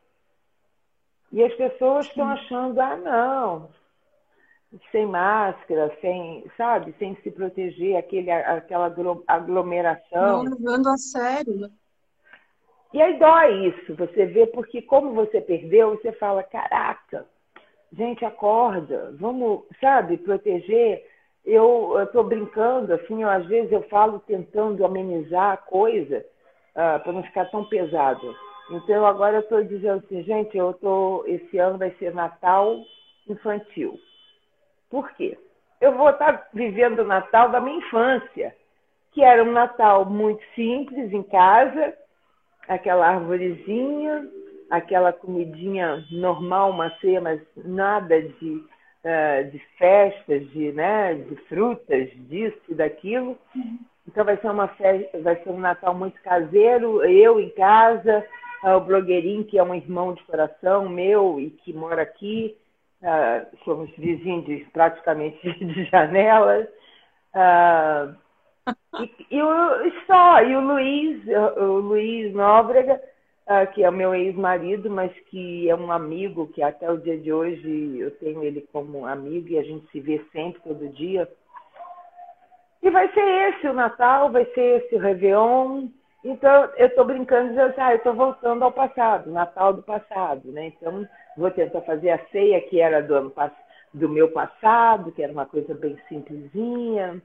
E 1.33 1.43
as 1.43 1.55
pessoas 1.55 2.07
estão 2.07 2.29
achando, 2.29 2.79
ah, 2.81 2.97
não, 2.97 3.69
sem 4.93 5.07
máscara, 5.07 5.97
sem, 6.01 6.45
sabe, 6.57 6.95
sem 6.99 7.17
se 7.23 7.31
proteger, 7.31 7.97
aquele, 7.97 8.31
aquela 8.31 8.95
aglomeração. 9.27 10.45
Não 10.45 10.55
levando 10.55 10.89
a 10.89 10.97
sério. 10.97 11.57
Né? 11.57 11.71
E 12.93 13.03
aí 13.03 13.19
dói 13.19 13.69
isso, 13.69 13.95
você 13.95 14.27
vê, 14.27 14.47
porque 14.47 14.83
como 14.83 15.13
você 15.13 15.41
perdeu, 15.41 15.91
você 15.91 16.13
fala, 16.13 16.43
caraca, 16.43 17.27
gente, 17.93 18.25
acorda, 18.25 19.15
vamos, 19.19 19.65
sabe, 19.81 20.17
proteger. 20.19 21.16
Eu 21.47 22.03
estou 22.03 22.25
brincando, 22.25 22.93
assim, 22.93 23.23
eu, 23.23 23.31
às 23.31 23.47
vezes 23.47 23.71
eu 23.71 23.83
falo 23.85 24.19
tentando 24.27 24.85
amenizar 24.85 25.53
a 25.53 25.57
coisa 25.57 26.25
uh, 26.73 27.01
para 27.03 27.13
não 27.13 27.23
ficar 27.23 27.45
tão 27.47 27.65
pesado. 27.65 28.35
Então 28.71 29.07
agora 29.07 29.37
eu 29.37 29.41
estou 29.41 29.63
dizendo 29.63 30.03
assim, 30.05 30.25
gente, 30.25 30.57
eu 30.59 30.75
tô, 30.75 31.25
esse 31.27 31.57
ano 31.59 31.79
vai 31.79 31.91
ser 31.93 32.13
Natal 32.13 32.77
infantil. 33.29 33.99
Por 34.91 35.09
quê? 35.13 35.39
Eu 35.81 35.97
vou 35.97 36.11
estar 36.11 36.33
tá 36.33 36.49
vivendo 36.53 37.01
o 37.01 37.07
Natal 37.07 37.51
da 37.51 37.61
minha 37.61 37.79
infância, 37.79 38.55
que 39.13 39.23
era 39.23 39.45
um 39.45 39.53
Natal 39.53 40.05
muito 40.05 40.43
simples 40.55 41.13
em 41.13 41.23
casa, 41.23 41.95
aquela 42.67 43.07
arvorezinha, 43.07 44.29
aquela 44.71 45.13
comidinha 45.13 46.05
normal, 46.11 46.71
uma 46.71 46.93
mas 47.23 47.41
nada 47.57 48.21
de, 48.21 48.65
uh, 49.07 49.51
de 49.51 49.59
festas, 49.79 50.51
de, 50.51 50.73
né, 50.73 51.15
de 51.15 51.37
frutas, 51.49 52.11
disso 52.29 52.61
e 52.69 52.75
daquilo. 52.75 53.39
Então 54.07 54.25
vai 54.25 54.37
ser 54.37 54.51
uma 54.51 54.69
festa, 54.69 55.19
vai 55.21 55.37
ser 55.43 55.51
um 55.51 55.59
Natal 55.59 55.95
muito 55.95 56.21
caseiro, 56.23 57.05
eu 57.05 57.41
em 57.41 57.51
casa, 57.51 58.25
o 58.63 58.81
blogueirinho, 58.81 59.45
que 59.45 59.59
é 59.59 59.63
um 59.63 59.75
irmão 59.75 60.15
de 60.15 60.23
coração 60.25 60.89
meu 60.89 61.41
e 61.41 61.51
que 61.51 61.73
mora 61.73 62.03
aqui, 62.03 62.57
uh, 63.03 63.57
somos 63.65 63.91
vizinhos 63.97 64.45
de, 64.45 64.67
praticamente 64.73 65.39
de 65.65 65.85
janelas. 65.85 66.67
Uh, 67.35 68.17
e, 69.01 69.37
e, 69.37 69.43
o, 69.43 69.93
só, 70.07 70.43
e 70.43 70.57
o 70.57 70.61
Luiz, 70.61 71.23
o 71.57 71.79
Luiz 71.81 72.35
Nóbrega, 72.35 73.01
uh, 73.47 73.73
que 73.73 73.83
é 73.85 73.89
o 73.89 73.93
meu 73.93 74.15
ex-marido, 74.15 74.91
mas 74.91 75.13
que 75.31 75.69
é 75.69 75.75
um 75.75 75.91
amigo, 75.91 76.49
que 76.49 76.63
até 76.63 76.91
o 76.91 76.99
dia 76.99 77.19
de 77.19 77.33
hoje 77.33 77.99
eu 77.99 78.11
tenho 78.19 78.43
ele 78.43 78.67
como 78.73 79.07
amigo 79.07 79.49
e 79.49 79.59
a 79.59 79.63
gente 79.63 79.87
se 79.91 80.01
vê 80.01 80.25
sempre, 80.33 80.61
todo 80.63 80.89
dia. 80.89 81.29
E 82.83 82.91
vai 82.91 83.13
ser 83.13 83.55
esse 83.55 83.67
o 83.69 83.73
Natal, 83.73 84.31
vai 84.31 84.45
ser 84.47 84.83
esse 84.83 84.95
o 84.95 84.99
Réveillon, 84.99 85.89
então, 86.29 86.69
eu 86.77 86.89
estou 86.89 87.05
brincando 87.05 87.51
dizendo 87.51 87.69
assim, 87.69 87.81
ah, 87.81 87.93
eu 87.93 87.99
estou 87.99 88.13
voltando 88.13 88.65
ao 88.65 88.73
passado, 88.73 89.31
Natal 89.31 89.73
do 89.73 89.83
passado, 89.85 90.51
né? 90.51 90.67
Então, 90.67 91.07
vou 91.37 91.53
tentar 91.53 91.83
fazer 91.83 92.11
a 92.11 92.27
ceia 92.33 92.61
que 92.63 92.81
era 92.81 93.01
do, 93.01 93.15
ano, 93.15 93.33
do 93.95 94.09
meu 94.09 94.33
passado, 94.33 95.13
que 95.13 95.23
era 95.23 95.33
uma 95.33 95.47
coisa 95.47 95.73
bem 95.73 95.97
simplesinha. 96.09 97.23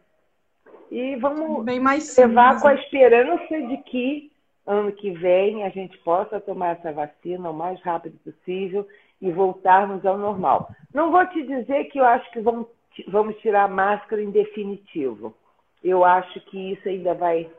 E 0.91 1.15
vamos 1.15 1.65
bem 1.65 1.79
mais 1.79 2.15
levar 2.15 2.61
com 2.61 2.67
a 2.67 2.75
esperança 2.75 3.61
de 3.61 3.77
que 3.77 4.30
ano 4.65 4.91
que 4.91 5.11
vem 5.11 5.63
a 5.63 5.69
gente 5.69 5.97
possa 5.99 6.39
tomar 6.39 6.77
essa 6.77 6.91
vacina 6.91 7.49
o 7.49 7.53
mais 7.53 7.81
rápido 7.81 8.17
possível 8.19 8.87
e 9.21 9.31
voltarmos 9.31 10.05
ao 10.05 10.17
normal. 10.17 10.69
Não 10.93 11.11
vou 11.11 11.25
te 11.27 11.43
dizer 11.43 11.85
que 11.85 11.99
eu 11.99 12.05
acho 12.05 12.29
que 12.31 12.39
vamos, 12.39 12.67
vamos 13.07 13.37
tirar 13.39 13.63
a 13.63 13.67
máscara 13.67 14.21
em 14.21 14.31
definitivo. 14.31 15.35
Eu 15.83 16.03
acho 16.03 16.39
que 16.41 16.73
isso 16.73 16.87
ainda 16.87 17.13
vai 17.13 17.49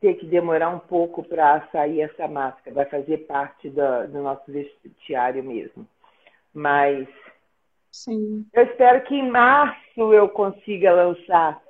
ter 0.00 0.14
que 0.14 0.26
demorar 0.26 0.70
um 0.70 0.78
pouco 0.78 1.22
para 1.22 1.66
sair 1.72 2.02
essa 2.02 2.28
máscara, 2.28 2.74
vai 2.74 2.84
fazer 2.86 3.18
parte 3.26 3.68
do, 3.68 4.06
do 4.08 4.22
nosso 4.22 4.50
vestiário 4.50 5.42
mesmo. 5.42 5.86
Mas 6.54 7.08
Sim. 7.90 8.46
eu 8.52 8.62
espero 8.62 9.02
que 9.02 9.14
em 9.14 9.28
março 9.28 10.12
eu 10.12 10.28
consiga 10.28 10.92
lançar 10.92 11.60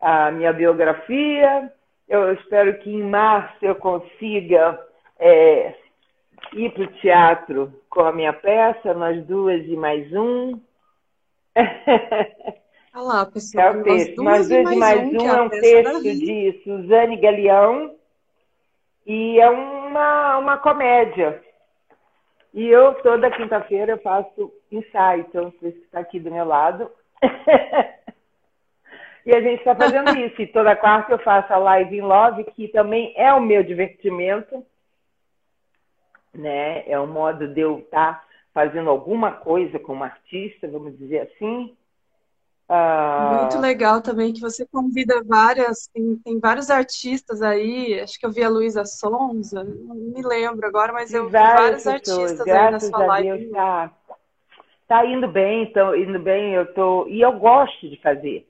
a 0.00 0.30
minha 0.30 0.52
biografia. 0.52 1.72
Eu 2.08 2.32
espero 2.34 2.78
que 2.80 2.90
em 2.90 3.02
março 3.02 3.56
eu 3.62 3.74
consiga 3.76 4.78
é, 5.18 5.74
ir 6.52 6.70
para 6.72 6.82
o 6.82 6.92
teatro 6.98 7.72
com 7.88 8.00
a 8.00 8.12
minha 8.12 8.32
peça, 8.32 8.94
nós 8.94 9.24
duas 9.26 9.64
e 9.66 9.76
mais 9.76 10.12
um. 10.12 10.60
Olha 12.94 13.04
lá, 13.04 13.26
pessoal. 13.26 13.66
É 13.66 13.70
o 13.70 13.82
texto. 13.82 14.22
Nós 14.22 14.48
duas 14.48 14.72
e 14.72 14.76
mais, 14.76 15.00
um, 15.00 15.22
um 15.22 15.28
é 15.28 15.42
um 15.42 15.48
texto 15.48 16.02
de 16.02 16.60
Suzane 16.64 17.16
Galeão 17.16 17.94
e 19.06 19.40
é 19.40 19.48
uma, 19.48 20.38
uma 20.38 20.58
comédia. 20.58 21.42
E 22.52 22.66
eu, 22.66 22.94
toda 23.02 23.30
quinta-feira, 23.30 23.92
eu 23.92 23.98
faço 23.98 24.52
ensaio, 24.70 25.24
então 25.26 25.50
por 25.52 25.68
isso 25.68 25.78
que 25.78 25.84
está 25.84 26.00
aqui 26.00 26.20
do 26.20 26.30
meu 26.30 26.44
lado. 26.44 26.90
e 29.24 29.34
a 29.34 29.40
gente 29.40 29.58
está 29.58 29.74
fazendo 29.74 30.10
isso. 30.18 30.42
E 30.42 30.46
toda 30.46 30.76
quarta 30.76 31.12
eu 31.12 31.18
faço 31.18 31.52
a 31.52 31.58
live 31.58 31.96
em 31.96 32.02
Love, 32.02 32.44
que 32.44 32.68
também 32.68 33.12
é 33.16 33.32
o 33.32 33.40
meu 33.40 33.62
divertimento. 33.62 34.64
Né? 36.34 36.88
É 36.88 36.98
um 36.98 37.06
modo 37.06 37.46
de 37.48 37.60
eu 37.60 37.78
estar 37.78 38.14
tá 38.14 38.24
fazendo 38.54 38.90
alguma 38.90 39.32
coisa 39.32 39.78
como 39.78 40.04
artista, 40.04 40.68
vamos 40.68 40.96
dizer 40.98 41.20
assim. 41.20 41.76
Muito 43.40 43.58
legal 43.58 44.00
também 44.00 44.32
que 44.32 44.40
você 44.40 44.64
convida 44.64 45.22
várias, 45.22 45.88
tem, 45.88 46.16
tem 46.24 46.40
vários 46.40 46.70
artistas 46.70 47.42
aí, 47.42 48.00
acho 48.00 48.18
que 48.18 48.24
eu 48.24 48.30
vi 48.32 48.42
a 48.42 48.48
Luísa 48.48 48.86
Sonza, 48.86 49.62
não 49.62 49.94
me 49.94 50.22
lembro 50.22 50.66
agora, 50.66 50.90
mas 50.90 51.12
eu 51.12 51.26
vi 51.26 51.32
vários 51.32 51.86
artistas 51.86 52.40
aí 52.40 52.70
na 52.70 52.80
sua 52.80 53.04
live. 53.06 53.50
tá, 53.50 53.92
tá 54.88 55.04
indo 55.04 55.28
bem, 55.28 55.64
então 55.64 55.94
indo 55.94 56.18
bem, 56.18 56.54
eu 56.54 56.72
tô 56.72 57.06
e 57.08 57.20
eu 57.20 57.32
gosto 57.32 57.90
de 57.90 58.00
fazer, 58.00 58.48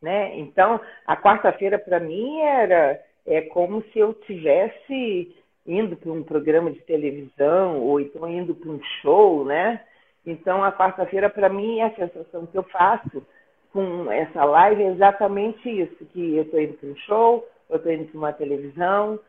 né? 0.00 0.38
Então 0.38 0.80
a 1.06 1.16
quarta-feira 1.16 1.78
para 1.78 2.00
mim 2.00 2.40
era 2.40 3.00
é 3.26 3.42
como 3.42 3.82
se 3.92 3.98
eu 3.98 4.14
tivesse 4.14 5.36
indo 5.66 5.96
para 5.96 6.10
um 6.10 6.22
programa 6.22 6.70
de 6.70 6.80
televisão 6.80 7.80
ou 7.80 8.00
então 8.00 8.28
indo 8.28 8.54
para 8.54 8.70
um 8.70 8.80
show, 9.02 9.44
né? 9.44 9.82
Então 10.26 10.62
a 10.64 10.72
quarta-feira 10.72 11.28
para 11.28 11.48
mim 11.48 11.80
a 11.80 11.94
sensação 11.94 12.46
que 12.46 12.56
eu 12.56 12.62
faço 12.64 13.26
com 13.72 14.10
essa 14.10 14.44
live 14.44 14.82
é 14.82 14.88
exatamente 14.88 15.68
isso, 15.68 16.06
que 16.06 16.36
eu 16.36 16.42
estou 16.42 16.60
indo 16.60 16.74
para 16.74 16.88
um 16.88 16.96
show, 16.96 17.48
eu 17.68 17.76
estou 17.76 17.92
indo 17.92 18.06
para 18.06 18.18
uma 18.18 18.32
televisão, 18.32 19.20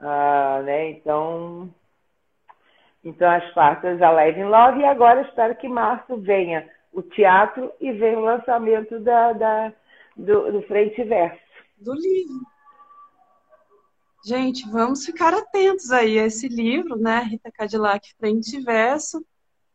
uh, 0.00 0.62
né? 0.62 0.90
Então, 0.90 1.68
Então, 3.04 3.30
as 3.30 3.50
quartas, 3.52 4.00
a 4.02 4.10
Live 4.10 4.40
in 4.40 4.44
Love, 4.44 4.80
e 4.80 4.84
agora 4.84 5.22
espero 5.22 5.56
que 5.56 5.66
em 5.66 5.70
março 5.70 6.16
venha 6.18 6.68
o 6.92 7.02
teatro 7.02 7.72
e 7.80 7.92
venha 7.92 8.18
o 8.18 8.24
lançamento 8.24 9.00
da, 9.00 9.32
da 9.32 9.72
do, 10.16 10.52
do 10.52 10.62
Frente 10.62 11.00
e 11.00 11.04
Verso. 11.04 11.40
Do 11.78 11.94
livro. 11.94 12.40
Gente, 14.24 14.68
vamos 14.68 15.04
ficar 15.04 15.32
atentos 15.32 15.90
aí 15.90 16.18
a 16.18 16.26
esse 16.26 16.46
livro, 16.46 16.96
né? 16.96 17.20
Rita 17.20 17.50
Cadillac, 17.50 18.14
Frente 18.18 18.56
e 18.56 18.60
Verso. 18.60 19.24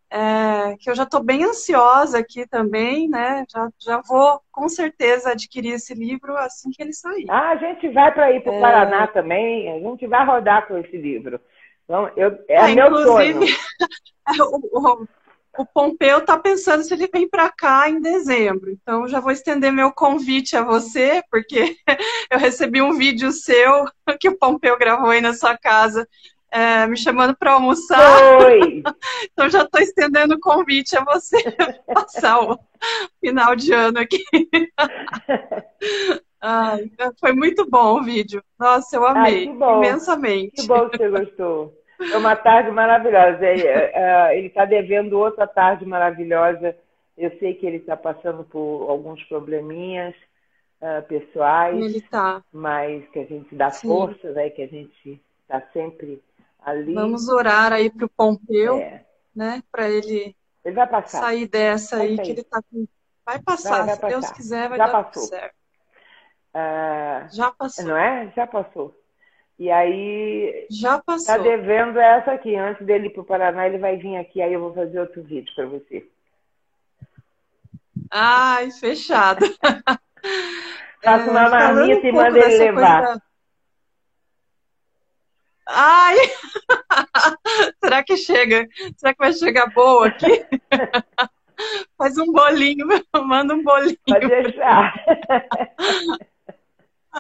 É, 0.08 0.78
que 0.80 0.90
eu 0.90 0.96
já 0.96 1.04
estou 1.04 1.22
bem 1.22 1.44
ansiosa 1.44 2.20
aqui 2.20 2.48
também, 2.48 3.10
né? 3.10 3.44
Já, 3.52 3.70
já 3.80 4.02
vou 4.08 4.40
com 4.52 4.70
certeza 4.70 5.32
adquirir 5.32 5.74
esse 5.74 5.96
livro 5.96 6.38
assim 6.38 6.70
que 6.70 6.82
ele 6.82 6.94
sair. 6.94 7.26
Ah, 7.28 7.50
a 7.50 7.56
gente 7.56 7.90
vai 7.90 8.14
para 8.14 8.32
ir 8.32 8.42
para 8.42 8.54
o 8.54 8.56
é... 8.56 8.62
Paraná 8.62 9.08
também, 9.08 9.72
a 9.72 9.80
gente 9.80 10.06
vai 10.06 10.24
rodar 10.24 10.68
com 10.68 10.78
esse 10.78 10.96
livro. 10.96 11.42
Então, 11.84 12.10
eu, 12.16 12.38
é, 12.48 12.72
é 12.72 12.76
meu 12.76 12.88
inclusive, 12.88 13.48
sonho. 13.48 13.58
o, 14.72 15.02
o, 15.02 15.08
o 15.58 15.66
Pompeu 15.66 16.20
está 16.20 16.38
pensando 16.38 16.84
se 16.84 16.94
ele 16.94 17.08
vem 17.08 17.28
para 17.28 17.50
cá 17.52 17.90
em 17.90 18.02
dezembro. 18.02 18.72
Então, 18.72 19.08
já 19.08 19.20
vou 19.20 19.32
estender 19.32 19.72
meu 19.72 19.92
convite 19.92 20.56
a 20.56 20.64
você, 20.64 21.22
porque 21.30 21.76
eu 22.30 22.38
recebi 22.38 22.82
um 22.82 22.98
vídeo 22.98 23.32
seu 23.32 23.86
que 24.20 24.30
o 24.30 24.38
Pompeu 24.38 24.78
gravou 24.78 25.10
aí 25.10 25.22
na 25.22 25.34
sua 25.34 25.58
casa, 25.58 26.08
é, 26.52 26.88
me 26.88 26.98
chamando 26.98 27.36
para 27.36 27.54
almoçar. 27.54 28.44
Oi. 28.44 28.84
então, 29.32 29.50
já 29.50 29.64
estou 29.64 29.82
estendendo 29.82 30.36
o 30.36 30.40
convite 30.40 30.98
a 30.98 31.04
você 31.04 31.38
passar 31.94 32.42
o 32.42 32.60
final 33.20 33.56
de 33.56 33.74
ano 33.74 34.00
aqui. 34.00 34.24
Ai, 36.42 36.92
foi 37.20 37.34
muito 37.34 37.68
bom 37.68 38.00
o 38.00 38.04
vídeo. 38.04 38.44
Nossa, 38.60 38.96
eu 38.96 39.06
amei 39.06 39.48
Ai, 39.48 39.78
imensamente. 39.78 40.62
Que 40.62 40.68
bom 40.68 40.88
que 40.90 40.98
você 40.98 41.10
gostou. 41.10 41.85
É 42.00 42.18
uma 42.18 42.36
tarde 42.36 42.72
maravilhosa. 42.72 43.46
É, 43.46 43.92
é, 43.94 44.38
ele 44.38 44.48
está 44.48 44.66
devendo 44.66 45.20
outra 45.20 45.48
tarde 45.48 45.86
maravilhosa. 45.86 46.76
Eu 47.18 47.32
sei 47.40 47.54
que 47.54 47.66
ele 47.66 47.78
está 47.78 47.96
passando 47.96 48.44
por 48.44 48.90
alguns 48.90 49.24
probleminhas 49.24 50.14
uh, 50.82 51.02
pessoais, 51.08 51.78
ele 51.78 52.02
tá. 52.02 52.44
mas 52.52 53.08
que 53.10 53.20
a 53.20 53.26
gente 53.26 53.56
dá 53.56 53.72
Sim. 53.72 53.88
força, 53.88 54.32
né? 54.32 54.50
Que 54.50 54.64
a 54.64 54.68
gente 54.68 55.22
está 55.42 55.62
sempre 55.72 56.22
ali. 56.60 56.94
Vamos 56.94 57.30
orar 57.30 57.72
aí 57.72 57.90
para 57.90 58.06
o 58.06 58.10
Pompeu, 58.10 58.78
é. 58.78 59.06
né? 59.36 59.64
Para 59.72 59.90
ele, 59.90 60.36
ele 60.64 60.76
vai 60.76 60.88
passar. 60.88 61.22
sair 61.22 61.48
dessa 61.48 61.98
vai 61.98 62.08
aí 62.08 62.16
sair. 62.18 62.26
que 62.26 62.32
ele 62.32 62.42
está 62.42 62.62
com. 62.62 62.86
Vai 63.26 63.42
passar, 63.42 63.78
vai, 63.78 63.86
vai 63.86 63.96
se 63.96 64.02
passar. 64.02 64.20
Deus 64.20 64.32
quiser, 64.32 64.70
vai 64.70 64.78
Já 64.78 64.86
dar 64.86 65.04
passou. 65.04 65.24
certo. 65.24 65.56
Uh, 66.54 67.36
Já 67.36 67.52
passou. 67.52 67.86
Não 67.86 67.98
é? 67.98 68.34
Já 68.36 68.48
passou. 68.48 69.05
E 69.58 69.72
aí. 69.72 70.68
Já 70.70 71.02
passou. 71.02 71.36
Tá 71.36 71.42
devendo 71.42 72.00
essa 72.00 72.34
aqui. 72.34 72.56
Antes 72.56 72.86
dele 72.86 73.08
ir 73.08 73.12
pro 73.12 73.24
Paraná, 73.24 73.68
ele 73.68 73.78
vai 73.78 73.98
vir 73.98 74.18
aqui, 74.18 74.42
aí 74.42 74.54
eu 74.54 74.60
vou 74.60 74.74
fazer 74.74 75.00
outro 75.00 75.24
vídeo 75.24 75.54
para 75.56 75.66
você. 75.66 76.06
Ai, 78.12 78.70
fechado. 78.72 79.46
Faço 81.04 81.30
uma 81.30 81.46
é, 81.46 81.50
marmita 81.50 82.08
e 82.08 82.12
manda 82.12 82.40
ele 82.40 82.58
levar. 82.58 83.06
Coisa... 83.06 83.22
Ai! 85.68 86.16
Será 87.84 88.04
que 88.04 88.18
chega? 88.18 88.68
Será 88.98 89.14
que 89.14 89.20
vai 89.20 89.34
chegar 89.34 89.68
boa 89.68 90.08
aqui? 90.08 90.46
Faz 91.98 92.18
um 92.18 92.32
bolinho, 92.32 92.86
manda 93.14 93.54
um 93.54 93.64
bolinho. 93.64 93.98
Pode 94.06 94.28
deixar. 94.28 94.94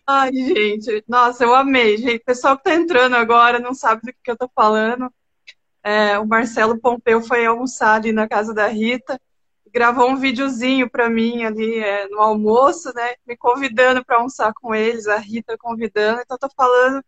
Ai, 0.08 0.32
gente, 0.34 1.04
nossa, 1.08 1.44
eu 1.44 1.54
amei, 1.54 1.98
gente. 1.98 2.22
O 2.22 2.26
pessoal 2.26 2.58
que 2.58 2.64
tá 2.64 2.76
entrando 2.76 3.16
agora 3.16 3.60
não 3.60 3.74
sabe 3.74 4.02
do 4.02 4.14
que 4.24 4.32
eu 4.32 4.38
tô 4.38 4.50
falando. 4.54 5.12
É, 5.84 6.18
o 6.18 6.26
Marcelo 6.26 6.80
Pompeu 6.80 7.22
foi 7.22 7.46
almoçar 7.46 7.96
ali 7.96 8.12
na 8.12 8.28
casa 8.28 8.54
da 8.54 8.68
Rita, 8.68 9.22
gravou 9.72 10.10
um 10.10 10.16
videozinho 10.16 10.90
para 10.90 11.10
mim 11.10 11.44
ali 11.44 11.78
é, 11.78 12.08
no 12.08 12.20
almoço, 12.20 12.92
né? 12.96 13.14
Me 13.26 13.38
convidando 13.38 14.04
para 14.04 14.18
almoçar 14.18 14.52
com 14.54 14.74
eles, 14.74 15.08
a 15.08 15.18
Rita 15.18 15.56
convidando. 15.58 16.22
Então, 16.22 16.38
tô 16.38 16.50
falando, 16.56 17.04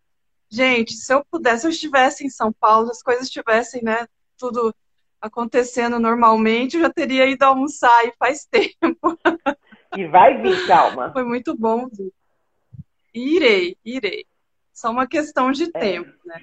gente, 0.50 0.94
se 0.94 1.14
eu 1.14 1.26
pudesse, 1.26 1.62
se 1.62 1.68
eu 1.68 1.72
estivesse 1.72 2.26
em 2.26 2.30
São 2.30 2.54
Paulo, 2.54 2.92
as 2.92 3.02
coisas 3.02 3.26
estivessem, 3.26 3.82
né, 3.84 4.08
tudo 4.38 4.74
acontecendo 5.20 6.00
normalmente, 6.00 6.76
eu 6.76 6.84
já 6.84 6.90
teria 6.92 7.26
ido 7.26 7.44
almoçar 7.44 7.92
aí 8.00 8.14
faz 8.20 8.46
tempo. 8.52 9.18
E 9.96 10.08
vai 10.08 10.40
vir, 10.42 10.68
calma. 10.68 11.12
Foi 11.12 11.24
muito 11.24 11.58
bom, 11.58 11.88
viu? 11.92 12.14
Irei, 13.18 13.78
irei. 13.84 14.26
Só 14.74 14.92
uma 14.92 15.08
questão 15.08 15.52
de 15.52 15.64
é. 15.64 15.80
tempo, 15.80 16.14
né? 16.26 16.42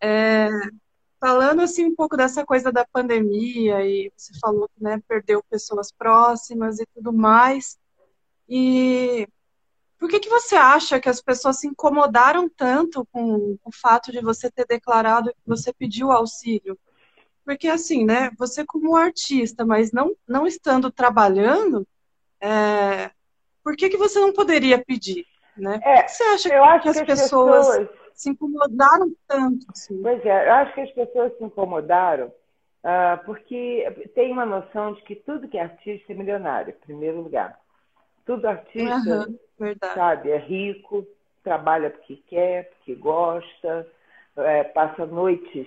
É, 0.00 0.48
falando 1.20 1.60
assim 1.60 1.84
um 1.84 1.94
pouco 1.94 2.16
dessa 2.16 2.44
coisa 2.44 2.72
da 2.72 2.86
pandemia 2.86 3.84
e 3.84 4.10
você 4.16 4.32
falou 4.40 4.68
que 4.74 4.82
né, 4.82 4.98
perdeu 5.06 5.42
pessoas 5.50 5.92
próximas 5.92 6.80
e 6.80 6.86
tudo 6.94 7.12
mais. 7.12 7.78
E 8.48 9.28
por 9.98 10.08
que, 10.08 10.18
que 10.18 10.30
você 10.30 10.56
acha 10.56 10.98
que 10.98 11.10
as 11.10 11.20
pessoas 11.20 11.60
se 11.60 11.66
incomodaram 11.66 12.48
tanto 12.48 13.06
com 13.12 13.58
o 13.62 13.70
fato 13.70 14.10
de 14.10 14.22
você 14.22 14.50
ter 14.50 14.66
declarado 14.66 15.30
que 15.30 15.46
você 15.46 15.70
pediu 15.74 16.10
auxílio? 16.10 16.78
Porque 17.44 17.68
assim, 17.68 18.04
né? 18.04 18.30
Você 18.38 18.64
como 18.64 18.96
artista, 18.96 19.66
mas 19.66 19.92
não, 19.92 20.16
não 20.26 20.46
estando 20.46 20.90
trabalhando, 20.90 21.86
é, 22.40 23.10
por 23.62 23.76
que, 23.76 23.90
que 23.90 23.98
você 23.98 24.18
não 24.18 24.32
poderia 24.32 24.82
pedir? 24.82 25.26
Né? 25.60 25.78
É, 25.84 26.08
você 26.08 26.22
acha 26.22 26.48
que, 26.48 26.82
que, 26.82 26.88
as, 26.88 27.00
que 27.00 27.04
pessoas, 27.04 27.68
pessoas, 27.68 27.88
se 28.14 28.30
incomodaram 28.30 29.12
tanto? 29.28 29.66
Assim? 29.70 30.02
Pois 30.02 30.24
é, 30.24 30.48
eu 30.48 30.54
acho 30.54 30.74
que 30.74 30.80
as 30.80 30.90
pessoas 30.92 31.36
se 31.36 31.44
incomodaram 31.44 32.26
uh, 32.28 33.24
porque 33.26 34.10
tem 34.14 34.32
uma 34.32 34.46
noção 34.46 34.94
de 34.94 35.02
que 35.02 35.14
tudo 35.14 35.48
que 35.48 35.58
é 35.58 35.62
artista 35.62 36.12
é 36.12 36.16
milionário, 36.16 36.70
em 36.70 36.86
primeiro 36.86 37.20
lugar. 37.20 37.58
Tudo 38.24 38.46
artista, 38.46 39.28
uhum, 39.58 39.76
sabe, 39.94 40.30
é 40.30 40.38
rico, 40.38 41.06
trabalha 41.42 41.90
porque 41.90 42.16
quer, 42.28 42.70
porque 42.70 42.94
gosta, 42.94 43.86
é, 44.38 44.64
passa 44.64 45.04
noites 45.04 45.66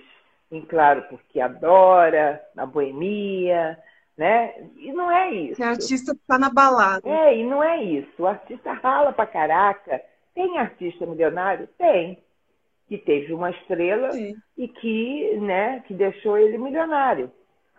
em 0.50 0.62
claro 0.62 1.04
porque 1.08 1.40
adora, 1.40 2.42
na 2.54 2.66
boemia, 2.66 3.78
né? 4.16 4.54
E 4.76 4.92
não 4.92 5.10
é 5.10 5.32
isso. 5.32 5.60
O 5.60 5.64
artista 5.64 6.16
tá 6.26 6.38
na 6.38 6.50
balada. 6.50 7.08
É, 7.08 7.36
e 7.36 7.44
não 7.44 7.62
é 7.62 7.82
isso. 7.82 8.22
O 8.22 8.26
artista 8.26 8.72
rala 8.72 9.12
pra 9.12 9.26
caraca. 9.26 10.00
Tem 10.34 10.58
artista 10.58 11.06
milionário? 11.06 11.68
Tem. 11.78 12.18
Que 12.88 12.98
teve 12.98 13.32
uma 13.32 13.50
estrela 13.50 14.12
Sim. 14.12 14.36
e 14.56 14.68
que, 14.68 15.36
né, 15.38 15.82
que 15.86 15.94
deixou 15.94 16.36
ele 16.38 16.58
milionário. 16.58 17.30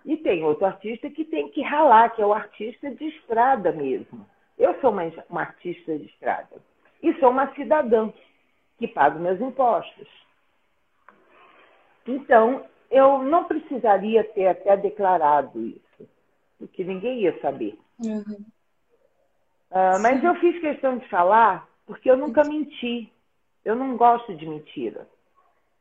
E 0.04 0.18
tem 0.18 0.44
outro 0.44 0.66
artista 0.66 1.10
que 1.10 1.24
tem 1.26 1.50
que 1.50 1.62
ralar, 1.62 2.10
que 2.10 2.22
é 2.22 2.26
o 2.26 2.34
artista 2.34 2.90
de 2.92 3.06
estrada 3.06 3.72
mesmo. 3.72 4.26
Eu 4.58 4.80
sou 4.80 4.92
uma, 4.92 5.04
uma 5.30 5.42
artista 5.42 5.98
de 5.98 6.06
estrada. 6.06 6.62
E 7.02 7.14
sou 7.20 7.30
uma 7.30 7.54
cidadã 7.56 8.12
que 8.78 8.88
pago 8.88 9.20
meus 9.20 9.40
impostos. 9.40 10.08
Então, 12.08 12.66
eu 12.92 13.24
não 13.24 13.46
precisaria 13.46 14.24
ter 14.24 14.48
até 14.48 14.78
declarado 14.78 15.60
isso 15.60 15.85
que 16.74 16.84
ninguém 16.84 17.22
ia 17.22 17.40
saber. 17.40 17.78
Uhum. 18.04 18.46
Uh, 19.72 20.00
mas 20.02 20.24
eu 20.24 20.36
fiz 20.36 20.60
questão 20.60 20.98
de 20.98 21.08
falar 21.10 21.68
porque 21.86 22.10
eu 22.10 22.18
nunca 22.18 22.44
menti. 22.44 23.12
Eu 23.64 23.76
não 23.76 23.98
gosto 23.98 24.36
de 24.36 24.48
mentira. 24.48 25.08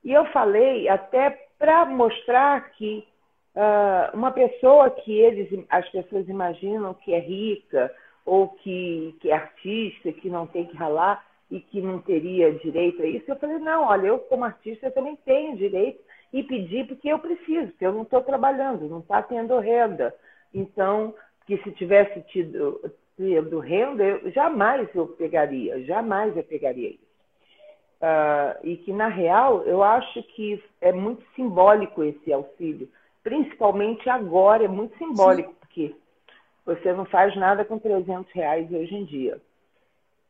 E 0.03 0.12
eu 0.12 0.25
falei 0.27 0.89
até 0.89 1.31
para 1.59 1.85
mostrar 1.85 2.70
que 2.72 3.07
uh, 3.55 4.16
uma 4.16 4.31
pessoa 4.31 4.91
que 4.91 5.18
eles, 5.18 5.66
as 5.70 5.89
pessoas 5.91 6.29
imaginam 6.29 6.95
que 6.95 7.12
é 7.12 7.18
rica 7.18 7.95
ou 8.25 8.49
que, 8.49 9.16
que 9.20 9.31
é 9.31 9.35
artista, 9.35 10.12
que 10.12 10.29
não 10.29 10.47
tem 10.47 10.66
que 10.66 10.77
ralar 10.77 11.25
e 11.51 11.61
que 11.61 11.81
não 11.81 12.01
teria 12.01 12.53
direito 12.53 13.03
a 13.03 13.07
isso, 13.07 13.31
eu 13.31 13.37
falei, 13.37 13.59
não, 13.59 13.85
olha, 13.85 14.09
eu 14.09 14.18
como 14.18 14.45
artista 14.45 14.87
eu 14.87 14.93
também 14.93 15.16
tenho 15.25 15.57
direito 15.57 16.03
e 16.33 16.43
pedir 16.43 16.87
porque 16.87 17.09
eu 17.09 17.18
preciso, 17.18 17.68
porque 17.68 17.87
eu 17.87 17.93
não 17.93 18.03
estou 18.03 18.22
trabalhando, 18.22 18.89
não 18.89 19.01
está 19.01 19.22
tendo 19.22 19.59
renda. 19.59 20.14
Então, 20.55 21.13
que 21.47 21.59
se 21.59 21.73
tivesse 21.73 22.21
tido, 22.23 22.81
tido 23.17 23.59
renda, 23.59 24.05
eu, 24.05 24.31
jamais 24.31 24.89
eu 24.95 25.09
pegaria, 25.09 25.83
jamais 25.85 26.37
eu 26.37 26.45
pegaria 26.45 26.91
isso. 26.91 27.05
Uh, 28.01 28.67
e 28.67 28.77
que, 28.77 28.93
na 28.93 29.09
real, 29.09 29.63
eu 29.65 29.83
acho 29.83 30.23
que 30.35 30.63
é 30.81 30.93
muito 30.93 31.25
simbólico 31.35 32.05
esse 32.05 32.33
auxílio, 32.33 32.89
principalmente 33.23 34.09
agora, 34.09 34.65
é 34.65 34.69
muito 34.69 34.97
simbólico, 34.99 35.51
Sim. 35.51 35.57
porque 35.61 35.95
você 36.67 36.93
não 36.93 37.05
faz 37.07 37.35
nada 37.37 37.65
com 37.65 37.79
300 37.79 38.31
reais 38.33 38.71
hoje 38.71 38.95
em 38.95 39.05
dia. 39.05 39.41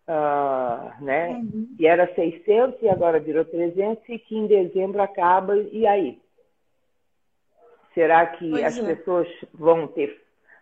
Uh, 0.07 1.03
né? 1.03 1.31
Uhum. 1.31 1.75
E 1.79 1.87
era 1.87 2.13
600 2.15 2.81
e 2.83 2.89
agora 2.89 3.19
virou 3.19 3.45
300 3.45 4.07
e 4.09 4.19
que 4.19 4.37
em 4.37 4.47
dezembro 4.47 5.03
acaba, 5.03 5.57
e 5.57 5.87
aí? 5.87 6.19
Será 7.95 8.27
que 8.27 8.51
pois 8.51 8.65
as 8.65 8.79
é. 8.79 8.95
pessoas 8.95 9.29
vão 9.53 9.87
ter, 9.87 10.21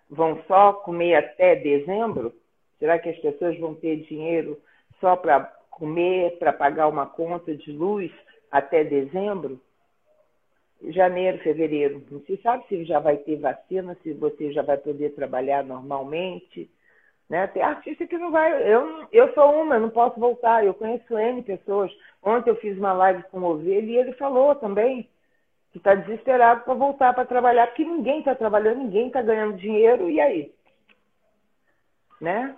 vão 0.09 0.43
só 0.47 0.73
comer 0.73 1.17
até 1.17 1.57
dezembro? 1.57 2.33
Será 2.79 2.99
que 2.99 3.09
as 3.09 3.19
pessoas 3.19 3.59
vão 3.59 3.75
ter 3.75 3.97
dinheiro 4.03 4.61
só 5.01 5.17
para 5.17 5.41
comer, 5.71 6.39
para 6.39 6.53
pagar 6.53 6.89
uma 6.89 7.07
conta 7.07 7.57
de 7.57 7.73
luz 7.73 8.13
até 8.51 8.85
dezembro? 8.85 9.61
janeiro, 10.91 11.39
fevereiro. 11.39 12.03
Não 12.11 12.21
se 12.21 12.37
sabe 12.39 12.65
se 12.69 12.85
já 12.85 12.99
vai 12.99 13.17
ter 13.19 13.37
vacina, 13.37 13.97
se 14.03 14.13
você 14.13 14.53
já 14.53 14.63
vai 14.63 14.77
poder 14.77 15.11
trabalhar 15.15 15.63
normalmente. 15.63 16.69
Né? 17.29 17.47
Tem 17.49 17.63
artista 17.63 18.07
que 18.07 18.19
não 18.19 18.31
vai. 18.31 18.53
Eu, 18.71 19.07
eu 19.13 19.33
sou 19.35 19.63
uma, 19.63 19.77
eu 19.77 19.81
não 19.81 19.91
posso 19.91 20.19
voltar. 20.19 20.65
Eu 20.65 20.75
conheço 20.75 21.17
N 21.17 21.43
pessoas. 21.43 21.93
Ontem 22.23 22.51
eu 22.51 22.57
fiz 22.57 22.77
uma 22.77 22.93
live 22.93 23.23
com 23.25 23.41
o 23.41 23.45
Ovelha 23.45 23.91
e 23.91 23.97
ele 23.97 24.13
falou 24.15 24.55
também 24.55 25.09
que 25.73 25.79
está 25.79 25.95
desesperado 25.95 26.65
para 26.65 26.75
voltar 26.75 27.15
para 27.15 27.25
trabalhar, 27.25 27.67
porque 27.69 27.85
ninguém 27.85 28.19
está 28.19 28.35
trabalhando, 28.35 28.79
ninguém 28.79 29.07
está 29.07 29.23
ganhando 29.23 29.57
dinheiro, 29.57 30.11
e 30.11 30.21
aí? 30.21 30.53
Né? 32.21 32.55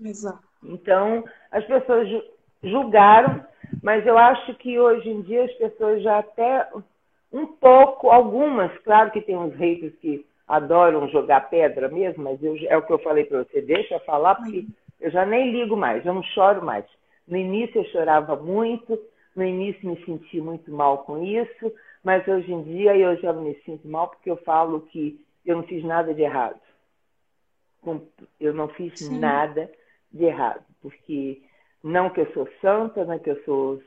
Exato. 0.00 0.42
Então, 0.62 1.24
as 1.50 1.64
pessoas 1.64 2.08
julgaram, 2.62 3.44
mas 3.82 4.06
eu 4.06 4.16
acho 4.16 4.54
que 4.54 4.78
hoje 4.78 5.10
em 5.10 5.22
dia 5.22 5.44
as 5.44 5.52
pessoas 5.54 6.02
já 6.02 6.20
até 6.20 6.68
um 7.32 7.46
pouco, 7.46 8.10
algumas, 8.10 8.76
claro 8.78 9.10
que 9.10 9.20
tem 9.20 9.36
uns 9.36 9.54
haters 9.54 9.94
que 9.96 10.24
adoram 10.46 11.08
jogar 11.08 11.48
pedra 11.48 11.88
mesmo, 11.88 12.22
mas 12.22 12.42
eu, 12.42 12.56
é 12.68 12.76
o 12.76 12.82
que 12.82 12.92
eu 12.92 12.98
falei 12.98 13.24
para 13.24 13.42
você, 13.42 13.60
deixa 13.62 13.94
eu 13.94 14.00
falar, 14.00 14.36
porque 14.36 14.66
eu 15.00 15.10
já 15.10 15.26
nem 15.26 15.50
ligo 15.50 15.76
mais, 15.76 16.04
eu 16.06 16.14
não 16.14 16.22
choro 16.22 16.64
mais. 16.64 16.84
No 17.26 17.36
início 17.36 17.80
eu 17.80 17.84
chorava 17.86 18.36
muito, 18.36 18.98
no 19.34 19.44
início 19.44 19.88
me 19.88 20.04
senti 20.04 20.40
muito 20.40 20.70
mal 20.70 20.98
com 20.98 21.22
isso, 21.24 21.72
mas 22.02 22.26
hoje 22.26 22.52
em 22.52 22.62
dia 22.62 22.96
eu 22.96 23.16
já 23.16 23.32
me 23.32 23.54
sinto 23.64 23.86
mal 23.88 24.08
porque 24.08 24.30
eu 24.30 24.36
falo 24.38 24.82
que 24.82 25.24
eu 25.44 25.56
não 25.56 25.62
fiz 25.64 25.84
nada 25.84 26.12
de 26.14 26.22
errado. 26.22 26.60
Eu 28.38 28.54
não 28.54 28.68
fiz 28.68 28.96
Sim. 28.98 29.18
nada 29.18 29.70
de 30.12 30.24
errado, 30.24 30.64
porque 30.80 31.42
não 31.82 32.10
que 32.10 32.20
eu 32.20 32.32
sou 32.32 32.48
santa, 32.60 33.04
não 33.04 33.18
que 33.18 33.30
eu 33.30 33.42
sou 33.44 33.82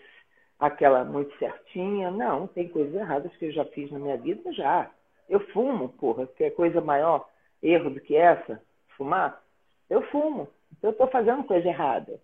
aquela 0.59 1.03
muito 1.03 1.37
certinha, 1.37 2.11
não, 2.11 2.47
tem 2.47 2.67
coisas 2.67 2.93
erradas 2.93 3.35
que 3.37 3.45
eu 3.45 3.51
já 3.51 3.65
fiz 3.65 3.91
na 3.91 3.99
minha 3.99 4.17
vida, 4.17 4.51
já. 4.53 4.89
Eu 5.29 5.39
fumo, 5.51 5.89
porra, 5.89 6.27
que 6.27 6.43
é 6.43 6.49
coisa 6.49 6.81
maior 6.81 7.27
erro 7.61 7.89
do 7.89 7.99
que 7.99 8.15
essa, 8.15 8.61
fumar. 8.97 9.41
Eu 9.89 10.01
fumo, 10.09 10.47
então 10.77 10.89
eu 10.89 10.91
estou 10.91 11.07
fazendo 11.07 11.43
coisa 11.43 11.67
errada. 11.67 12.19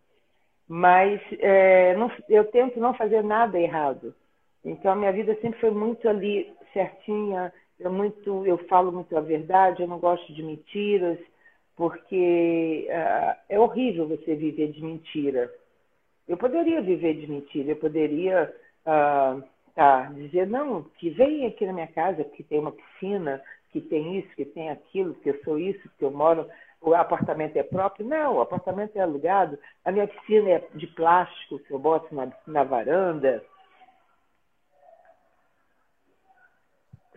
Mas 0.68 1.22
é, 1.40 1.96
não, 1.96 2.12
eu 2.30 2.46
tento 2.46 2.80
não 2.80 2.94
fazer 2.94 3.24
nada 3.24 3.60
errado. 3.60 4.16
Então 4.64 4.92
a 4.92 4.96
minha 4.96 5.12
vida 5.12 5.36
sempre 5.42 5.60
foi 5.60 5.72
muito 5.72 6.08
ali 6.08 6.54
certinha, 6.74 7.52
eu 7.80 7.92
muito, 7.92 8.46
eu 8.46 8.58
falo 8.68 8.92
muito 8.92 9.18
a 9.18 9.22
verdade, 9.22 9.82
eu 9.82 9.88
não 9.88 10.00
gosto 10.00 10.32
de 10.34 10.44
mentiras, 10.44 11.18
porque 11.76 12.88
uh, 12.90 13.36
é 13.50 13.60
horrível 13.60 14.08
você 14.08 14.36
viver 14.36 14.72
de 14.72 14.84
mentira. 14.84 15.52
Eu 16.28 16.38
poderia 16.38 16.82
viver 16.82 17.16
de 17.16 17.28
mentira, 17.28 17.72
eu 17.72 17.76
poderia 17.76 18.54
uh, 18.86 19.44
tá, 19.74 20.04
dizer, 20.14 20.48
não, 20.48 20.84
que 20.98 21.10
vem 21.10 21.46
aqui 21.48 21.66
na 21.66 21.74
minha 21.74 21.88
casa, 21.88 22.24
que 22.24 22.44
tem 22.44 22.60
uma 22.60 22.72
piscina, 22.72 23.42
que 23.72 23.82
tem 23.82 24.20
isso, 24.20 24.30
que 24.36 24.46
tem 24.46 24.70
aquilo, 24.70 25.16
que 25.16 25.30
eu 25.30 25.40
sou 25.44 25.58
isso, 25.58 25.90
que 25.98 26.06
eu 26.06 26.12
moro, 26.12 26.48
o 26.82 26.94
apartamento 26.94 27.58
é 27.58 27.64
próprio. 27.64 28.06
Não, 28.06 28.36
o 28.36 28.42
apartamento 28.42 28.96
é 28.96 29.02
alugado, 29.02 29.58
a 29.84 29.92
minha 29.92 30.08
piscina 30.08 30.50
é 30.50 30.68
de 30.76 30.88
plástico, 30.88 31.60
que 31.60 31.72
eu 31.72 31.80
boto 31.80 32.14
na, 32.14 32.32
na 32.46 32.64
varanda. 32.64 33.44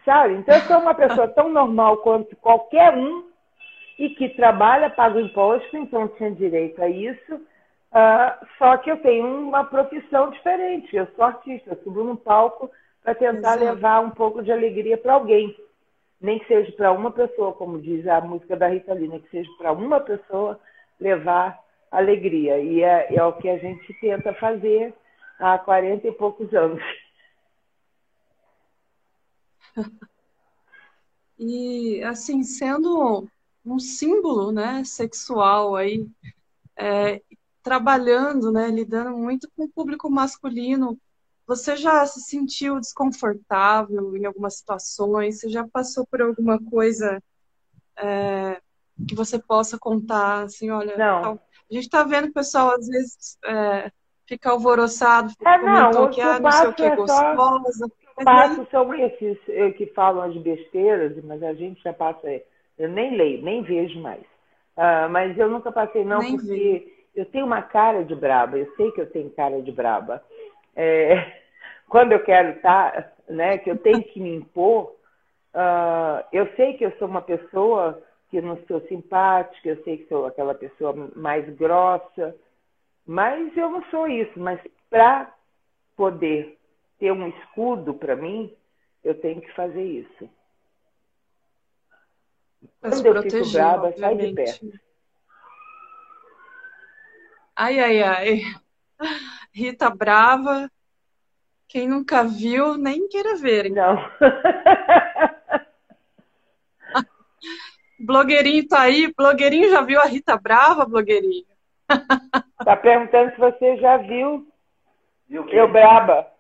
Sabe? 0.05 0.34
Então 0.34 0.55
eu 0.55 0.61
sou 0.62 0.78
uma 0.78 0.94
pessoa 0.94 1.28
tão 1.28 1.48
normal 1.48 1.98
quanto 1.98 2.36
qualquer 2.36 2.94
um 2.94 3.24
e 3.98 4.11
que 4.11 4.28
trabalha, 4.30 4.90
paga 4.90 5.16
o 5.16 5.20
imposto, 5.20 5.76
então 5.76 6.09
tinha 6.09 6.30
direito 6.30 6.82
a 6.82 6.88
isso. 6.88 7.34
Uh, 7.34 8.46
só 8.59 8.76
que 8.76 8.90
eu 8.90 8.96
tenho 8.98 9.24
uma 9.24 9.64
profissão 9.64 10.30
diferente. 10.30 10.94
Eu 10.94 11.07
sou 11.14 11.24
artista, 11.24 11.70
eu 11.70 11.82
subo 11.84 12.02
num 12.02 12.16
palco 12.16 12.70
para 13.02 13.14
tentar 13.14 13.57
Exato. 13.57 13.64
levar 13.64 14.00
um 14.00 14.11
pouco 14.11 14.42
de 14.42 14.50
alegria 14.50 14.98
para 14.98 15.14
alguém. 15.14 15.57
Nem 16.20 16.38
que 16.38 16.46
seja 16.46 16.72
para 16.72 16.92
uma 16.92 17.11
pessoa, 17.11 17.52
como 17.52 17.80
diz 17.80 18.07
a 18.07 18.20
música 18.20 18.57
da 18.57 18.66
Rita 18.66 18.92
Lee, 18.94 19.09
nem 19.09 19.20
que 19.20 19.30
seja 19.30 19.48
para 19.59 19.72
uma 19.72 20.00
pessoa 20.00 20.59
levar 20.98 21.59
alegria. 21.90 22.59
E 22.59 22.82
é, 22.82 23.14
é 23.14 23.24
o 23.24 23.34
que 23.34 23.48
a 23.48 23.59
gente 23.59 23.94
tenta 24.00 24.34
fazer 24.34 24.92
há 25.38 25.57
40 25.59 26.09
e 26.09 26.12
poucos 26.12 26.52
anos. 26.52 26.82
E, 31.38 32.02
assim, 32.04 32.42
sendo 32.42 33.28
um 33.64 33.78
símbolo 33.78 34.52
né, 34.52 34.84
sexual 34.84 35.74
aí, 35.74 36.06
é, 36.76 37.20
trabalhando, 37.62 38.52
né, 38.52 38.68
lidando 38.68 39.16
muito 39.16 39.50
com 39.56 39.64
o 39.64 39.68
público 39.68 40.10
masculino, 40.10 40.98
você 41.46 41.76
já 41.76 42.06
se 42.06 42.20
sentiu 42.20 42.80
desconfortável 42.80 44.16
em 44.16 44.24
algumas 44.24 44.58
situações? 44.58 45.40
Você 45.40 45.48
já 45.48 45.66
passou 45.66 46.06
por 46.06 46.22
alguma 46.22 46.58
coisa 46.58 47.22
é, 47.96 48.60
que 49.06 49.14
você 49.14 49.38
possa 49.38 49.78
contar? 49.78 50.44
Assim, 50.44 50.70
olha, 50.70 50.96
não. 50.96 51.32
a 51.32 51.74
gente 51.74 51.84
está 51.84 52.02
vendo 52.02 52.28
o 52.28 52.32
pessoal 52.32 52.70
às 52.70 52.86
vezes 52.86 53.38
é, 53.44 53.90
fica 54.26 54.50
alvoroçado, 54.50 55.32
é, 55.44 55.58
não, 55.58 56.10
que 56.10 56.20
ah, 56.20 56.40
não 56.40 56.50
sei 56.50 56.68
o 56.68 56.74
que 56.74 56.82
é 56.82 56.96
gostosa. 56.96 57.90
Passo 58.22 58.66
são 58.70 58.94
esses 58.94 59.38
que 59.76 59.86
falam 59.86 60.22
as 60.22 60.36
besteiras, 60.36 61.16
mas 61.24 61.42
a 61.42 61.52
gente 61.54 61.82
já 61.82 61.92
passa. 61.92 62.28
Eu 62.78 62.88
nem 62.88 63.16
leio, 63.16 63.42
nem 63.42 63.62
vejo 63.62 64.00
mais. 64.00 64.22
Uh, 64.76 65.08
mas 65.10 65.36
eu 65.38 65.48
nunca 65.48 65.70
passei, 65.70 66.04
não, 66.04 66.18
nem 66.18 66.36
porque 66.36 66.48
vi. 66.48 66.92
eu 67.14 67.24
tenho 67.26 67.46
uma 67.46 67.62
cara 67.62 68.04
de 68.04 68.14
braba, 68.14 68.58
eu 68.58 68.72
sei 68.74 68.90
que 68.90 69.00
eu 69.00 69.10
tenho 69.10 69.30
cara 69.30 69.62
de 69.62 69.70
braba. 69.70 70.22
É, 70.74 71.32
quando 71.88 72.12
eu 72.12 72.20
quero 72.24 72.56
estar, 72.56 72.92
tá, 72.92 73.12
né, 73.28 73.58
que 73.58 73.70
eu 73.70 73.78
tenho 73.78 74.02
que 74.02 74.20
me 74.20 74.34
impor, 74.34 74.96
uh, 75.54 76.24
eu 76.32 76.48
sei 76.56 76.74
que 76.74 76.84
eu 76.84 76.92
sou 76.98 77.06
uma 77.06 77.22
pessoa 77.22 78.02
que 78.30 78.40
não 78.40 78.58
sou 78.66 78.80
simpática, 78.88 79.68
eu 79.68 79.82
sei 79.84 79.98
que 79.98 80.08
sou 80.08 80.26
aquela 80.26 80.54
pessoa 80.54 80.92
mais 81.14 81.48
grossa, 81.54 82.34
mas 83.06 83.56
eu 83.56 83.70
não 83.70 83.84
sou 83.90 84.08
isso. 84.08 84.40
Mas 84.40 84.58
para 84.90 85.32
poder 85.96 86.58
ter 86.99 87.12
um 87.12 87.28
escudo 87.28 87.95
para 87.95 88.16
mim, 88.16 88.55
eu 89.03 89.14
tenho 89.20 89.40
que 89.40 89.53
fazer 89.53 89.82
isso. 89.82 90.30
Quando 92.80 93.07
eu 93.07 93.22
fico 93.22 93.51
brava, 93.53 93.92
sai 93.97 94.16
de 94.16 94.32
perto. 94.32 94.72
Ai, 97.57 97.78
ai, 97.78 98.03
ai. 98.03 98.40
Rita 99.53 99.88
Brava, 99.88 100.68
quem 101.68 101.88
nunca 101.88 102.24
viu, 102.24 102.76
nem 102.76 103.07
queira 103.09 103.36
ver. 103.36 103.66
Hein? 103.66 103.72
Não. 103.72 103.97
blogueirinho 108.01 108.66
tá 108.66 108.82
aí. 108.82 109.12
Blogueirinho 109.14 109.70
já 109.70 109.82
viu 109.82 110.01
a 110.01 110.07
Rita 110.07 110.36
Brava, 110.36 110.84
blogueirinho? 110.84 111.45
Tá 112.64 112.76
perguntando 112.76 113.30
se 113.32 113.38
você 113.38 113.76
já 113.76 113.99
viu, 113.99 114.49
viu 115.28 115.49
eu 115.51 115.70
braba. 115.70 116.34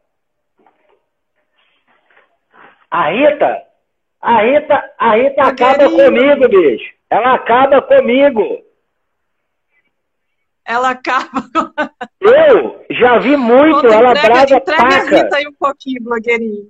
A 2.94 3.10
Rita, 3.10 3.60
a 4.20 4.42
Rita, 4.42 4.94
a 4.96 5.16
Rita 5.16 5.42
acaba 5.42 5.90
comigo, 5.90 6.48
bicho. 6.48 6.94
Ela 7.10 7.34
acaba 7.34 7.82
comigo. 7.82 8.64
Ela 10.64 10.90
acaba. 10.90 11.42
Eu 12.22 12.86
já 12.90 13.18
vi 13.18 13.36
muito, 13.36 13.80
Conta, 13.80 13.94
ela 13.94 14.10
entrega, 14.12 14.28
brava 14.28 14.54
entrega 14.54 14.82
paca. 14.82 14.94
a 14.94 15.22
Rita 15.22 15.36
aí 15.38 15.48
um 15.48 15.52
pouquinho, 15.54 16.04
blogueirinho. 16.04 16.68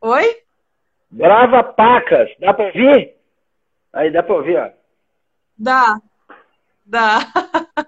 Oi? 0.00 0.36
Brava 1.10 1.62
pacas. 1.62 2.30
Dá 2.40 2.54
pra 2.54 2.64
ouvir? 2.64 3.14
Aí 3.92 4.10
dá 4.10 4.22
pra 4.22 4.34
ouvir, 4.34 4.56
ó. 4.56 4.70
Dá. 5.58 6.00
Dá. 6.86 7.18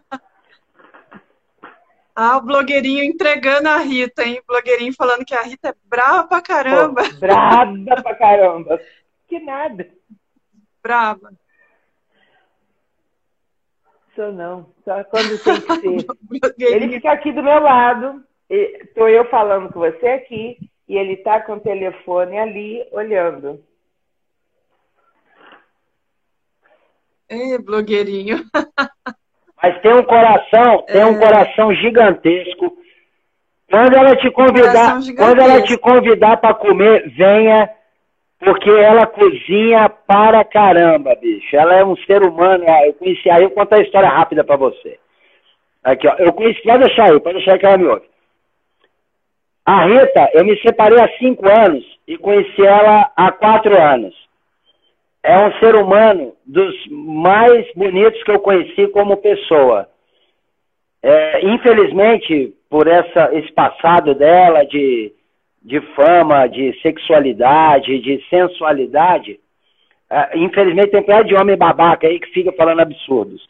Ah, 2.21 2.37
o 2.37 2.41
blogueirinho 2.41 3.05
entregando 3.05 3.69
a 3.69 3.77
Rita, 3.77 4.25
hein? 4.25 4.41
O 4.41 4.47
blogueirinho 4.49 4.93
falando 4.93 5.25
que 5.25 5.37
a 5.37 5.43
Rita 5.43 5.69
é 5.69 5.75
brava 5.85 6.27
pra 6.27 6.43
caramba. 6.43 7.05
Pô, 7.05 7.21
brava 7.21 8.03
pra 8.03 8.14
caramba. 8.16 8.81
Que 9.29 9.39
nada. 9.39 9.89
Brava. 10.83 11.33
Sou 14.16 14.33
não. 14.33 14.75
Só 14.85 15.05
quando 15.05 15.39
tem 15.45 15.61
que 15.61 15.75
ser. 15.77 16.57
ele 16.75 16.89
fica 16.95 17.12
aqui 17.12 17.31
do 17.31 17.41
meu 17.41 17.61
lado. 17.61 18.25
Estou 18.51 19.09
eu 19.09 19.25
falando 19.31 19.73
com 19.73 19.79
você 19.79 20.09
aqui. 20.09 20.59
E 20.89 20.97
ele 20.97 21.19
tá 21.19 21.41
com 21.41 21.53
o 21.53 21.61
telefone 21.61 22.37
ali, 22.37 22.85
olhando. 22.91 23.64
Ei, 27.29 27.57
blogueirinho. 27.59 28.45
Mas 29.63 29.81
tem 29.81 29.93
um 29.93 30.03
coração, 30.03 30.83
tem 30.83 31.05
um 31.05 31.17
é. 31.17 31.19
coração 31.19 31.75
gigantesco. 31.75 32.77
Quando 33.69 33.95
ela 33.95 34.17
te 34.17 34.31
convidar, 34.31 34.99
quando 35.17 35.41
ela 35.41 35.63
te 35.63 35.77
convidar 35.77 36.37
para 36.39 36.55
comer, 36.55 37.09
venha, 37.11 37.69
porque 38.39 38.71
ela 38.71 39.07
cozinha 39.07 39.89
para 39.89 40.45
caramba, 40.45 41.15
bicho. 41.17 41.55
Ela 41.55 41.75
é 41.75 41.85
um 41.85 41.97
ser 41.97 42.23
humano. 42.23 42.65
Eu 42.87 42.95
conheci, 42.95 43.29
aí 43.29 43.43
eu 43.43 43.51
conto 43.51 43.75
a 43.75 43.83
história 43.83 44.09
rápida 44.09 44.43
para 44.43 44.57
você. 44.57 44.99
Aqui, 45.83 46.09
ó. 46.09 46.15
Eu 46.19 46.33
conheci, 46.33 46.63
pode 46.63 46.85
deixar 46.85 47.11
aí, 47.11 47.21
pode 47.21 47.37
deixar 47.37 47.53
aí 47.53 47.59
que 47.59 47.67
ela 47.67 47.79
me 47.79 47.87
ouve. 47.87 48.07
A 49.67 49.85
Rita, 49.85 50.31
eu 50.33 50.45
me 50.47 50.59
separei 50.63 50.99
há 50.99 51.09
cinco 51.19 51.47
anos 51.47 51.85
e 52.07 52.17
conheci 52.17 52.65
ela 52.65 53.11
há 53.15 53.31
quatro 53.33 53.77
anos. 53.79 54.15
É 55.23 55.37
um 55.37 55.53
ser 55.59 55.75
humano 55.75 56.33
dos 56.47 56.75
mais 56.89 57.66
bonitos 57.75 58.23
que 58.23 58.31
eu 58.31 58.41
conheci 58.41 58.87
como 58.89 59.16
pessoa. 59.16 59.89
É, 61.03 61.47
infelizmente, 61.47 62.55
por 62.71 62.87
essa, 62.87 63.35
esse 63.35 63.53
passado 63.53 64.14
dela 64.14 64.64
de, 64.64 65.12
de 65.62 65.81
fama, 65.95 66.47
de 66.47 66.79
sexualidade, 66.81 67.99
de 68.01 68.23
sensualidade, 68.29 69.39
é, 70.11 70.39
infelizmente 70.39 70.91
tem 70.91 71.01
um 71.01 71.25
de 71.25 71.35
homem 71.35 71.57
babaca 71.57 72.07
aí 72.07 72.19
que 72.19 72.31
fica 72.31 72.53
falando 72.53 72.81
absurdos. 72.81 73.47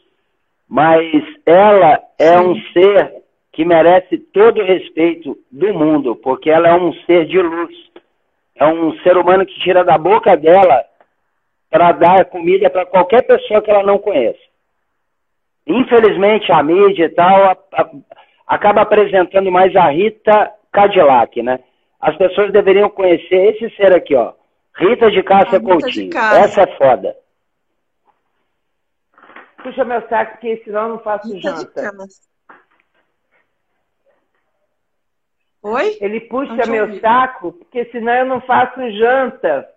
Mas 0.68 1.22
ela 1.46 2.00
é 2.18 2.38
um 2.38 2.54
ser 2.72 3.14
que 3.52 3.64
merece 3.64 4.18
todo 4.18 4.60
o 4.60 4.64
respeito 4.64 5.36
do 5.50 5.72
mundo, 5.74 6.14
porque 6.16 6.50
ela 6.50 6.68
é 6.68 6.74
um 6.74 6.92
ser 7.04 7.26
de 7.26 7.40
luz. 7.40 7.74
É 8.54 8.66
um 8.66 8.96
ser 9.00 9.16
humano 9.16 9.46
que 9.46 9.58
tira 9.60 9.84
da 9.84 9.96
boca 9.96 10.36
dela 10.36 10.84
para 11.70 11.92
dar 11.92 12.24
comida 12.26 12.70
para 12.70 12.86
qualquer 12.86 13.22
pessoa 13.22 13.60
que 13.62 13.70
ela 13.70 13.82
não 13.82 13.98
conheça. 13.98 14.38
Infelizmente, 15.66 16.50
a 16.50 16.62
mídia 16.62 17.04
e 17.04 17.10
tal 17.10 17.44
a, 17.44 17.56
a, 17.74 17.90
acaba 18.46 18.82
apresentando 18.82 19.52
mais 19.52 19.74
a 19.76 19.90
Rita 19.90 20.50
Cadillac, 20.72 21.42
né? 21.42 21.60
As 22.00 22.16
pessoas 22.16 22.52
deveriam 22.52 22.88
conhecer 22.88 23.54
esse 23.54 23.74
ser 23.76 23.94
aqui, 23.94 24.14
ó. 24.14 24.32
Rita 24.76 25.10
de 25.10 25.22
Cássia 25.22 25.60
Coutinho. 25.60 26.10
De 26.10 26.16
Essa 26.16 26.62
é 26.62 26.76
foda. 26.76 27.16
Puxa 29.62 29.84
meu 29.84 30.00
saco, 30.08 30.32
porque 30.32 30.62
senão 30.64 30.82
eu 30.82 30.88
não 30.88 30.98
faço 31.00 31.34
Rita 31.34 31.50
janta. 31.50 31.92
Oi? 35.62 35.98
Ele 36.00 36.20
puxa 36.20 36.66
meu 36.66 36.98
saco, 37.00 37.52
porque 37.52 37.84
senão 37.86 38.12
eu 38.14 38.26
não 38.26 38.40
faço 38.42 38.80
janta, 38.92 39.68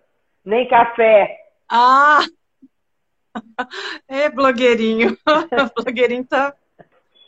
nem 0.44 0.66
café. 0.68 1.41
Ah! 1.74 2.26
É, 4.06 4.28
blogueirinho. 4.28 5.16
o 5.26 5.74
blogueirinho 5.82 6.26
tá 6.26 6.54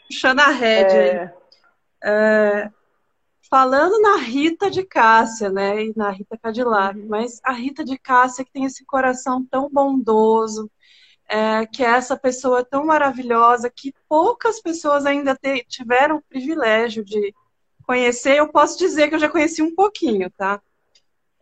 puxando 0.06 0.40
a 0.40 0.48
rédea. 0.48 1.34
É... 2.02 2.64
É... 2.64 2.70
Falando 3.48 3.98
na 4.02 4.16
Rita 4.16 4.70
de 4.70 4.84
Cássia, 4.84 5.48
né? 5.48 5.84
E 5.86 5.94
na 5.96 6.10
Rita 6.10 6.36
Cadillac, 6.36 6.98
uhum. 6.98 7.06
mas 7.08 7.40
a 7.42 7.52
Rita 7.52 7.82
de 7.82 7.96
Cássia 7.96 8.44
que 8.44 8.52
tem 8.52 8.66
esse 8.66 8.84
coração 8.84 9.42
tão 9.50 9.70
bondoso, 9.70 10.70
é, 11.26 11.64
que 11.64 11.82
é 11.82 11.88
essa 11.88 12.14
pessoa 12.14 12.62
tão 12.62 12.84
maravilhosa, 12.84 13.72
que 13.74 13.94
poucas 14.06 14.60
pessoas 14.60 15.06
ainda 15.06 15.34
te, 15.34 15.64
tiveram 15.66 16.16
o 16.16 16.22
privilégio 16.22 17.02
de 17.02 17.34
conhecer, 17.86 18.36
eu 18.36 18.48
posso 18.48 18.76
dizer 18.76 19.08
que 19.08 19.14
eu 19.14 19.18
já 19.18 19.30
conheci 19.30 19.62
um 19.62 19.74
pouquinho, 19.74 20.30
tá? 20.36 20.60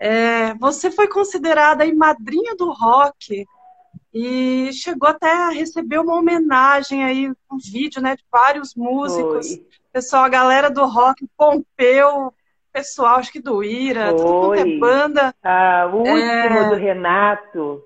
É, 0.04 0.52
você 0.54 0.90
foi 0.90 1.06
considerada 1.06 1.84
aí 1.84 1.94
madrinha 1.94 2.56
do 2.56 2.72
rock 2.72 3.46
e 4.12 4.72
chegou 4.72 5.08
até 5.08 5.30
a 5.30 5.50
receber 5.50 5.98
uma 5.98 6.16
homenagem 6.16 7.04
aí, 7.04 7.28
um 7.28 7.58
vídeo, 7.72 8.02
né, 8.02 8.16
de 8.16 8.24
vários 8.28 8.74
músicos. 8.74 9.54
Foi. 9.54 9.66
Pessoal, 9.92 10.24
a 10.24 10.28
galera 10.28 10.68
do 10.68 10.84
rock, 10.86 11.24
Pompeu, 11.36 12.34
pessoal, 12.72 13.16
acho 13.16 13.30
que 13.30 13.40
do 13.40 13.62
Ira, 13.62 14.08
Foi. 14.08 14.16
tudo 14.16 14.46
quanto 14.48 14.60
é 14.60 14.78
banda. 14.78 15.34
Ah, 15.40 15.88
o 15.92 15.98
último 15.98 16.18
é... 16.18 16.68
do 16.68 16.74
Renato, 16.74 17.84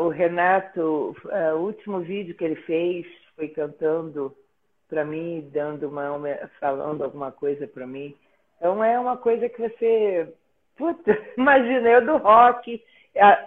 o 0.00 0.08
Renato, 0.08 1.14
o 1.54 1.58
último 1.58 2.00
vídeo 2.00 2.34
que 2.34 2.42
ele 2.42 2.56
fez 2.56 3.06
foi 3.36 3.46
cantando 3.46 4.34
para 4.88 5.04
mim, 5.04 5.48
dando 5.52 5.88
uma, 5.88 6.10
falando 6.58 7.04
alguma 7.04 7.30
coisa 7.30 7.68
para 7.68 7.86
mim. 7.86 8.16
Então 8.56 8.82
é 8.82 8.98
uma 8.98 9.16
coisa 9.16 9.48
que 9.48 9.60
você, 9.60 10.34
puta, 10.76 11.18
imagina 11.36 11.88
eu 11.88 12.04
do 12.04 12.16
rock, 12.16 12.82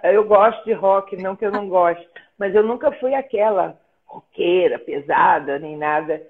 eu 0.04 0.24
gosto 0.26 0.64
de 0.66 0.74
rock, 0.74 1.16
não 1.18 1.36
que 1.36 1.46
eu 1.46 1.52
não 1.52 1.68
goste, 1.68 2.08
mas 2.38 2.54
eu 2.56 2.64
nunca 2.64 2.92
fui 2.94 3.14
aquela 3.14 3.80
roqueira 4.06 4.80
pesada 4.80 5.60
nem 5.60 5.78
nada. 5.78 6.22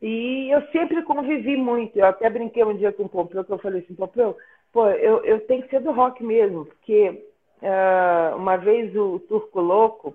E 0.00 0.50
eu 0.50 0.62
sempre 0.72 1.02
convivi 1.02 1.56
muito. 1.56 1.98
Eu 1.98 2.06
até 2.06 2.28
brinquei 2.28 2.64
um 2.64 2.76
dia 2.76 2.92
com 2.92 3.04
o 3.04 3.08
Pompeu, 3.08 3.44
que 3.44 3.50
eu 3.50 3.58
falei 3.58 3.82
assim, 3.82 3.94
Pompeu, 3.94 4.36
pô, 4.72 4.88
eu, 4.88 5.24
eu 5.24 5.40
tenho 5.40 5.62
que 5.62 5.70
ser 5.70 5.80
do 5.80 5.92
rock 5.92 6.22
mesmo, 6.22 6.66
porque 6.66 7.24
uh, 7.62 8.36
uma 8.36 8.56
vez 8.56 8.94
o 8.96 9.18
Turco 9.20 9.60
Louco, 9.60 10.14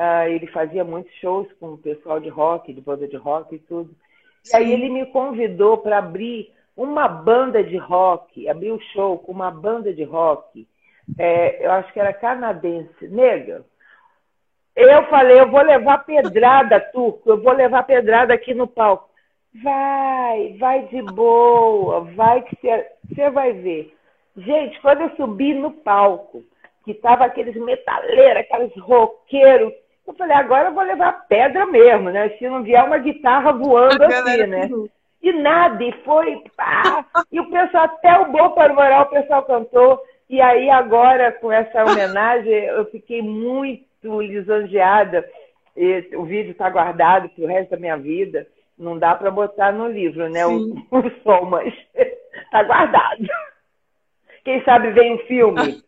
Uh, 0.00 0.28
ele 0.30 0.46
fazia 0.46 0.82
muitos 0.82 1.12
shows 1.16 1.46
com 1.60 1.74
o 1.74 1.78
pessoal 1.78 2.18
de 2.18 2.30
rock, 2.30 2.72
de 2.72 2.80
banda 2.80 3.06
de 3.06 3.16
rock 3.16 3.54
e 3.54 3.58
tudo. 3.58 3.94
Sim. 4.42 4.56
E 4.56 4.56
aí 4.56 4.72
ele 4.72 4.88
me 4.88 5.04
convidou 5.04 5.76
para 5.76 5.98
abrir 5.98 6.50
uma 6.82 7.06
banda 7.06 7.62
de 7.62 7.76
rock, 7.76 8.48
abrir 8.48 8.70
o 8.70 8.76
um 8.76 8.80
show 8.92 9.18
com 9.18 9.32
uma 9.32 9.50
banda 9.50 9.92
de 9.92 10.02
rock. 10.02 10.66
É, 11.18 11.66
eu 11.66 11.70
acho 11.72 11.92
que 11.92 12.00
era 12.00 12.12
canadense, 12.12 13.06
nega. 13.08 13.64
Eu 14.74 15.04
falei, 15.08 15.38
eu 15.38 15.50
vou 15.50 15.60
levar 15.60 15.98
pedrada, 16.04 16.80
Turco, 16.80 17.28
eu 17.28 17.42
vou 17.42 17.52
levar 17.52 17.82
pedrada 17.82 18.32
aqui 18.32 18.54
no 18.54 18.66
palco. 18.66 19.10
Vai, 19.62 20.56
vai 20.58 20.86
de 20.86 21.02
boa, 21.02 22.00
vai 22.14 22.42
que 22.42 22.56
você 23.08 23.28
vai 23.28 23.52
ver. 23.52 23.94
Gente, 24.36 24.80
quando 24.80 25.02
eu 25.02 25.10
subi 25.16 25.52
no 25.52 25.72
palco, 25.72 26.42
que 26.84 26.94
tava 26.94 27.26
aqueles 27.26 27.56
metaleiros, 27.56 28.38
aqueles 28.38 28.74
roqueiros, 28.78 29.72
eu 30.06 30.14
falei, 30.14 30.36
agora 30.36 30.68
eu 30.68 30.74
vou 30.74 30.82
levar 30.82 31.26
pedra 31.28 31.66
mesmo, 31.66 32.10
né? 32.10 32.30
Se 32.38 32.48
não 32.48 32.62
vier 32.62 32.82
uma 32.82 32.98
guitarra 32.98 33.52
voando 33.52 34.02
assim, 34.02 34.46
né? 34.46 34.70
E 35.22 35.32
nada, 35.32 35.82
e 35.84 35.92
foi, 36.02 36.42
pá! 36.56 37.04
E 37.30 37.38
o 37.38 37.50
pessoal, 37.50 37.84
até 37.84 38.18
o 38.20 38.32
Bom 38.32 38.50
para 38.52 38.72
o 38.72 38.76
Moral, 38.76 39.02
o 39.02 39.10
pessoal 39.10 39.42
cantou. 39.44 40.00
E 40.28 40.40
aí, 40.40 40.70
agora, 40.70 41.32
com 41.32 41.52
essa 41.52 41.84
homenagem, 41.84 42.52
eu 42.52 42.86
fiquei 42.86 43.20
muito 43.20 44.20
lisonjeada. 44.22 45.28
E 45.76 46.08
o 46.16 46.24
vídeo 46.24 46.52
está 46.52 46.70
guardado 46.70 47.28
para 47.28 47.44
o 47.44 47.46
resto 47.46 47.70
da 47.70 47.76
minha 47.76 47.96
vida. 47.96 48.46
Não 48.78 48.98
dá 48.98 49.14
para 49.14 49.30
botar 49.30 49.72
no 49.72 49.88
livro, 49.88 50.28
né? 50.30 50.46
O, 50.46 50.72
o, 50.90 51.10
som, 51.22 51.44
mas 51.44 51.74
está 51.94 52.62
guardado. 52.64 53.26
Quem 54.42 54.64
sabe 54.64 54.90
vem 54.92 55.16
um 55.16 55.18
filme. 55.26 55.82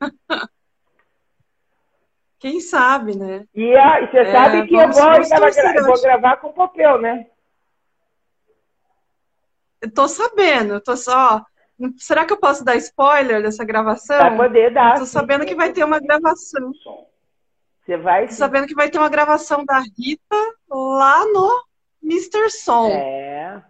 Quem 2.39 2.61
sabe, 2.61 3.17
né? 3.17 3.45
E, 3.55 3.75
a, 3.75 4.03
e 4.03 4.09
você 4.09 4.19
é, 4.19 4.33
sabe 4.33 4.67
que 4.67 4.75
eu 4.75 4.91
vou, 4.91 5.11
gra 5.13 5.83
vou 5.85 6.03
gravar 6.03 6.37
com 6.37 6.49
o 6.49 6.53
papel, 6.53 7.01
né? 7.01 7.27
Eu 9.83 9.93
tô 9.93 10.09
sabendo, 10.09 10.75
eu 10.75 10.81
tô 10.81 10.97
só. 10.97 11.45
Será 11.99 12.25
que 12.25 12.33
eu 12.33 12.39
posso 12.39 12.65
dar 12.65 12.77
spoiler 12.77 13.43
dessa 13.43 13.65
gravação? 13.65 14.19
Vai 14.19 14.37
poder 14.37 14.73
dar. 14.73 14.99
Tô 14.99 15.07
sabendo 15.07 15.45
que 15.45 15.55
vai 15.55 15.73
ter 15.73 15.85
uma 15.85 15.99
gravação. 15.99 16.73
Você 17.85 17.97
vai. 17.97 18.29
Tô 18.29 18.35
sabendo 18.35 18.67
que 18.67 18.75
vai 18.75 18.89
ter 18.89 18.99
uma 18.99 19.09
gravação 19.09 19.65
da 19.65 19.81
Rita 19.81 20.37
lá 20.71 21.25
no 21.27 21.51
Mr. 22.03 22.51
Som. 22.51 22.89
É. 22.91 23.63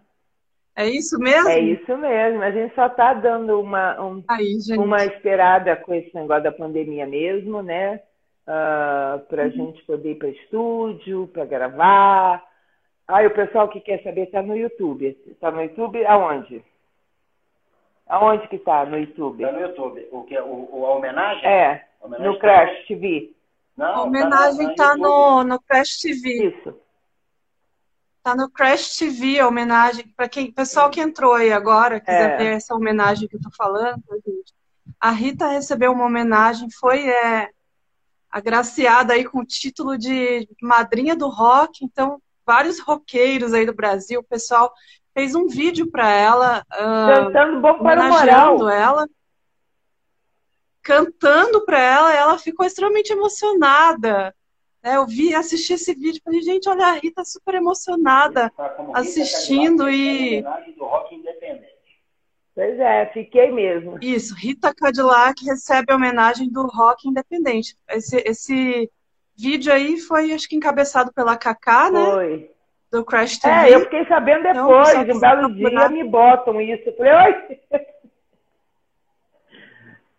É 0.75 0.87
isso 0.87 1.19
mesmo? 1.19 1.49
É 1.49 1.59
isso 1.59 1.97
mesmo. 1.97 2.41
A 2.41 2.51
gente 2.51 2.73
só 2.73 2.89
tá 2.89 3.13
dando 3.13 3.59
uma, 3.59 3.99
um, 4.01 4.23
Aí, 4.27 4.57
uma 4.77 5.05
esperada 5.05 5.75
com 5.75 5.93
esse 5.93 6.13
negócio 6.15 6.43
da 6.43 6.51
pandemia 6.51 7.05
mesmo, 7.05 7.61
né? 7.61 8.01
uh, 8.47 8.51
ah, 8.51 9.21
para 9.27 9.43
a 9.43 9.45
uhum. 9.45 9.51
gente 9.51 9.83
poder 9.83 10.11
ir 10.11 10.15
para 10.15 10.29
estúdio, 10.29 11.29
para 11.33 11.45
gravar. 11.45 12.43
Aí 13.07 13.27
o 13.27 13.33
pessoal 13.33 13.67
que 13.69 13.81
quer 13.81 14.01
saber 14.01 14.23
está 14.23 14.41
no 14.41 14.55
YouTube. 14.55 15.17
Está 15.27 15.51
no 15.51 15.61
YouTube 15.61 16.05
aonde? 16.05 16.63
Aonde 18.07 18.47
que 18.47 18.55
está 18.55 18.85
no 18.85 18.97
YouTube? 18.97 19.43
Está 19.43 19.51
no 19.51 19.61
YouTube. 19.61 20.07
O 20.11 20.23
que? 20.23 20.37
O, 20.39 20.69
o, 20.71 20.85
a 20.85 20.95
homenagem? 20.95 21.45
É, 21.45 21.85
a 22.01 22.05
homenagem 22.05 22.27
no 22.27 22.39
tá 22.39 22.41
Crash 22.41 22.79
tá... 22.79 22.87
TV. 22.87 23.33
Não, 23.75 23.95
a 23.95 24.03
homenagem 24.03 24.69
está 24.71 24.89
tá 24.89 24.97
no, 24.97 25.43
no 25.43 25.59
Crash 25.61 25.99
TV. 25.99 26.47
Isso. 26.49 26.75
Tá 28.21 28.35
no 28.35 28.49
Crash 28.49 28.97
TV 28.97 29.39
a 29.39 29.47
homenagem. 29.47 30.07
Para 30.15 30.29
quem, 30.29 30.51
pessoal 30.51 30.89
que 30.89 31.01
entrou 31.01 31.33
aí 31.33 31.51
agora, 31.51 31.99
quiser 31.99 32.31
é. 32.31 32.37
ver 32.37 32.53
essa 32.53 32.73
homenagem 32.73 33.27
que 33.27 33.35
eu 33.35 33.41
tô 33.41 33.49
falando, 33.51 34.01
gente. 34.25 34.53
A 34.99 35.11
Rita 35.11 35.47
recebeu 35.47 35.91
uma 35.91 36.05
homenagem, 36.05 36.69
foi 36.71 37.09
é, 37.09 37.49
agraciada 38.31 39.13
aí 39.13 39.25
com 39.25 39.39
o 39.39 39.45
título 39.45 39.97
de 39.97 40.47
madrinha 40.61 41.15
do 41.15 41.27
rock, 41.27 41.83
então 41.83 42.21
vários 42.45 42.79
roqueiros 42.79 43.53
aí 43.53 43.65
do 43.65 43.73
Brasil, 43.73 44.19
o 44.19 44.23
pessoal 44.23 44.73
fez 45.13 45.35
um 45.35 45.47
vídeo 45.47 45.89
para 45.89 46.09
ela, 46.09 46.65
uh, 46.73 47.31
cantando 47.31 47.61
bom 47.61 47.79
para 47.79 48.01
o 48.01 48.09
moral. 48.09 48.69
ela, 48.69 49.07
cantando 50.81 51.65
para 51.65 51.79
ela, 51.79 52.13
ela 52.13 52.37
ficou 52.37 52.65
extremamente 52.65 53.11
emocionada. 53.11 54.35
É, 54.81 54.97
eu 54.97 55.05
vi, 55.07 55.33
assisti 55.33 55.73
esse 55.73 55.93
vídeo, 55.93 56.21
falei, 56.25 56.41
gente, 56.41 56.67
olha 56.67 56.87
a 56.87 56.91
Rita 56.91 57.23
super 57.23 57.55
emocionada 57.55 58.49
tá 58.49 58.75
assistindo 58.95 59.89
e 59.89 60.41
do 60.41 60.83
rock 60.83 61.15
independente. 61.15 61.73
Pois 62.53 62.77
é, 62.79 63.05
fiquei 63.07 63.49
mesmo. 63.49 63.97
Isso, 64.01 64.35
Rita 64.35 64.73
Cadillac 64.75 65.43
recebe 65.45 65.91
a 65.91 65.95
homenagem 65.95 66.51
do 66.51 66.67
rock 66.67 67.07
independente. 67.07 67.75
Esse, 67.89 68.17
esse 68.25 68.91
vídeo 69.35 69.71
aí 69.71 69.97
foi, 69.99 70.33
acho 70.33 70.47
que, 70.47 70.55
encabeçado 70.55 71.11
pela 71.13 71.37
Kaká, 71.37 71.91
né? 71.91 72.05
Foi. 72.05 72.51
Do 72.91 73.03
Crash 73.03 73.39
TV. 73.39 73.53
É, 73.53 73.75
eu 73.75 73.81
fiquei 73.81 74.05
sabendo 74.05 74.43
depois, 74.43 74.93
então, 74.93 75.15
um 75.15 75.19
belo 75.19 75.55
dia 75.55 75.89
me 75.89 76.03
botam 76.03 76.61
isso. 76.61 76.89
Eu 76.89 76.95
falei, 76.95 77.13
oi! 77.13 77.59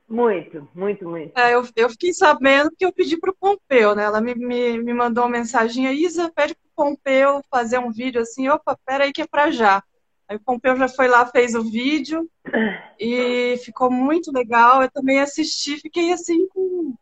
Muito, 0.06 0.68
muito, 0.74 1.08
muito. 1.08 1.36
É, 1.36 1.54
eu, 1.54 1.66
eu 1.74 1.90
fiquei 1.90 2.12
sabendo 2.12 2.70
que 2.78 2.84
eu 2.84 2.92
pedi 2.92 3.16
para 3.16 3.30
o 3.30 3.34
Pompeu, 3.34 3.96
né? 3.96 4.04
Ela 4.04 4.20
me, 4.20 4.34
me, 4.34 4.78
me 4.78 4.92
mandou 4.92 5.24
uma 5.24 5.30
mensagem, 5.30 5.92
Isa, 5.92 6.30
pede 6.30 6.54
para 6.54 6.84
o 6.84 6.90
Pompeu 6.90 7.42
fazer 7.50 7.78
um 7.78 7.90
vídeo 7.90 8.20
assim, 8.20 8.48
opa, 8.48 8.78
peraí 8.86 9.12
que 9.12 9.22
é 9.22 9.26
para 9.26 9.50
já. 9.50 9.82
Aí 10.28 10.36
o 10.36 10.40
Pompeu 10.40 10.76
já 10.76 10.88
foi 10.88 11.08
lá, 11.08 11.26
fez 11.26 11.54
o 11.54 11.62
vídeo 11.62 12.30
e 13.00 13.56
ficou 13.64 13.90
muito 13.90 14.30
legal. 14.32 14.82
Eu 14.82 14.90
também 14.90 15.20
assisti, 15.20 15.80
fiquei 15.80 16.12
assim 16.12 16.46
com. 16.48 16.94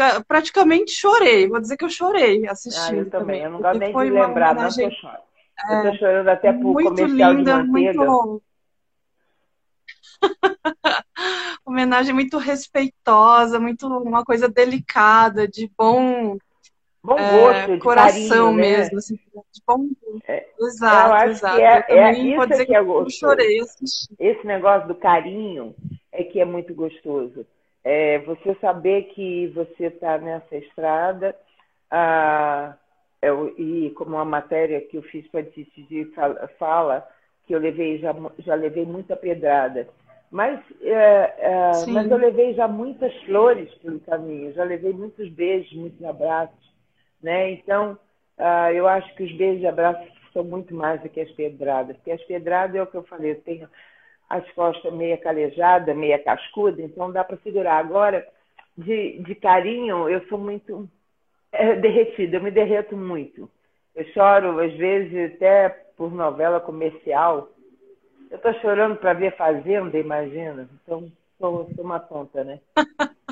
Ah, 0.00 0.22
praticamente 0.26 0.92
chorei, 0.92 1.48
vou 1.48 1.60
dizer 1.60 1.76
que 1.76 1.84
eu 1.84 1.90
chorei 1.90 2.46
assistindo. 2.46 2.96
Ah, 2.96 3.00
eu 3.00 3.10
também, 3.10 3.42
eu 3.42 3.50
não 3.50 3.60
gosto 3.60 3.78
nem 3.78 3.92
de 3.92 4.10
lembrar, 4.10 4.54
não, 4.54 4.64
eu 4.64 4.70
choro. 4.70 5.18
É, 5.68 5.78
eu 5.78 5.92
tô 5.92 5.98
chorando 5.98 6.28
até 6.28 6.52
por 6.52 6.72
muito 6.72 6.88
comercial 6.90 7.32
linda, 7.32 7.62
de 7.62 7.68
manteiga. 7.68 8.04
Muito... 8.04 8.42
homenagem 11.64 12.14
muito 12.14 12.38
respeitosa, 12.38 13.60
muito 13.60 13.86
uma 13.86 14.24
coisa 14.24 14.48
delicada, 14.48 15.46
de 15.46 15.70
bom 15.76 16.36
bom 17.02 17.18
é, 17.18 17.30
gosto, 17.30 17.72
é, 17.72 17.78
coração 17.78 18.54
carinho, 18.54 18.56
né? 18.56 18.62
mesmo, 18.62 18.98
assim, 18.98 19.14
de 19.16 19.62
bom 19.66 19.86
é, 20.26 20.46
Exato, 20.58 21.30
exato. 21.30 21.60
É, 21.60 21.84
é 21.88 22.12
isso 22.18 22.46
dizer 22.46 22.66
que 22.66 22.74
é 22.74 22.82
gostoso. 22.82 23.18
chorei 23.18 23.60
assistindo. 23.60 24.16
Esse 24.18 24.46
negócio 24.46 24.88
do 24.88 24.94
carinho 24.94 25.74
é 26.10 26.24
que 26.24 26.40
é 26.40 26.44
muito 26.44 26.74
gostoso. 26.74 27.46
É 27.84 28.18
você 28.20 28.54
saber 28.56 29.02
que 29.14 29.48
você 29.48 29.86
está 29.86 30.16
nessa 30.18 30.56
estrada 30.56 31.36
ah, 31.90 32.74
eu, 33.20 33.54
e 33.58 33.90
como 33.90 34.16
a 34.16 34.24
matéria 34.24 34.80
que 34.80 34.96
eu 34.96 35.02
fiz 35.02 35.26
para 35.28 35.42
Titi 35.42 36.04
fala, 36.14 36.48
fala 36.58 37.08
que 37.46 37.54
eu 37.54 37.58
levei 37.58 37.98
já, 37.98 38.14
já 38.38 38.54
levei 38.54 38.86
muita 38.86 39.14
pedrada 39.14 39.86
mas, 40.34 40.60
é, 40.82 41.34
é, 41.38 41.86
mas 41.86 42.10
eu 42.10 42.16
levei 42.16 42.54
já 42.54 42.66
muitas 42.66 43.14
flores 43.22 43.72
pelo 43.74 44.00
caminho, 44.00 44.52
já 44.52 44.64
levei 44.64 44.92
muitos 44.92 45.28
beijos, 45.30 45.72
muitos 45.74 46.04
abraços, 46.04 46.74
né? 47.22 47.52
Então, 47.52 47.96
uh, 48.36 48.72
eu 48.74 48.88
acho 48.88 49.14
que 49.14 49.22
os 49.22 49.32
beijos 49.36 49.62
e 49.62 49.66
abraços 49.68 50.12
são 50.32 50.42
muito 50.42 50.74
mais 50.74 51.00
do 51.00 51.08
que 51.08 51.20
as 51.20 51.30
pedradas, 51.30 51.96
porque 51.98 52.10
as 52.10 52.22
pedradas 52.24 52.74
é 52.74 52.82
o 52.82 52.86
que 52.88 52.96
eu 52.96 53.04
falei, 53.04 53.30
eu 53.30 53.40
tenho 53.42 53.68
as 54.28 54.48
costas 54.52 54.92
meia 54.92 55.16
calejada, 55.16 55.94
meia 55.94 56.18
cascuda, 56.18 56.82
então 56.82 57.10
dá 57.10 57.22
para 57.22 57.36
segurar. 57.38 57.78
Agora, 57.78 58.26
de, 58.76 59.18
de 59.20 59.34
carinho, 59.34 60.08
eu 60.08 60.26
sou 60.28 60.38
muito 60.38 60.88
é, 61.52 61.76
derretida, 61.76 62.36
eu 62.36 62.42
me 62.42 62.50
derreto 62.50 62.96
muito. 62.96 63.50
Eu 63.94 64.04
choro, 64.06 64.58
às 64.58 64.74
vezes, 64.74 65.34
até 65.34 65.68
por 65.96 66.12
novela 66.12 66.60
comercial, 66.60 67.50
eu 68.30 68.38
tô 68.38 68.52
chorando 68.54 68.96
para 68.96 69.12
ver 69.12 69.36
Fazenda, 69.36 69.96
imagina. 69.96 70.68
Então, 70.82 71.10
sou, 71.38 71.70
sou 71.74 71.84
uma 71.84 72.00
tonta, 72.00 72.42
né? 72.42 72.60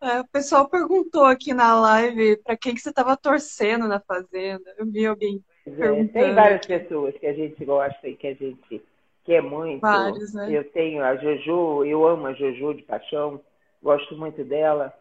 É, 0.00 0.20
o 0.20 0.28
pessoal 0.28 0.68
perguntou 0.68 1.24
aqui 1.24 1.54
na 1.54 1.80
live 1.80 2.36
para 2.44 2.58
quem 2.58 2.74
que 2.74 2.80
você 2.82 2.90
estava 2.90 3.16
torcendo 3.16 3.88
na 3.88 3.98
Fazenda. 3.98 4.74
Eu 4.76 4.84
vi 4.84 5.06
alguém 5.06 5.42
é, 5.66 6.04
Tem 6.08 6.34
várias 6.34 6.66
pessoas 6.66 7.16
que 7.16 7.26
a 7.26 7.32
gente 7.32 7.64
gosta 7.64 8.06
e 8.06 8.14
que 8.14 8.26
a 8.26 8.34
gente 8.34 8.82
quer 9.24 9.42
muito. 9.42 9.80
Vários, 9.80 10.32
né? 10.34 10.48
Eu 10.50 10.70
tenho 10.70 11.02
a 11.02 11.16
Jojo, 11.16 11.84
eu 11.84 12.06
amo 12.06 12.26
a 12.26 12.32
Jojo 12.32 12.74
de 12.74 12.82
paixão, 12.82 13.40
gosto 13.82 14.16
muito 14.16 14.44
dela. 14.44 14.92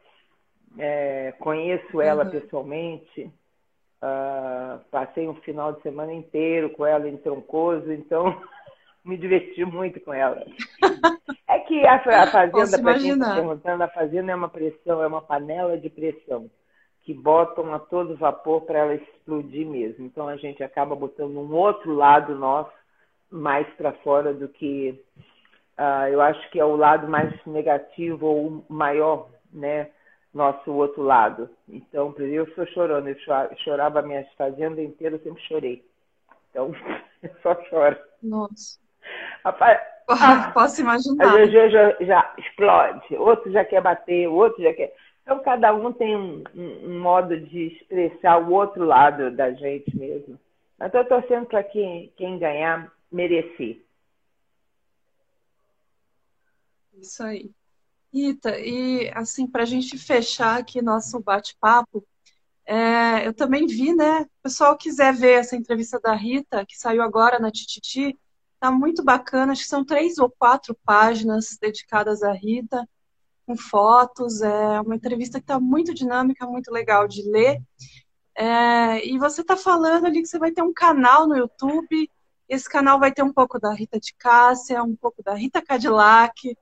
É, 0.77 1.33
conheço 1.39 2.01
ela 2.01 2.23
uhum. 2.25 2.31
pessoalmente. 2.31 3.31
Uh, 4.01 4.79
passei 4.91 5.27
um 5.29 5.35
final 5.35 5.71
de 5.71 5.81
semana 5.81 6.11
inteiro 6.11 6.69
com 6.71 6.85
ela 6.85 7.07
em 7.07 7.15
Troncoso, 7.15 7.89
então 7.93 8.41
me 9.03 9.15
diverti 9.15 9.63
muito 9.63 9.99
com 10.01 10.13
ela. 10.13 10.43
É 11.47 11.59
que 11.59 11.85
a, 11.85 11.95
a 11.95 12.27
fazenda, 12.27 12.81
para 12.81 12.99
quem 12.99 13.11
está 13.11 13.35
perguntando, 13.35 13.83
a 13.83 13.87
fazenda 13.87 14.31
é 14.31 14.35
uma 14.35 14.49
pressão, 14.49 15.01
é 15.01 15.07
uma 15.07 15.21
panela 15.21 15.77
de 15.77 15.89
pressão 15.89 16.49
que 17.03 17.13
botam 17.13 17.73
a 17.73 17.79
todo 17.79 18.15
vapor 18.15 18.61
para 18.61 18.79
ela 18.79 18.95
explodir 18.95 19.67
mesmo. 19.67 20.05
Então 20.05 20.27
a 20.27 20.35
gente 20.35 20.63
acaba 20.63 20.95
botando 20.95 21.37
um 21.37 21.53
outro 21.53 21.93
lado 21.93 22.35
nosso 22.35 22.82
mais 23.33 23.67
para 23.75 23.91
fora 23.93 24.33
do 24.33 24.47
que 24.47 25.03
uh, 25.77 26.07
eu 26.11 26.21
acho 26.21 26.49
que 26.51 26.59
é 26.59 26.65
o 26.65 26.75
lado 26.75 27.07
mais 27.07 27.33
negativo 27.45 28.25
ou 28.27 28.65
maior, 28.69 29.29
né? 29.51 29.89
nosso 30.33 30.71
outro 30.71 31.03
lado. 31.03 31.49
Então, 31.69 32.13
eu 32.17 32.43
estou 32.45 32.65
chorando, 32.67 33.07
eu 33.07 33.15
chorava 33.63 33.99
a 33.99 34.01
minha 34.01 34.25
fazenda 34.35 34.81
inteira, 34.81 35.15
eu 35.15 35.19
sempre 35.19 35.43
chorei. 35.43 35.85
Então, 36.49 36.73
eu 37.21 37.29
só 37.43 37.55
choro. 37.65 37.97
Nossa. 38.21 38.79
Rapaz, 39.45 39.79
ah, 40.07 40.51
Posso 40.53 40.81
imaginar. 40.81 41.35
A 41.35 41.45
Jojo 41.45 41.69
já, 41.69 41.95
já, 42.01 42.33
explode, 42.37 43.15
outro 43.15 43.51
já 43.51 43.63
quer 43.63 43.81
bater, 43.81 44.27
o 44.27 44.33
outro 44.33 44.61
já 44.61 44.73
quer. 44.73 44.93
Então, 45.21 45.39
cada 45.39 45.73
um 45.73 45.91
tem 45.93 46.15
um, 46.15 46.43
um, 46.53 46.89
um 46.89 46.99
modo 46.99 47.39
de 47.39 47.67
expressar 47.67 48.37
o 48.37 48.51
outro 48.51 48.85
lado 48.85 49.31
da 49.31 49.51
gente 49.51 49.95
mesmo. 49.95 50.37
Mas 50.77 50.87
estou 50.87 51.05
torcendo 51.05 51.45
para 51.45 51.63
quem, 51.63 52.11
quem 52.17 52.37
ganhar 52.37 52.91
merecer. 53.13 53.85
Isso 56.95 57.23
aí. 57.23 57.51
Rita, 58.13 58.59
e 58.59 59.11
assim, 59.15 59.47
para 59.47 59.63
a 59.63 59.65
gente 59.65 59.97
fechar 59.97 60.59
aqui 60.59 60.81
nosso 60.81 61.19
bate-papo, 61.19 62.05
é, 62.65 63.27
eu 63.27 63.33
também 63.33 63.65
vi, 63.65 63.93
né? 63.93 64.21
O 64.21 64.43
pessoal 64.43 64.77
quiser 64.77 65.13
ver 65.13 65.39
essa 65.39 65.55
entrevista 65.55 65.99
da 65.99 66.13
Rita, 66.13 66.65
que 66.65 66.77
saiu 66.77 67.01
agora 67.01 67.39
na 67.39 67.51
Tititi, 67.51 68.17
tá 68.59 68.71
muito 68.71 69.03
bacana, 69.03 69.51
acho 69.51 69.63
que 69.63 69.67
são 69.67 69.83
três 69.83 70.17
ou 70.17 70.29
quatro 70.29 70.77
páginas 70.85 71.57
dedicadas 71.59 72.23
à 72.23 72.31
Rita, 72.31 72.87
com 73.45 73.57
fotos, 73.57 74.41
é 74.41 74.79
uma 74.81 74.95
entrevista 74.95 75.39
que 75.39 75.43
está 75.43 75.59
muito 75.59 75.93
dinâmica, 75.93 76.47
muito 76.47 76.71
legal 76.71 77.07
de 77.07 77.29
ler. 77.29 77.61
É, 78.35 79.05
e 79.05 79.17
você 79.17 79.41
está 79.41 79.57
falando 79.57 80.05
ali 80.05 80.21
que 80.21 80.27
você 80.27 80.39
vai 80.39 80.51
ter 80.51 80.61
um 80.61 80.73
canal 80.73 81.27
no 81.27 81.35
YouTube, 81.35 82.09
esse 82.53 82.69
canal 82.69 82.99
vai 82.99 83.11
ter 83.11 83.23
um 83.23 83.33
pouco 83.33 83.59
da 83.59 83.73
Rita 83.73 83.99
de 83.99 84.13
Cássia, 84.17 84.83
um 84.83 84.95
pouco 84.95 85.23
da 85.23 85.33
Rita 85.33 85.61
Cadillac, 85.61 86.55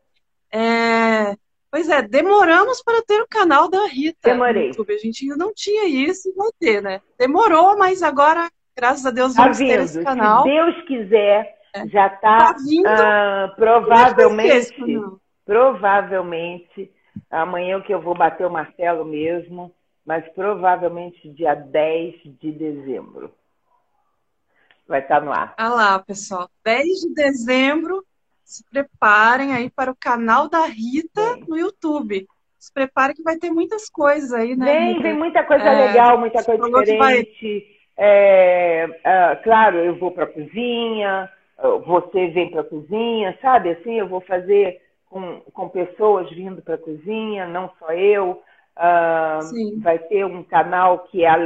é... 0.52 1.36
Pois 1.72 1.88
é, 1.88 2.02
demoramos 2.02 2.84
para 2.84 3.02
ter 3.02 3.22
o 3.22 3.28
canal 3.28 3.70
da 3.70 3.86
Rita 3.86 4.32
Demorei. 4.32 4.68
YouTube. 4.68 4.94
A 4.94 4.98
gente 4.98 5.24
ainda 5.24 5.38
não 5.38 5.54
tinha 5.54 5.88
isso 5.88 6.30
e 6.30 6.34
vai 6.34 6.50
ter, 6.60 6.82
né? 6.82 7.00
Demorou, 7.18 7.78
mas 7.78 8.04
agora, 8.04 8.50
graças 8.76 9.06
a 9.06 9.12
Deus, 9.12 9.34
tá 9.34 9.44
vamos 9.44 9.58
vindo. 9.58 9.70
ter 9.70 9.80
esse 9.80 10.04
canal. 10.04 10.44
Se 10.44 10.50
Deus 10.50 10.82
quiser, 10.86 11.56
é. 11.74 11.88
já 11.88 12.08
está 12.08 12.54
tá 12.54 12.56
vindo. 12.58 12.90
Uh, 12.90 13.56
provavelmente, 13.56 14.76
provavelmente, 15.46 16.92
amanhã 17.30 17.80
que 17.80 17.94
eu 17.94 18.02
vou 18.02 18.16
bater 18.16 18.46
o 18.46 18.52
martelo 18.52 19.06
mesmo, 19.06 19.74
mas 20.06 20.28
provavelmente 20.36 21.30
dia 21.30 21.56
10 21.56 22.16
de 22.38 22.52
dezembro. 22.52 23.32
Vai 24.92 25.00
estar 25.00 25.22
tá 25.22 25.26
no 25.26 25.32
ar. 25.32 25.54
Ah 25.58 25.70
lá, 25.70 26.00
pessoal. 26.00 26.50
10 26.66 26.86
de 26.86 27.14
dezembro 27.14 28.04
se 28.44 28.62
preparem 28.70 29.54
aí 29.54 29.70
para 29.70 29.90
o 29.90 29.96
canal 29.96 30.50
da 30.50 30.66
Rita 30.66 31.38
no 31.48 31.58
YouTube. 31.58 32.28
Se 32.60 32.74
preparem 32.74 33.16
que 33.16 33.24
vai 33.24 33.38
ter 33.38 33.50
muitas 33.50 33.90
coisas 33.90 34.34
aí, 34.34 34.54
né? 34.54 34.66
Vem, 34.66 35.02
vem 35.02 35.14
muita 35.14 35.44
coisa 35.46 35.64
é, 35.64 35.88
legal, 35.88 36.18
muita 36.18 36.44
coisa 36.44 36.62
diferente. 36.68 36.98
Vai... 36.98 37.82
É, 37.98 38.90
é, 39.04 39.36
claro, 39.38 39.78
eu 39.78 39.98
vou 39.98 40.12
para 40.12 40.26
a 40.26 40.28
cozinha, 40.28 41.30
você 41.86 42.28
vem 42.28 42.52
para 42.52 42.62
a 42.62 42.66
cozinha, 42.66 43.40
sabe? 43.42 43.70
Assim, 43.70 43.94
eu 43.94 44.10
vou 44.10 44.20
fazer 44.20 44.82
com, 45.10 45.40
com 45.54 45.70
pessoas 45.70 46.30
vindo 46.32 46.62
para 46.62 46.76
a 46.76 46.80
cozinha, 46.80 47.48
não 47.48 47.72
só 47.80 47.94
eu. 47.94 48.44
Uh, 48.78 49.80
vai 49.82 50.00
ter 50.00 50.26
um 50.26 50.44
canal 50.44 51.00
que 51.00 51.24
é 51.24 51.30
a. 51.30 51.38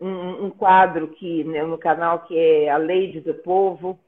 um, 0.00 0.46
um 0.46 0.50
quadro 0.50 1.08
que 1.08 1.44
né, 1.44 1.62
no 1.62 1.78
canal 1.78 2.20
que 2.20 2.38
é 2.38 2.68
a 2.68 2.76
Lady 2.76 3.20
do 3.20 3.34
Povo, 3.34 3.98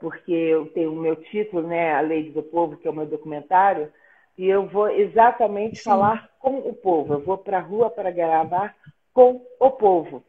porque 0.00 0.32
eu 0.32 0.66
tenho 0.66 0.92
o 0.92 0.96
meu 0.96 1.16
título, 1.16 1.66
né, 1.66 1.94
A 1.94 2.00
Lei 2.00 2.30
do 2.30 2.42
Povo, 2.42 2.76
que 2.76 2.86
é 2.86 2.90
o 2.90 2.94
meu 2.94 3.06
documentário, 3.06 3.92
e 4.36 4.46
eu 4.46 4.66
vou 4.66 4.88
exatamente 4.88 5.78
Sim. 5.78 5.84
falar 5.84 6.30
com 6.38 6.58
o 6.58 6.74
povo. 6.74 7.14
Eu 7.14 7.20
vou 7.20 7.38
para 7.38 7.58
a 7.58 7.62
rua 7.62 7.88
para 7.88 8.10
gravar 8.10 8.76
com 9.14 9.42
o 9.58 9.70
povo. 9.70 10.22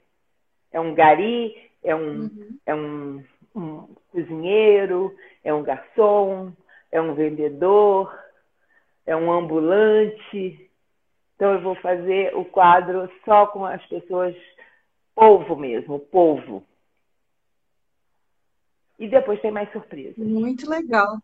É 0.72 0.80
um 0.80 0.96
gari, 0.96 1.56
é 1.84 1.94
um, 1.94 2.22
uhum. 2.22 2.58
é 2.66 2.76
um, 2.76 3.24
um 3.56 3.96
cozinheiro, 4.12 5.14
é 5.44 5.54
um 5.54 5.64
garçom, 5.64 6.54
é 6.92 7.02
um 7.02 7.14
vendedor, 7.14 8.18
é 9.06 9.16
um 9.16 9.32
ambulante. 9.32 10.70
Então 11.36 11.54
eu 11.54 11.62
vou 11.62 11.76
fazer 11.76 12.36
o 12.36 12.46
quadro 12.46 13.12
só 13.26 13.48
com 13.48 13.66
as 13.66 13.86
pessoas, 13.88 14.36
povo 15.18 15.56
mesmo, 15.56 16.00
povo. 16.00 16.64
E 19.00 19.10
depois 19.10 19.42
tem 19.42 19.50
mais 19.50 19.72
surpresa. 19.72 20.14
Muito 20.18 20.70
legal. 20.70 21.18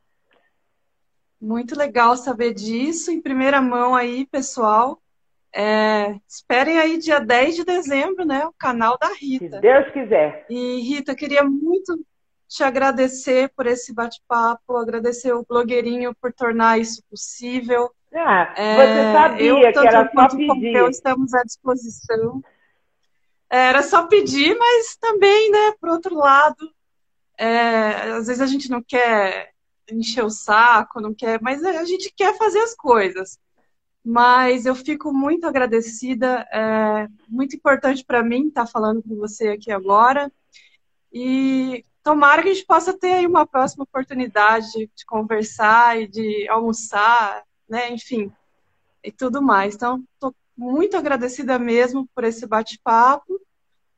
Muito 1.40 1.78
legal 1.78 2.18
saber 2.18 2.56
disso 2.56 3.12
em 3.12 3.22
primeira 3.22 3.62
mão 3.62 3.94
aí, 3.94 4.26
pessoal. 4.26 5.00
É, 5.56 6.16
esperem 6.28 6.80
aí 6.80 6.98
dia 6.98 7.20
10 7.20 7.58
de 7.58 7.64
dezembro, 7.64 8.26
né? 8.26 8.48
O 8.48 8.54
canal 8.54 8.98
da 9.00 9.10
Rita. 9.14 9.58
Se 9.58 9.62
Deus 9.62 9.92
quiser. 9.92 10.48
E 10.50 10.82
Rita, 10.82 11.16
queria 11.16 11.44
muito 11.44 12.04
te 12.48 12.64
agradecer 12.64 13.52
por 13.56 13.68
esse 13.68 13.94
bate-papo, 13.94 14.76
agradecer 14.76 15.34
o 15.34 15.46
blogueirinho 15.48 16.16
por 16.20 16.34
tornar 16.34 16.80
isso 16.80 17.04
possível. 17.08 17.92
Ah, 18.12 18.54
é, 18.56 18.76
você 18.76 19.12
sabia 19.12 19.46
eu, 19.46 19.74
que 19.74 19.88
era 19.88 20.12
só 20.12 20.28
pedir. 20.30 20.76
Eu 20.76 20.90
estamos 20.90 21.34
à 21.34 21.44
disposição. 21.44 22.42
Era 23.56 23.84
só 23.84 24.08
pedir, 24.08 24.58
mas 24.58 24.96
também, 24.96 25.52
né, 25.52 25.74
por 25.80 25.90
outro 25.90 26.16
lado, 26.16 26.74
é, 27.38 28.10
às 28.14 28.26
vezes 28.26 28.42
a 28.42 28.48
gente 28.48 28.68
não 28.68 28.82
quer 28.82 29.54
encher 29.92 30.26
o 30.26 30.30
saco, 30.32 31.00
não 31.00 31.14
quer, 31.14 31.40
mas 31.40 31.64
a 31.64 31.86
gente 31.86 32.12
quer 32.18 32.36
fazer 32.36 32.58
as 32.58 32.74
coisas. 32.74 33.38
Mas 34.04 34.66
eu 34.66 34.74
fico 34.74 35.14
muito 35.14 35.46
agradecida, 35.46 36.48
é 36.52 37.08
muito 37.30 37.56
importante 37.56 38.04
para 38.04 38.24
mim 38.24 38.48
estar 38.48 38.66
falando 38.66 39.04
com 39.04 39.16
você 39.18 39.50
aqui 39.50 39.72
agora. 39.72 40.32
E 41.12 41.86
tomara 42.02 42.42
que 42.42 42.50
a 42.50 42.54
gente 42.56 42.66
possa 42.66 42.98
ter 42.98 43.14
aí 43.14 43.28
uma 43.28 43.46
próxima 43.46 43.84
oportunidade 43.84 44.72
de, 44.72 44.90
de 44.96 45.06
conversar 45.06 46.02
e 46.02 46.08
de 46.08 46.48
almoçar, 46.50 47.44
né? 47.70 47.92
Enfim, 47.92 48.32
e 49.04 49.12
tudo 49.12 49.44
mais. 49.44 49.76
Então, 49.76 50.04
estou 50.16 50.34
muito 50.58 50.98
agradecida 50.98 51.58
mesmo 51.58 52.08
por 52.14 52.24
esse 52.24 52.48
bate-papo 52.48 53.40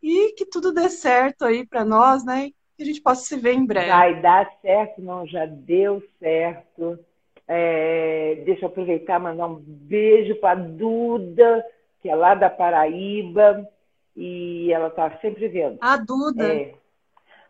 e 0.02 0.34
que 0.34 0.46
tudo 0.46 0.74
dê 0.74 0.90
certo 0.90 1.46
aí 1.46 1.66
para 1.66 1.84
nós, 1.84 2.24
né? 2.26 2.52
Que 2.78 2.84
a 2.84 2.86
gente 2.86 3.02
possa 3.02 3.26
se 3.26 3.38
ver 3.38 3.54
em 3.54 3.66
breve. 3.66 3.90
Vai 3.90 4.22
dar 4.22 4.50
certo, 4.62 5.02
não, 5.02 5.26
já 5.26 5.46
deu 5.46 6.04
certo. 6.20 7.00
É, 7.48 8.42
deixa 8.46 8.66
eu 8.66 8.70
aproveitar 8.70 9.20
e 9.20 9.24
mandar 9.24 9.48
um 9.48 9.56
beijo 9.56 10.36
para 10.36 10.60
Duda, 10.60 11.66
que 12.02 12.10
é 12.10 12.16
lá 12.16 12.36
da 12.36 12.50
Paraíba, 12.50 13.68
e 14.16 14.72
ela 14.72 14.88
está 14.88 15.18
sempre 15.20 15.48
vendo. 15.48 15.78
A 15.82 15.98
Duda. 15.98 16.54
É, 16.54 16.74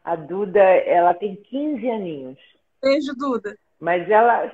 a 0.03 0.15
Duda, 0.15 0.59
ela 0.61 1.13
tem 1.13 1.35
15 1.35 1.89
aninhos. 1.89 2.39
Beijo, 2.81 3.13
Duda. 3.15 3.57
Mas 3.79 4.09
ela, 4.09 4.51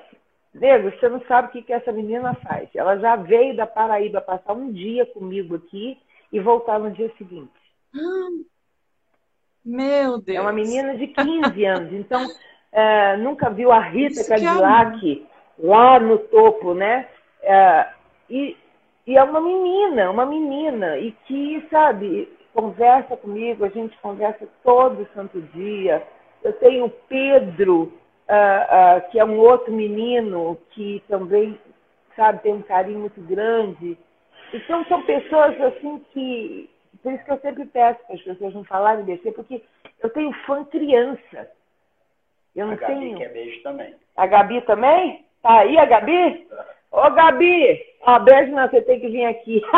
Nego, 0.54 0.92
você 0.92 1.08
não 1.08 1.22
sabe 1.26 1.48
o 1.48 1.52
que, 1.52 1.62
que 1.62 1.74
essa 1.74 1.92
menina 1.92 2.34
faz. 2.36 2.70
Ela 2.76 2.98
já 2.98 3.16
veio 3.16 3.56
da 3.56 3.66
Paraíba 3.66 4.20
passar 4.20 4.54
um 4.54 4.72
dia 4.72 5.06
comigo 5.06 5.56
aqui 5.56 5.98
e 6.32 6.40
voltar 6.40 6.80
no 6.80 6.92
dia 6.92 7.12
seguinte. 7.18 7.52
Meu 9.64 10.18
Deus. 10.18 10.38
É 10.38 10.42
uma 10.42 10.52
menina 10.52 10.98
de 10.98 11.08
15 11.08 11.66
anos. 11.66 11.94
Então, 11.94 12.28
é, 12.72 13.18
nunca 13.18 13.50
viu 13.50 13.72
a 13.72 13.80
Rita 13.80 14.22
Isso 14.22 14.30
Cadillac 14.30 15.28
lá 15.58 16.00
no 16.00 16.18
topo, 16.18 16.74
né? 16.74 17.08
É, 17.42 17.88
e, 18.30 18.58
e 19.08 19.18
é 19.18 19.24
uma 19.24 19.40
menina, 19.40 20.12
uma 20.12 20.26
menina. 20.26 20.98
E 20.98 21.12
que, 21.26 21.66
sabe, 21.70 22.28
conversa 22.54 23.16
comigo, 23.16 23.64
a 23.64 23.70
gente 23.70 23.98
conversa 24.00 24.48
todo 24.64 25.08
santo 25.14 25.42
dia. 25.54 26.06
Eu 26.44 26.54
tenho 26.54 26.86
o 26.86 26.90
Pedro, 26.90 27.94
uh, 28.32 28.98
uh, 28.98 29.12
que 29.12 29.20
é 29.20 29.26
um 29.26 29.38
outro 29.38 29.72
menino 29.74 30.58
que 30.72 31.04
também, 31.08 31.60
sabe, 32.16 32.42
tem 32.44 32.54
um 32.54 32.62
carinho 32.62 33.00
muito 33.00 33.22
grande. 33.22 33.98
Então, 34.54 34.86
são 34.86 35.04
pessoas 35.04 35.60
assim 35.62 36.00
que 36.14 36.70
por 37.04 37.14
isso 37.14 37.26
que 37.26 37.32
eu 37.32 37.40
sempre 37.40 37.66
peço 37.66 38.00
para 38.06 38.16
as 38.16 38.22
pessoas 38.22 38.54
não 38.54 38.64
falarem 38.64 39.04
besteira, 39.04 39.36
porque 39.36 39.64
eu 40.02 40.10
tenho 40.12 40.32
fã 40.46 40.64
criança. 40.66 41.50
Eu 42.56 42.68
não 42.68 42.74
a 42.74 42.78
Gabi 42.78 42.94
tenho. 42.94 43.18
quer 43.18 43.34
beijo 43.34 43.64
também. 43.64 43.96
A 44.16 44.28
Gabi 44.28 44.62
também? 44.62 45.26
Tá 45.42 45.60
aí 45.60 45.78
a 45.80 45.86
Gabi? 45.86 46.48
Ô, 46.92 47.10
Gabi! 47.10 47.84
Ó, 48.02 48.20
beijo 48.20 48.52
não, 48.52 48.70
você 48.70 48.82
tem 48.82 49.00
que 49.00 49.10
vir 49.10 49.26
aqui. 49.26 49.62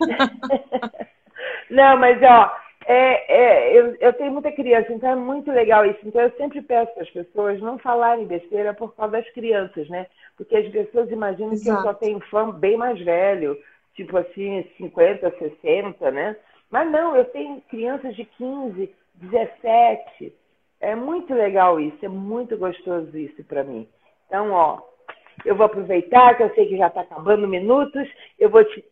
não, 1.70 1.96
mas 1.96 2.22
ó, 2.22 2.54
é, 2.86 3.34
é, 3.34 3.78
eu, 3.78 3.96
eu 3.96 4.12
tenho 4.14 4.32
muita 4.32 4.52
criança, 4.52 4.92
então 4.92 5.10
é 5.10 5.14
muito 5.14 5.50
legal 5.50 5.84
isso. 5.86 6.00
Então 6.04 6.20
eu 6.20 6.30
sempre 6.32 6.62
peço 6.62 6.92
para 6.94 7.02
as 7.02 7.10
pessoas 7.10 7.60
não 7.60 7.78
falarem 7.78 8.26
besteira 8.26 8.74
por 8.74 8.94
causa 8.94 9.12
das 9.12 9.30
crianças, 9.30 9.88
né? 9.88 10.06
Porque 10.36 10.56
as 10.56 10.68
pessoas 10.68 11.10
imaginam 11.10 11.52
Exato. 11.52 11.64
que 11.64 11.70
eu 11.70 11.92
só 11.92 11.94
tenho 11.94 12.20
fã 12.30 12.50
bem 12.50 12.76
mais 12.76 13.00
velho 13.00 13.58
tipo 13.94 14.16
assim, 14.16 14.64
50, 14.76 15.30
60, 15.38 16.10
né? 16.10 16.36
Mas 16.70 16.90
não, 16.90 17.14
eu 17.16 17.24
tenho 17.26 17.60
crianças 17.62 18.14
de 18.16 18.24
15, 18.24 18.90
17. 19.14 20.34
É 20.80 20.94
muito 20.94 21.32
legal 21.34 21.78
isso, 21.78 22.04
é 22.04 22.08
muito 22.08 22.56
gostoso 22.56 23.16
isso 23.16 23.44
para 23.44 23.62
mim. 23.62 23.86
Então, 24.26 24.50
ó, 24.50 24.80
eu 25.44 25.54
vou 25.54 25.66
aproveitar 25.66 26.36
que 26.36 26.42
eu 26.42 26.54
sei 26.54 26.66
que 26.66 26.76
já 26.76 26.86
está 26.86 27.02
acabando 27.02 27.46
minutos, 27.46 28.08
eu 28.38 28.48
vou 28.48 28.64
te 28.64 28.84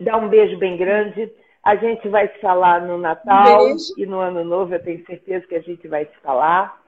dar 0.00 0.16
um 0.16 0.28
beijo 0.28 0.56
bem 0.58 0.76
grande. 0.76 1.30
A 1.62 1.76
gente 1.76 2.08
vai 2.08 2.28
se 2.28 2.40
falar 2.40 2.82
no 2.82 2.98
Natal 2.98 3.66
beijo. 3.66 3.94
e 3.96 4.04
no 4.04 4.18
Ano 4.18 4.44
Novo, 4.44 4.74
eu 4.74 4.82
tenho 4.82 5.04
certeza 5.06 5.46
que 5.46 5.54
a 5.54 5.60
gente 5.60 5.86
vai 5.86 6.06
se 6.06 6.16
falar. 6.22 6.82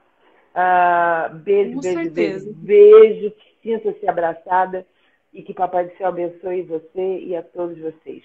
Uh, 0.53 1.35
beijo, 1.35 1.75
Com 1.75 1.81
beijo, 1.81 2.03
certeza. 2.03 2.53
beijo, 2.53 3.29
beijo. 3.29 3.33
Sinta-se 3.63 4.07
abraçada 4.07 4.85
e 5.33 5.41
que 5.41 5.53
Papai 5.53 5.87
do 5.87 5.97
Céu 5.97 6.07
abençoe 6.07 6.63
você 6.63 7.19
e 7.19 7.35
a 7.35 7.41
todos 7.41 7.77
vocês. 7.79 8.23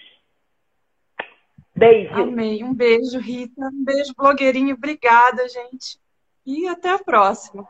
Beijo. 1.74 2.14
Amém. 2.14 2.62
Um 2.62 2.74
beijo, 2.74 3.18
Rita. 3.18 3.62
Um 3.72 3.84
beijo, 3.84 4.12
blogueirinho. 4.16 4.74
Obrigada, 4.74 5.48
gente. 5.48 5.98
E 6.44 6.66
até 6.68 6.90
a 6.90 6.98
próxima. 6.98 7.66